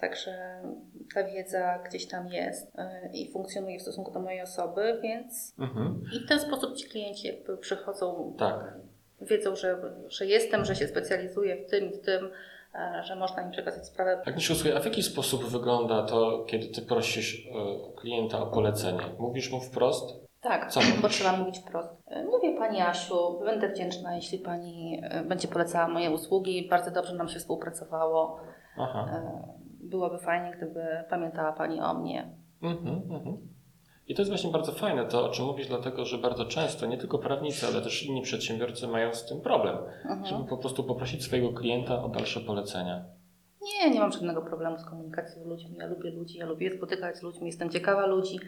Także 0.00 0.62
ta 1.14 1.24
wiedza 1.24 1.78
gdzieś 1.78 2.08
tam 2.08 2.28
jest 2.28 2.72
i 3.12 3.32
funkcjonuje 3.32 3.78
w 3.78 3.82
stosunku 3.82 4.12
do 4.12 4.20
mojej 4.20 4.42
osoby, 4.42 4.98
więc 5.02 5.54
mhm. 5.58 6.02
i 6.16 6.26
w 6.26 6.28
ten 6.28 6.40
sposób 6.40 6.76
ci 6.76 6.88
klienci 6.88 7.26
jakby 7.26 7.56
przychodzą 7.56 8.34
tak. 8.38 8.74
wiedzą, 9.20 9.56
że, 9.56 9.78
że 10.08 10.26
jestem, 10.26 10.64
że 10.64 10.76
się 10.76 10.88
specjalizuję 10.88 11.56
w 11.56 11.70
tym 11.70 11.84
i 11.84 11.92
w 11.92 12.00
tym, 12.00 12.30
że 13.02 13.16
można 13.16 13.42
im 13.42 13.50
przekazać 13.50 13.86
sprawę. 13.86 14.16
Tak, 14.16 14.28
Agnieszko, 14.28 14.54
słuchaj, 14.54 14.76
a 14.76 14.80
w 14.80 14.84
jaki 14.84 15.02
sposób 15.02 15.44
wygląda 15.44 16.02
to, 16.02 16.44
kiedy 16.46 16.66
ty 16.66 16.82
prosisz 16.82 17.46
e, 17.46 17.50
klienta 18.00 18.42
o 18.42 18.46
polecenie? 18.46 19.00
Mówisz 19.18 19.52
mu 19.52 19.60
wprost? 19.60 20.24
Tak, 20.40 20.70
Co 20.70 20.80
bo 21.02 21.08
trzeba 21.08 21.36
mówić 21.36 21.58
wprost. 21.58 21.88
E, 22.06 22.24
Mówię 22.24 22.58
Pani 22.58 22.80
Asiu, 22.80 23.40
będę 23.44 23.68
wdzięczna, 23.68 24.14
jeśli 24.14 24.38
Pani 24.38 25.00
e, 25.02 25.24
będzie 25.24 25.48
polecała 25.48 25.88
moje 25.88 26.10
usługi. 26.10 26.68
Bardzo 26.70 26.90
dobrze 26.90 27.14
nam 27.14 27.28
się 27.28 27.38
współpracowało. 27.38 28.40
Aha. 28.78 29.08
E, 29.12 29.54
Byłoby 29.80 30.18
fajnie, 30.18 30.50
gdyby 30.56 30.86
pamiętała 31.10 31.52
Pani 31.52 31.80
o 31.80 31.94
mnie. 31.94 32.30
Mhm, 32.62 33.02
mhm. 33.10 33.53
I 34.08 34.14
to 34.14 34.22
jest 34.22 34.30
właśnie 34.30 34.50
bardzo 34.50 34.72
fajne, 34.72 35.04
to 35.04 35.24
o 35.26 35.28
czym 35.28 35.44
mówisz, 35.44 35.66
dlatego 35.68 36.04
że 36.04 36.18
bardzo 36.18 36.44
często 36.44 36.86
nie 36.86 36.98
tylko 36.98 37.18
prawnicy, 37.18 37.66
ale 37.66 37.82
też 37.82 38.02
inni 38.02 38.22
przedsiębiorcy 38.22 38.88
mają 38.88 39.14
z 39.14 39.26
tym 39.26 39.40
problem, 39.40 39.76
Mhm. 40.04 40.24
żeby 40.26 40.44
po 40.44 40.58
prostu 40.58 40.84
poprosić 40.84 41.24
swojego 41.24 41.52
klienta 41.52 42.02
o 42.02 42.08
dalsze 42.08 42.40
polecenia. 42.40 43.04
Nie, 43.62 43.90
nie 43.90 44.00
mam 44.00 44.12
żadnego 44.12 44.42
problemu 44.42 44.78
z 44.78 44.84
komunikacją 44.84 45.42
z 45.42 45.46
ludźmi. 45.46 45.76
Ja 45.78 45.86
lubię 45.86 46.10
ludzi, 46.10 46.38
ja 46.38 46.46
lubię 46.46 46.76
spotykać 46.76 47.16
z 47.16 47.22
ludźmi, 47.22 47.46
jestem 47.46 47.70
ciekawa 47.70 48.06
ludzi. 48.06 48.40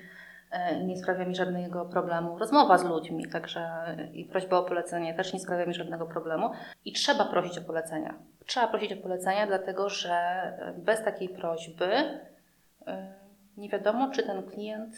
e, 0.50 0.84
Nie 0.84 0.96
sprawia 0.96 1.24
mi 1.24 1.34
żadnego 1.36 1.84
problemu 1.84 2.38
rozmowa 2.38 2.78
z 2.78 2.84
ludźmi, 2.84 3.26
także 3.32 3.68
i 4.12 4.24
prośba 4.24 4.58
o 4.58 4.62
polecenie 4.62 5.14
też 5.14 5.32
nie 5.32 5.40
sprawia 5.40 5.66
mi 5.66 5.74
żadnego 5.74 6.06
problemu. 6.06 6.50
I 6.84 6.92
trzeba 6.92 7.24
prosić 7.24 7.58
o 7.58 7.62
polecenia. 7.62 8.14
Trzeba 8.46 8.68
prosić 8.68 8.92
o 8.92 8.96
polecenia, 8.96 9.46
dlatego 9.46 9.88
że 9.88 10.10
e, 10.12 10.74
bez 10.78 11.04
takiej 11.04 11.28
prośby 11.28 11.84
e, 12.86 13.14
nie 13.56 13.68
wiadomo, 13.68 14.10
czy 14.10 14.22
ten 14.22 14.42
klient 14.42 14.96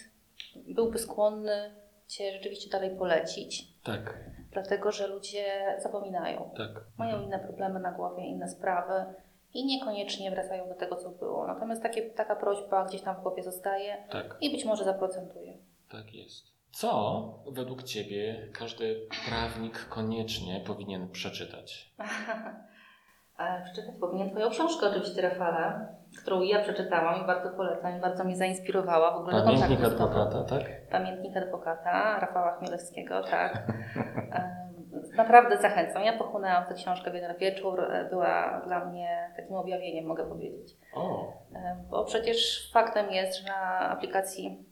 byłby 0.56 0.98
skłonny 0.98 1.74
Cię 2.06 2.32
rzeczywiście 2.32 2.70
dalej 2.70 2.96
polecić, 2.96 3.64
Tak, 3.84 4.18
dlatego 4.52 4.92
że 4.92 5.06
ludzie 5.06 5.76
zapominają 5.82 6.50
tak. 6.56 6.84
mają 6.98 7.22
inne 7.22 7.38
problemy 7.38 7.80
na 7.80 7.92
głowie, 7.92 8.26
inne 8.26 8.48
sprawy 8.48 9.04
i 9.54 9.66
niekoniecznie 9.66 10.30
wracają 10.30 10.68
do 10.68 10.74
tego, 10.74 10.96
co 10.96 11.10
było. 11.10 11.46
Natomiast 11.46 11.82
takie, 11.82 12.02
taka 12.02 12.36
prośba 12.36 12.84
gdzieś 12.84 13.02
tam 13.02 13.16
w 13.16 13.22
głowie 13.22 13.42
zostaje 13.42 14.04
Tak, 14.10 14.36
i 14.40 14.50
być 14.50 14.64
może 14.64 14.84
zaprocentuje. 14.84 15.58
tak 15.90 16.14
jest. 16.14 16.46
Co 16.72 17.44
według 17.52 17.82
Ciebie 17.82 18.48
każdy 18.52 19.06
prawnik 19.28 19.88
koniecznie 19.88 20.60
powinien 20.66 21.08
przeczytać? 21.08 21.94
Przeczytać 23.64 23.94
powinien 24.00 24.30
Twoją 24.30 24.50
książkę 24.50 24.86
oczywiście, 24.86 25.22
Rafale, 25.22 25.86
którą 26.22 26.40
ja 26.42 26.62
przeczytałam 26.62 27.22
i 27.22 27.26
bardzo 27.26 27.50
polecam 27.50 27.96
i 27.96 28.00
bardzo 28.00 28.24
mnie 28.24 28.36
zainspirowała 28.36 29.10
w 29.12 29.16
ogóle 29.16 29.42
Pamiętnik 29.44 29.84
adwokata, 29.84 30.44
tak? 30.44 30.88
Pamiętnik 30.90 31.36
adwokata 31.36 32.18
Rafała 32.20 32.56
Chmielewskiego, 32.58 33.22
tak. 33.22 33.62
E, 34.32 34.68
Naprawdę 35.16 35.56
zachęcam. 35.56 36.02
Ja 36.04 36.18
pochłonęłam 36.18 36.64
tę 36.66 36.74
książkę 36.74 37.10
w 37.10 37.14
jeden 37.14 37.36
wieczór. 37.36 37.80
E, 37.80 38.04
Była 38.10 38.62
dla 38.66 38.84
mnie 38.84 39.32
takim 39.36 39.56
objawieniem, 39.56 40.06
mogę 40.06 40.28
powiedzieć. 40.28 40.76
O, 40.94 41.32
E, 41.54 41.76
Bo 41.90 42.04
przecież 42.04 42.70
faktem 42.72 43.10
jest, 43.10 43.38
że 43.38 43.48
na 43.48 43.78
aplikacji, 43.90 44.64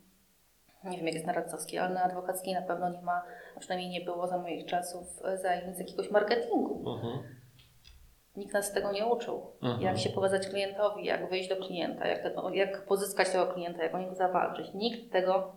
nie 0.84 0.96
wiem 0.96 1.06
jak 1.06 1.14
jest 1.14 1.26
na 1.26 1.32
radcowskiej, 1.32 1.78
ale 1.78 1.94
na 1.94 2.02
adwokackiej 2.02 2.54
na 2.54 2.62
pewno 2.62 2.88
nie 2.88 3.02
ma, 3.02 3.22
a 3.56 3.60
przynajmniej 3.60 3.90
nie 3.90 4.00
było 4.00 4.26
za 4.26 4.38
moich 4.38 4.66
czasów, 4.66 5.06
zajęć 5.34 5.76
z 5.76 5.78
jakiegoś 5.78 6.10
marketingu. 6.10 6.94
mhm. 6.96 7.18
Nikt 8.36 8.54
nas 8.54 8.72
tego 8.72 8.92
nie 8.92 9.06
uczył. 9.06 9.52
Mhm. 9.62 9.82
Jak 9.82 9.98
się 9.98 10.10
pokazać 10.10 10.48
klientowi, 10.48 11.04
jak 11.04 11.30
wyjść 11.30 11.48
do 11.48 11.56
klienta, 11.56 12.06
jak, 12.06 12.22
tego, 12.22 12.50
jak 12.50 12.86
pozyskać 12.86 13.30
tego 13.30 13.46
klienta, 13.46 13.82
jak 13.82 13.94
o 13.94 13.98
niego 13.98 14.14
zawalczyć. 14.14 14.74
Nikt 14.74 15.12
tego 15.12 15.52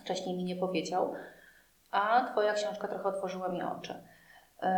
wcześniej 0.00 0.36
mi 0.36 0.44
nie 0.44 0.56
powiedział, 0.56 1.14
a 1.90 2.24
Twoja 2.32 2.52
książka 2.52 2.88
trochę 2.88 3.08
otworzyła 3.08 3.48
mi 3.48 3.62
oczy. 3.62 3.94
Yy, 4.62 4.68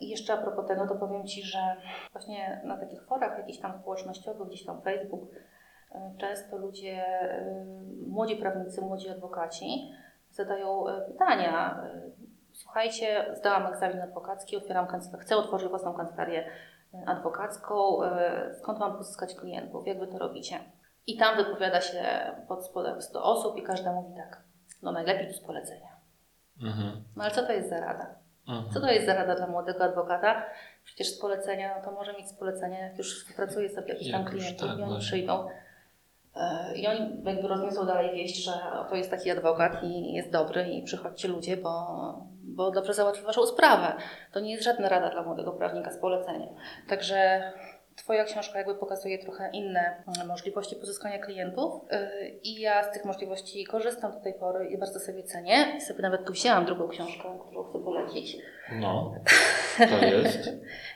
I 0.00 0.08
jeszcze 0.08 0.32
a 0.32 0.36
propos 0.36 0.66
tego, 0.66 0.86
to 0.86 0.94
powiem 0.94 1.26
Ci, 1.26 1.42
że 1.42 1.58
właśnie 2.12 2.60
na 2.64 2.76
takich 2.76 3.04
forach 3.06 3.38
jakichś 3.38 3.58
tam 3.58 3.80
społecznościowych, 3.80 4.48
gdzieś 4.48 4.64
tam 4.64 4.82
Facebook, 4.82 5.30
yy, 5.30 6.00
często 6.18 6.56
ludzie, 6.56 7.04
yy, 8.02 8.06
młodzi 8.06 8.36
prawnicy, 8.36 8.80
młodzi 8.80 9.08
adwokaci 9.08 9.92
zadają 10.30 10.84
pytania. 11.06 11.82
Słuchajcie, 12.68 13.26
zdałam 13.34 13.66
egzamin 13.66 14.00
adwokacki, 14.00 14.56
otwieram 14.56 14.86
kancelarię, 14.86 15.24
chcę 15.24 15.36
otworzyć 15.36 15.68
własną 15.68 15.94
kancelarię 15.94 16.50
yy, 16.94 17.00
adwokacką. 17.06 18.02
yy, 18.02 18.54
Skąd 18.54 18.78
mam 18.78 18.96
pozyskać 18.96 19.34
klientów? 19.34 19.86
Jak 19.86 19.98
Wy 19.98 20.06
to 20.06 20.18
robicie? 20.18 20.58
I 21.06 21.16
tam 21.16 21.36
wypowiada 21.36 21.80
się 21.80 22.02
pod 22.48 22.66
spodem 22.66 23.02
100 23.02 23.22
osób 23.22 23.56
i 23.56 23.62
każda 23.62 23.92
mówi 23.92 24.14
tak, 24.16 24.42
no 24.82 24.92
najlepiej 24.92 25.26
tu 25.28 25.32
z 25.32 25.40
polecenia. 25.40 25.96
Mhm. 26.62 27.04
No 27.16 27.24
ale 27.24 27.32
co 27.32 27.42
to 27.42 27.52
jest 27.52 27.68
za 27.68 27.80
rada? 27.80 28.14
Mhm. 28.48 28.72
Co 28.72 28.80
to 28.80 28.90
jest 28.90 29.06
za 29.06 29.14
rada 29.14 29.34
dla 29.34 29.46
młodego 29.46 29.84
adwokata? 29.84 30.42
Przecież 30.84 31.08
z 31.08 31.20
polecenia, 31.20 31.78
no 31.78 31.84
to 31.84 31.90
może 31.90 32.12
mieć 32.12 32.28
z 32.28 32.34
polecenia, 32.34 32.88
jak 32.88 32.98
już 32.98 33.32
pracuje 33.36 33.68
sobie 33.68 33.88
jakiś 33.92 34.12
tam 34.12 34.24
klientów 34.24 34.68
tak, 34.68 34.78
i 34.78 34.82
oni 34.82 34.98
przyjdą 34.98 35.48
e, 35.48 35.52
i 36.76 36.86
oni 36.86 37.22
jakby 37.24 37.48
rozniosą 37.48 37.86
dalej 37.86 38.16
wieść, 38.16 38.44
że 38.44 38.52
to 38.88 38.96
jest 38.96 39.10
taki 39.10 39.30
adwokat 39.30 39.82
i 39.82 40.12
jest 40.12 40.30
dobry 40.30 40.62
i 40.68 40.82
przychodźcie 40.82 41.28
ludzie, 41.28 41.56
bo, 41.56 41.70
bo 42.42 42.70
dobrze 42.70 42.94
załatwi 42.94 43.24
Waszą 43.24 43.46
sprawę. 43.46 43.92
To 44.32 44.40
nie 44.40 44.50
jest 44.50 44.64
żadna 44.64 44.88
rada 44.88 45.10
dla 45.10 45.22
młodego 45.22 45.52
prawnika 45.52 45.90
z 45.90 45.98
polecenia. 45.98 46.46
Także 46.88 47.42
Twoja 47.98 48.24
książka 48.24 48.58
jakby 48.58 48.74
pokazuje 48.74 49.18
trochę 49.18 49.50
inne 49.52 49.80
mm, 49.80 50.28
możliwości 50.28 50.76
pozyskania 50.76 51.18
klientów 51.18 51.82
yy, 51.90 52.28
i 52.28 52.60
ja 52.60 52.84
z 52.84 52.90
tych 52.92 53.04
możliwości 53.04 53.64
korzystam 53.64 54.12
do 54.12 54.20
tej 54.20 54.34
pory 54.34 54.68
i 54.68 54.78
bardzo 54.78 55.00
sobie 55.00 55.22
cenię. 55.22 55.76
I 55.76 55.80
sobie 55.80 56.02
nawet 56.02 56.26
tu 56.26 56.32
wzięłam 56.32 56.64
drugą 56.66 56.88
książkę, 56.88 57.38
którą 57.46 57.64
chcę 57.64 57.78
polecić. 57.78 58.36
No, 58.72 59.14
to 60.00 60.04
jest. 60.04 60.50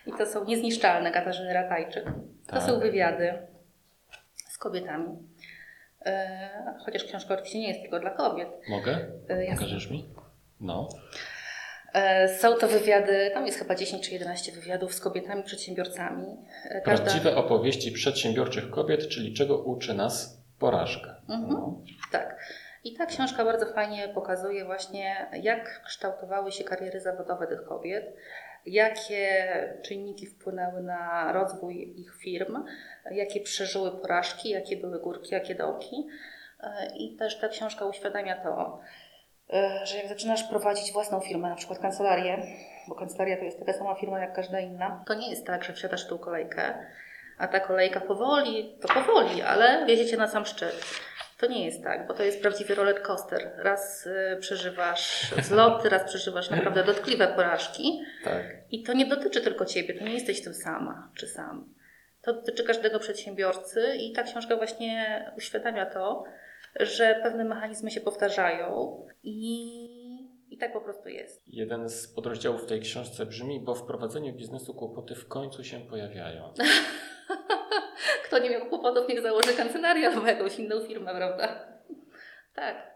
I 0.07 0.13
to 0.13 0.27
są 0.27 0.45
Niezniszczalne 0.45 1.11
Katarzyny 1.13 1.55
Ratajczyk. 1.55 2.05
To 2.47 2.53
Tak. 2.53 2.63
są 2.63 2.81
wywiady 2.81 3.47
z 4.49 4.59
kobietami. 4.59 5.19
E, 6.07 6.51
chociaż 6.85 7.05
książka 7.05 7.35
oczywiście 7.35 7.59
nie 7.59 7.69
jest 7.69 7.81
tylko 7.81 8.01
dla 8.01 8.11
kobiet. 8.11 8.49
Mogę? 8.69 8.99
E, 9.29 9.45
jasne. 9.45 9.57
Pokażesz 9.57 9.91
mi? 9.91 10.09
No. 10.61 10.89
E, 11.95 12.29
są 12.39 12.55
to 12.57 12.69
wywiady, 12.69 13.31
tam 13.35 13.47
jest 13.47 13.59
chyba 13.59 13.75
10 13.75 14.09
czy 14.09 14.13
11 14.13 14.53
wywiadów 14.53 14.95
z 14.95 15.01
kobietami 15.01 15.43
przedsiębiorcami. 15.43 16.27
E, 16.65 16.81
Prawdziwe 16.81 17.37
opowieści 17.37 17.93
przedsiębiorczych 17.93 18.71
kobiet, 18.71 19.09
czyli 19.09 19.35
czego 19.35 19.59
uczy 19.63 19.95
nas 19.95 20.43
porażka. 20.59 21.17
Mhm. 21.29 21.49
No. 21.53 21.81
Tak. 22.13 22.37
I 22.85 22.95
ta 22.95 23.07
książka 23.07 23.45
bardzo 23.45 23.67
fajnie 23.67 24.09
pokazuje 24.09 24.65
właśnie, 24.65 25.27
jak 25.43 25.83
kształtowały 25.85 26.53
się 26.53 26.65
kariery 26.65 27.01
zawodowe 27.01 27.47
tych 27.47 27.65
kobiet, 27.65 28.17
jakie 28.67 29.45
czynniki 29.83 30.27
wpłynęły 30.27 30.83
na 30.83 31.33
rozwój 31.33 32.01
ich 32.01 32.17
firm, 32.17 32.65
jakie 33.11 33.41
przeżyły 33.41 33.91
porażki, 33.91 34.51
jakie 34.51 34.77
były 34.77 35.01
górki, 35.01 35.35
jakie 35.35 35.55
dołki. 35.55 36.09
E, 36.61 36.97
I 36.97 37.17
też 37.17 37.39
ta 37.39 37.49
książka 37.49 37.85
uświadamia 37.87 38.37
to, 38.43 38.81
e, 39.53 39.87
że 39.87 39.97
jak 39.97 40.09
zaczynasz 40.09 40.45
prowadzić 40.45 40.93
własną 40.93 41.21
firmę, 41.21 41.49
na 41.49 41.57
przykład 41.57 41.79
kancelarię, 41.79 42.43
bo 42.89 42.95
kancelaria 42.95 43.37
to 43.37 43.45
jest 43.45 43.59
taka 43.59 43.73
sama 43.73 43.95
firma 43.95 44.21
jak 44.21 44.33
każda 44.33 44.61
inna, 44.61 45.05
to 45.07 45.15
nie 45.15 45.31
jest 45.31 45.47
tak, 45.47 45.65
że 45.65 45.73
wsiadasz 45.73 46.07
tą 46.07 46.19
kolejkę, 46.19 46.75
a 47.39 47.49
ta 47.49 47.61
kolejka 47.61 48.01
powoli, 48.01 48.77
to 48.81 48.89
powoli, 48.89 49.43
ale 49.43 49.87
wieziecie 49.87 50.17
na 50.17 50.29
sam 50.29 50.47
szczyt. 50.47 50.85
To 51.43 51.49
nie 51.49 51.65
jest 51.65 51.83
tak, 51.83 52.07
bo 52.07 52.15
to 52.15 52.23
jest 52.23 52.41
prawdziwy 52.41 52.75
roller 52.75 53.03
coaster. 53.03 53.51
Raz 53.57 54.07
y, 54.07 54.37
przeżywasz 54.41 55.35
zloty, 55.43 55.89
raz 55.95 56.05
przeżywasz 56.05 56.51
naprawdę 56.51 56.85
dotkliwe 56.85 57.29
porażki. 57.29 58.01
Tak. 58.25 58.47
I 58.71 58.83
to 58.83 58.93
nie 58.93 59.07
dotyczy 59.07 59.41
tylko 59.41 59.65
Ciebie, 59.65 59.95
to 59.95 60.05
nie 60.05 60.15
jesteś 60.15 60.45
tym 60.45 60.55
sama 60.55 61.11
czy 61.15 61.27
sam. 61.27 61.75
To 62.23 62.33
dotyczy 62.33 62.65
każdego 62.65 62.99
przedsiębiorcy 62.99 63.97
i 63.97 64.13
ta 64.13 64.23
książka 64.23 64.57
właśnie 64.57 65.25
uświadamia 65.37 65.87
to, 65.87 66.25
że 66.81 67.21
pewne 67.23 67.45
mechanizmy 67.45 67.91
się 67.91 68.01
powtarzają 68.01 69.03
i, 69.23 70.55
i 70.55 70.59
tak 70.59 70.73
po 70.73 70.81
prostu 70.81 71.09
jest. 71.09 71.43
Jeden 71.47 71.89
z 71.89 72.09
podrozdziałów 72.09 72.63
w 72.63 72.67
tej 72.67 72.81
książce 72.81 73.27
brzmi, 73.27 73.61
bo 73.61 73.75
w 73.75 73.87
prowadzeniu 73.87 74.33
biznesu 74.33 74.75
kłopoty 74.75 75.15
w 75.15 75.29
końcu 75.29 75.65
się 75.65 75.81
pojawiają. 75.81 76.53
Kto 78.33 78.39
nie 78.43 78.51
miał 78.51 78.67
kłopotów, 78.69 79.09
niech 79.09 79.23
założy 79.23 79.53
kancelarię 79.57 80.09
albo 80.09 80.27
jakąś 80.27 80.59
inną 80.59 80.81
firmę, 80.81 81.15
prawda? 81.15 81.67
Tak. 82.55 82.93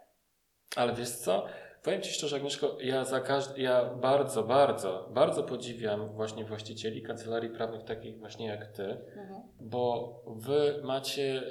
Ale 0.77 0.93
wiesz 0.93 1.11
co? 1.11 1.47
Powiem 1.83 2.03
Ci 2.03 2.11
szczerze, 2.13 2.37
Agnieszko, 2.37 2.77
ja, 2.81 3.05
za 3.05 3.21
każd- 3.21 3.59
ja 3.59 3.85
bardzo, 3.85 4.43
bardzo, 4.43 5.09
bardzo 5.11 5.43
podziwiam 5.43 6.09
właśnie 6.15 6.45
właścicieli 6.45 7.03
kancelarii 7.03 7.51
prawnych 7.51 7.85
takich 7.85 8.19
właśnie 8.19 8.47
jak 8.47 8.67
Ty, 8.67 8.83
Mhm. 8.83 9.43
bo 9.61 10.13
Wy 10.37 10.81
macie, 10.85 11.43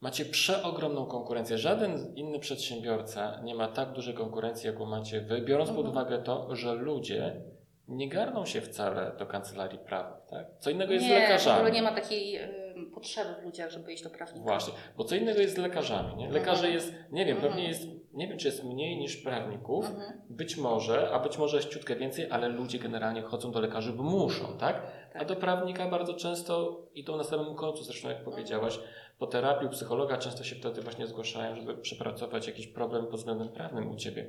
macie 0.00 0.24
przeogromną 0.24 1.06
konkurencję. 1.06 1.58
Żaden 1.58 2.14
inny 2.16 2.38
przedsiębiorca 2.38 3.40
nie 3.44 3.54
ma 3.54 3.68
tak 3.68 3.92
dużej 3.92 4.14
konkurencji, 4.14 4.66
jaką 4.66 4.86
macie 4.86 5.20
Wy, 5.20 5.40
biorąc 5.42 5.70
pod 5.70 5.86
Mhm. 5.86 5.96
uwagę 5.96 6.18
to, 6.22 6.56
że 6.56 6.74
ludzie 6.74 7.42
nie 7.88 8.08
garną 8.08 8.46
się 8.46 8.60
wcale 8.60 9.12
do 9.18 9.26
kancelarii 9.26 9.78
prawnych. 9.78 10.24
Tak? 10.30 10.46
Co 10.58 10.70
innego 10.70 10.92
jest 10.92 11.04
z 11.06 11.08
nie, 11.08 11.16
w 11.16 11.20
lekarzami. 11.20 11.56
ogóle 11.58 11.72
nie 11.72 11.82
ma 11.82 11.92
takiej 11.94 12.36
y, 12.36 12.61
potrzeby 12.94 13.34
w 13.40 13.44
ludziach, 13.44 13.70
żeby 13.70 13.92
iść 13.92 14.02
do 14.02 14.10
prawnika. 14.10 14.44
Właśnie, 14.44 14.72
bo 14.96 15.04
co 15.04 15.14
innego 15.16 15.40
jest 15.40 15.54
z 15.54 15.58
lekarzami. 15.58 16.16
Nie? 16.16 16.30
Lekarzy 16.30 16.66
Mhm. 16.66 16.74
jest, 16.74 16.94
nie 17.12 17.26
wiem, 17.26 17.36
pewnie 17.36 17.48
Mhm. 17.50 17.68
jest, 17.68 17.82
nie 18.12 18.28
wiem 18.28 18.38
czy 18.38 18.48
jest 18.48 18.64
mniej 18.64 18.96
niż 18.96 19.16
prawników, 19.16 19.86
Mhm. 19.86 20.12
być 20.30 20.56
może, 20.56 21.10
a 21.10 21.18
być 21.18 21.38
może 21.38 21.56
jest 21.56 21.68
ciutkę 21.68 21.96
więcej, 21.96 22.30
ale 22.30 22.48
ludzie 22.48 22.78
generalnie 22.78 23.22
chodzą 23.22 23.52
do 23.52 23.60
lekarzy, 23.60 23.92
bo 23.92 24.02
muszą, 24.02 24.58
tak? 24.58 24.82
A 25.14 25.18
Tak. 25.18 25.28
do 25.28 25.36
prawnika 25.36 25.88
bardzo 25.90 26.14
często 26.14 26.82
idą 26.94 27.16
na 27.16 27.24
samym 27.24 27.54
końcu, 27.54 27.84
zresztą 27.84 28.08
jak 28.08 28.24
powiedziałaś, 28.24 28.78
po 29.18 29.26
terapii 29.26 29.66
u 29.66 29.70
psychologa 29.70 30.16
często 30.16 30.44
się 30.44 30.56
wtedy 30.56 30.80
właśnie 30.82 31.06
zgłaszają, 31.06 31.56
żeby 31.56 31.76
przepracować 31.78 32.46
jakiś 32.46 32.66
problem 32.66 33.06
pod 33.06 33.16
względem 33.20 33.48
prawnym 33.48 33.90
u 33.90 33.96
Ciebie. 33.96 34.28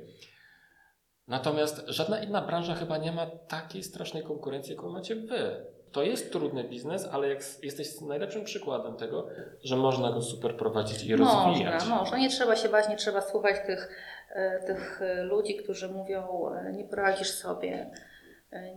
Natomiast 1.28 1.84
żadna 1.88 2.22
inna 2.24 2.42
branża 2.42 2.74
chyba 2.74 2.98
nie 2.98 3.12
ma 3.12 3.26
takiej 3.26 3.82
strasznej 3.82 4.22
konkurencji, 4.22 4.74
jaką 4.74 4.88
macie 4.88 5.16
Wy. 5.16 5.66
To 5.94 6.02
jest 6.02 6.32
trudny 6.32 6.64
biznes, 6.64 7.08
ale 7.12 7.28
jak 7.28 7.38
jesteś 7.62 8.00
najlepszym 8.00 8.44
przykładem 8.44 8.96
tego, 8.96 9.26
że 9.62 9.76
można 9.76 10.12
go 10.12 10.22
super 10.22 10.56
prowadzić 10.56 11.04
i 11.04 11.16
rozwijać. 11.16 11.74
Można, 11.74 11.96
można. 11.96 12.18
Nie 12.18 12.28
trzeba 12.28 12.56
się 12.56 12.68
bać, 12.68 12.88
nie 12.88 12.96
trzeba 12.96 13.20
słuchać 13.20 13.56
tych, 13.66 13.88
e, 14.30 14.60
tych 14.66 15.02
e, 15.02 15.22
ludzi, 15.22 15.56
którzy 15.56 15.88
mówią, 15.88 16.50
e, 16.50 16.72
nie 16.72 16.84
poradzisz 16.84 17.30
sobie, 17.30 17.90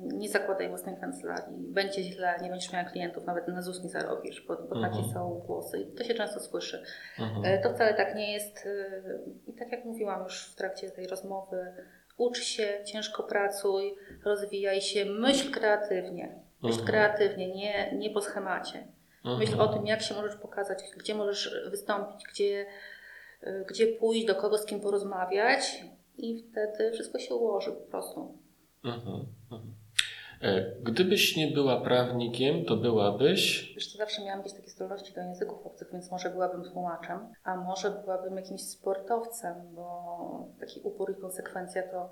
nie 0.01 0.29
zakładaj 0.29 0.69
własnej 0.69 0.97
kancelarii, 0.97 1.57
będzie 1.57 2.03
źle, 2.03 2.35
nie 2.41 2.49
będziesz 2.49 2.73
miała 2.73 2.89
klientów, 2.89 3.25
nawet 3.25 3.47
na 3.47 3.61
ZUS 3.61 3.83
nie 3.83 3.89
zarobisz, 3.89 4.45
bo, 4.47 4.55
bo 4.55 4.75
Mhm. 4.75 4.93
takie 4.93 5.13
są 5.13 5.43
głosy 5.45 5.79
i 5.79 5.95
to 5.95 6.03
się 6.03 6.13
często 6.13 6.39
słyszy. 6.39 6.83
Mhm. 7.19 7.61
To 7.63 7.73
wcale 7.73 7.93
tak 7.93 8.15
nie 8.15 8.33
jest. 8.33 8.67
I 9.47 9.53
tak 9.53 9.71
jak 9.71 9.85
mówiłam 9.85 10.23
już 10.23 10.51
w 10.51 10.55
trakcie 10.55 10.91
tej 10.91 11.07
rozmowy, 11.07 11.73
ucz 12.17 12.39
się, 12.39 12.67
ciężko 12.85 13.23
pracuj, 13.23 13.95
rozwijaj 14.25 14.81
się, 14.81 15.05
myśl 15.05 15.51
kreatywnie. 15.51 16.46
Myśl 16.63 16.79
Mhm. 16.79 16.87
kreatywnie, 16.87 17.55
nie, 17.55 17.91
nie 17.97 18.09
po 18.09 18.21
schemacie. 18.21 18.87
Myśl 19.25 19.51
Mhm. 19.53 19.69
o 19.69 19.73
tym, 19.73 19.87
jak 19.87 20.01
się 20.01 20.15
możesz 20.15 20.35
pokazać, 20.35 20.83
gdzie 20.97 21.15
możesz 21.15 21.69
wystąpić, 21.71 22.23
gdzie, 22.33 22.65
y, 23.43 23.65
gdzie 23.69 23.87
pójść, 23.87 24.25
do 24.25 24.35
kogo 24.35 24.57
z 24.57 24.65
kim 24.65 24.79
porozmawiać 24.81 25.83
i 26.17 26.43
wtedy 26.51 26.91
wszystko 26.91 27.19
się 27.19 27.35
ułoży 27.35 27.71
po 27.71 27.91
prostu. 27.91 28.37
Mhm. 28.85 29.25
E, 30.41 30.71
Gdybyś 30.81 31.35
nie 31.37 31.47
była 31.47 31.81
prawnikiem, 31.81 32.65
to 32.65 32.75
byłabyś. 32.77 33.73
Wiesz, 33.75 33.91
co, 33.91 33.97
zawsze 33.97 34.21
miałam 34.21 34.39
jakieś 34.39 34.53
takie 34.53 34.69
zdolności 34.69 35.13
do 35.13 35.21
języków 35.21 35.65
obcych, 35.65 35.87
więc 35.91 36.11
może 36.11 36.29
byłabym 36.29 36.63
tłumaczem, 36.63 37.19
a 37.43 37.55
może 37.55 37.91
byłabym 37.91 38.35
jakimś 38.37 38.61
sportowcem, 38.61 39.55
bo 39.75 40.47
taki 40.59 40.79
upór 40.83 41.11
i 41.17 41.21
konsekwencja 41.21 41.83
to 41.83 42.09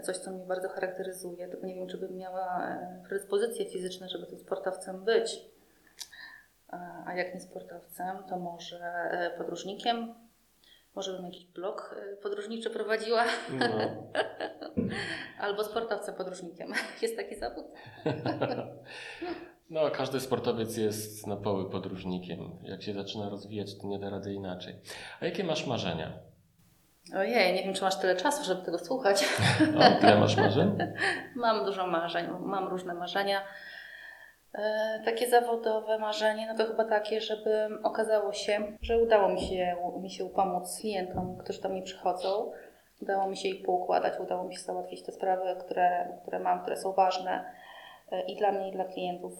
coś, 0.00 0.16
co 0.16 0.30
mnie 0.30 0.44
bardzo 0.44 0.68
charakteryzuje, 0.68 1.48
tylko 1.48 1.66
nie 1.66 1.74
wiem, 1.74 1.88
czy 1.88 1.98
bym 1.98 2.16
miała 2.16 2.68
e, 2.68 3.02
predyspozycje 3.08 3.66
fizyczne, 3.66 4.08
żeby 4.08 4.26
tym 4.26 4.38
sportowcem 4.38 5.04
być. 5.04 5.40
A- 6.68 7.14
jak 7.14 7.34
nie 7.34 7.40
sportowcem, 7.40 8.16
to 8.28 8.38
może 8.38 8.78
e, 9.10 9.30
podróżnikiem, 9.38 10.14
może 10.96 11.12
bym 11.12 11.24
jakiś 11.24 11.46
blog 11.46 11.96
e, 12.12 12.16
podróżniczy 12.16 12.70
prowadziła, 12.70 13.24
No. 13.58 13.66
albo 15.44 15.64
sportowcem 15.64 16.14
podróżnikiem. 16.14 16.72
Jest 17.02 17.16
taki 17.16 17.36
zawód? 17.38 17.64
no, 19.70 19.90
każdy 19.90 20.20
sportowiec 20.20 20.76
jest 20.76 21.26
na 21.26 21.36
poły 21.36 21.70
podróżnikiem. 21.70 22.50
Jak 22.62 22.82
się 22.82 22.94
zaczyna 22.94 23.28
rozwijać, 23.28 23.78
to 23.78 23.86
nie 23.86 23.98
da 23.98 24.10
rady 24.10 24.34
inaczej. 24.34 24.76
A 25.20 25.24
jakie 25.26 25.44
masz 25.44 25.66
marzenia? 25.66 26.12
Ojej, 27.18 27.54
nie 27.54 27.62
wiem, 27.62 27.74
czy 27.74 27.82
masz 27.82 27.96
tyle 27.96 28.16
czasu, 28.16 28.44
żeby 28.44 28.62
tego 28.62 28.78
słuchać. 28.78 29.24
O, 29.78 30.00
tyle 30.00 30.18
masz 30.18 30.36
marzeń? 30.36 30.78
Mam 31.36 31.64
dużo 31.64 31.86
marzeń, 31.86 32.26
mam 32.40 32.68
różne 32.68 32.94
marzenia. 32.94 33.40
E, 34.54 35.00
takie 35.04 35.28
zawodowe 35.28 35.98
marzenie, 35.98 36.46
no 36.46 36.58
to 36.58 36.70
chyba 36.70 36.84
takie, 36.84 37.20
żeby 37.20 37.68
okazało 37.82 38.32
się, 38.32 38.76
że 38.82 38.98
udało 38.98 39.28
mi 39.28 39.40
się, 39.40 39.76
mi 40.00 40.10
się 40.10 40.28
pomóc 40.28 40.78
klientom, 40.80 41.36
którzy 41.36 41.60
do 41.60 41.68
mnie 41.68 41.82
przychodzą. 41.82 42.52
Udało 43.02 43.28
mi 43.28 43.36
się 43.36 43.48
ich 43.48 43.66
poukładać, 43.66 44.20
udało 44.20 44.44
mi 44.44 44.54
się 44.56 44.62
załatwić 44.62 45.02
te 45.02 45.12
sprawy, 45.12 45.56
które, 45.60 46.18
które 46.22 46.38
mam, 46.38 46.60
które 46.60 46.76
są 46.76 46.92
ważne 46.92 47.44
e, 48.12 48.22
i 48.22 48.36
dla 48.36 48.52
mnie, 48.52 48.68
i 48.68 48.72
dla 48.72 48.84
klientów, 48.84 49.32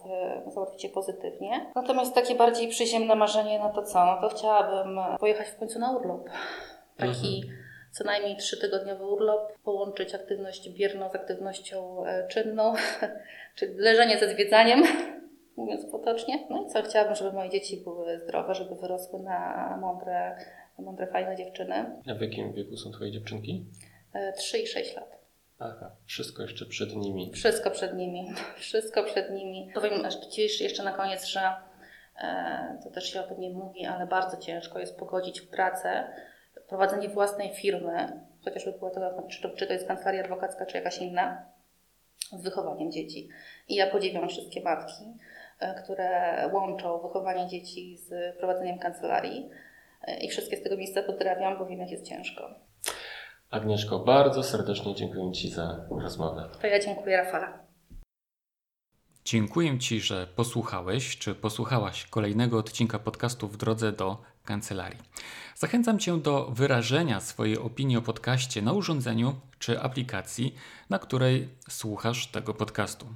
e, 0.46 0.50
załatwić 0.50 0.84
je 0.84 0.90
pozytywnie. 0.90 1.66
Natomiast 1.74 2.14
takie 2.14 2.34
bardziej 2.34 2.68
przyziemne 2.68 3.14
marzenie, 3.14 3.58
no 3.58 3.70
to 3.70 3.82
co? 3.82 4.04
No 4.04 4.20
to 4.20 4.28
chciałabym 4.28 5.00
pojechać 5.20 5.48
w 5.48 5.58
końcu 5.58 5.78
na 5.78 5.96
urlop. 5.96 6.28
Taki 6.96 7.50
co 7.94 8.04
najmniej 8.04 8.36
trzytygodniowy 8.36 9.06
urlop, 9.06 9.58
połączyć 9.64 10.14
aktywność 10.14 10.70
bierną 10.70 11.10
z 11.10 11.14
aktywnością 11.14 12.06
e, 12.06 12.28
czynną, 12.28 12.74
czyli 13.56 13.74
leżenie 13.74 14.18
ze 14.18 14.34
zwiedzaniem, 14.34 14.82
mówiąc 15.56 15.86
potocznie. 15.90 16.46
No 16.50 16.64
i 16.66 16.70
co, 16.70 16.82
chciałabym, 16.82 17.14
żeby 17.14 17.32
moje 17.32 17.50
dzieci 17.50 17.76
były 17.84 18.18
zdrowe, 18.18 18.54
żeby 18.54 18.74
wyrosły 18.74 19.20
na 19.20 19.78
mądre, 19.80 20.36
mądre 20.78 21.06
fajne 21.06 21.36
dziewczyny. 21.36 21.74
A 22.10 22.14
w 22.14 22.20
jakim 22.20 22.52
wieku 22.52 22.76
są 22.76 22.92
Twoje 22.92 23.12
dziewczynki? 23.12 23.66
E, 24.12 24.32
3 24.32 24.58
i 24.58 24.66
6 24.66 24.96
lat. 24.96 25.18
Aha, 25.58 25.90
wszystko 26.06 26.42
jeszcze 26.42 26.66
przed 26.66 26.96
nimi. 26.96 27.32
Wszystko 27.32 27.70
przed 27.70 27.94
nimi. 27.94 28.34
Wszystko 28.56 29.04
przed 29.04 29.30
nimi. 29.30 29.70
Powiem 29.74 29.92
dziś 30.30 30.60
jeszcze 30.60 30.82
na 30.82 30.92
koniec, 30.92 31.24
że 31.24 31.40
e, 32.22 32.78
to 32.84 32.90
też 32.90 33.12
się 33.12 33.20
o 33.20 33.28
tym 33.28 33.40
nie 33.40 33.50
mówi, 33.50 33.86
ale 33.86 34.06
bardzo 34.06 34.36
ciężko 34.36 34.78
jest 34.78 34.98
pogodzić 34.98 35.40
pracę, 35.40 36.04
prowadzenie 36.68 37.08
własnej 37.08 37.54
firmy, 37.54 38.20
chociażby 38.44 38.72
była 38.72 38.90
to, 38.90 39.22
czy 39.28 39.42
to, 39.42 39.50
czy 39.50 39.66
to 39.66 39.72
jest 39.72 39.88
kancelaria 39.88 40.22
adwokacka, 40.22 40.66
czy 40.66 40.76
jakaś 40.76 40.98
inna, 40.98 41.46
z 42.32 42.42
wychowaniem 42.42 42.92
dzieci. 42.92 43.28
I 43.68 43.74
ja 43.74 43.90
podziwiam 43.90 44.28
wszystkie 44.28 44.62
matki, 44.62 45.04
e, 45.60 45.82
które 45.82 46.50
łączą 46.52 46.98
wychowanie 46.98 47.46
dzieci 47.48 47.96
z 47.96 48.36
prowadzeniem 48.38 48.78
kancelarii. 48.78 49.50
E, 50.02 50.16
I 50.16 50.28
wszystkie 50.28 50.56
z 50.56 50.62
tego 50.62 50.76
miejsca 50.76 51.02
pozdrawiam, 51.02 51.58
bo 51.58 51.66
wiem, 51.66 51.80
jak 51.80 51.90
jest 51.90 52.08
ciężko. 52.08 52.50
Agnieszko, 53.50 53.98
bardzo 53.98 54.42
serdecznie 54.42 54.94
dziękuję 54.94 55.32
Ci 55.32 55.50
za 55.50 55.86
rozmowę. 56.02 56.48
To 56.60 56.66
ja 56.66 56.80
dziękuję 56.80 57.16
Rafale. 57.16 57.46
Dziękuję 59.24 59.78
Ci, 59.78 60.00
że 60.00 60.26
posłuchałeś 60.26 61.18
czy 61.18 61.34
posłuchałaś 61.34 62.06
kolejnego 62.06 62.58
odcinka 62.58 62.98
podcastu 62.98 63.48
w 63.48 63.56
drodze 63.56 63.92
do 63.92 64.18
kancelarii. 64.44 64.98
Zachęcam 65.54 65.98
Cię 65.98 66.18
do 66.18 66.50
wyrażenia 66.50 67.20
swojej 67.20 67.58
opinii 67.58 67.96
o 67.96 68.02
podcaście 68.02 68.62
na 68.62 68.72
urządzeniu 68.72 69.34
czy 69.58 69.80
aplikacji, 69.80 70.54
na 70.90 70.98
której 70.98 71.48
słuchasz 71.68 72.26
tego 72.26 72.54
podcastu. 72.54 73.06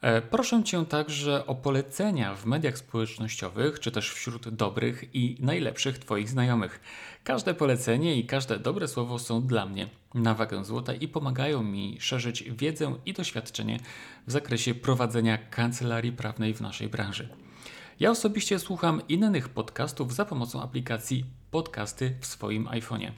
E, 0.00 0.22
Proszę 0.22 0.62
Cię 0.64 0.86
także 0.86 1.46
o 1.46 1.54
polecenia 1.54 2.34
w 2.34 2.46
mediach 2.46 2.78
społecznościowych, 2.78 3.80
czy 3.80 3.90
też 3.90 4.12
wśród 4.12 4.48
dobrych 4.48 5.14
i 5.14 5.36
najlepszych 5.40 5.98
Twoich 5.98 6.28
znajomych. 6.28 6.80
Każde 7.24 7.54
polecenie 7.54 8.16
i 8.16 8.26
każde 8.26 8.58
dobre 8.58 8.88
słowo 8.88 9.18
są 9.18 9.46
dla 9.46 9.66
mnie 9.66 9.88
na 10.14 10.34
wagę 10.34 10.64
złota 10.64 10.94
i 10.94 11.08
pomagają 11.08 11.62
mi 11.62 11.96
szerzyć 12.00 12.42
wiedzę 12.42 12.94
i 13.06 13.12
doświadczenie 13.12 13.78
w 14.26 14.32
zakresie 14.32 14.74
prowadzenia 14.74 15.38
kancelarii 15.38 16.12
prawnej 16.12 16.54
w 16.54 16.60
naszej 16.60 16.88
branży. 16.88 17.28
Ja 18.02 18.10
osobiście 18.10 18.58
słucham 18.58 19.02
innych 19.08 19.48
podcastów 19.48 20.14
za 20.14 20.24
pomocą 20.24 20.62
aplikacji 20.62 21.24
Podcasty 21.50 22.16
w 22.20 22.26
swoim 22.26 22.66
iPhone'ie. 22.66 23.10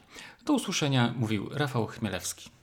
Do 0.46 0.54
usłyszenia 0.54 1.14
mówił 1.18 1.50
Rafał 1.52 1.88
Chmielewski. 1.88 2.59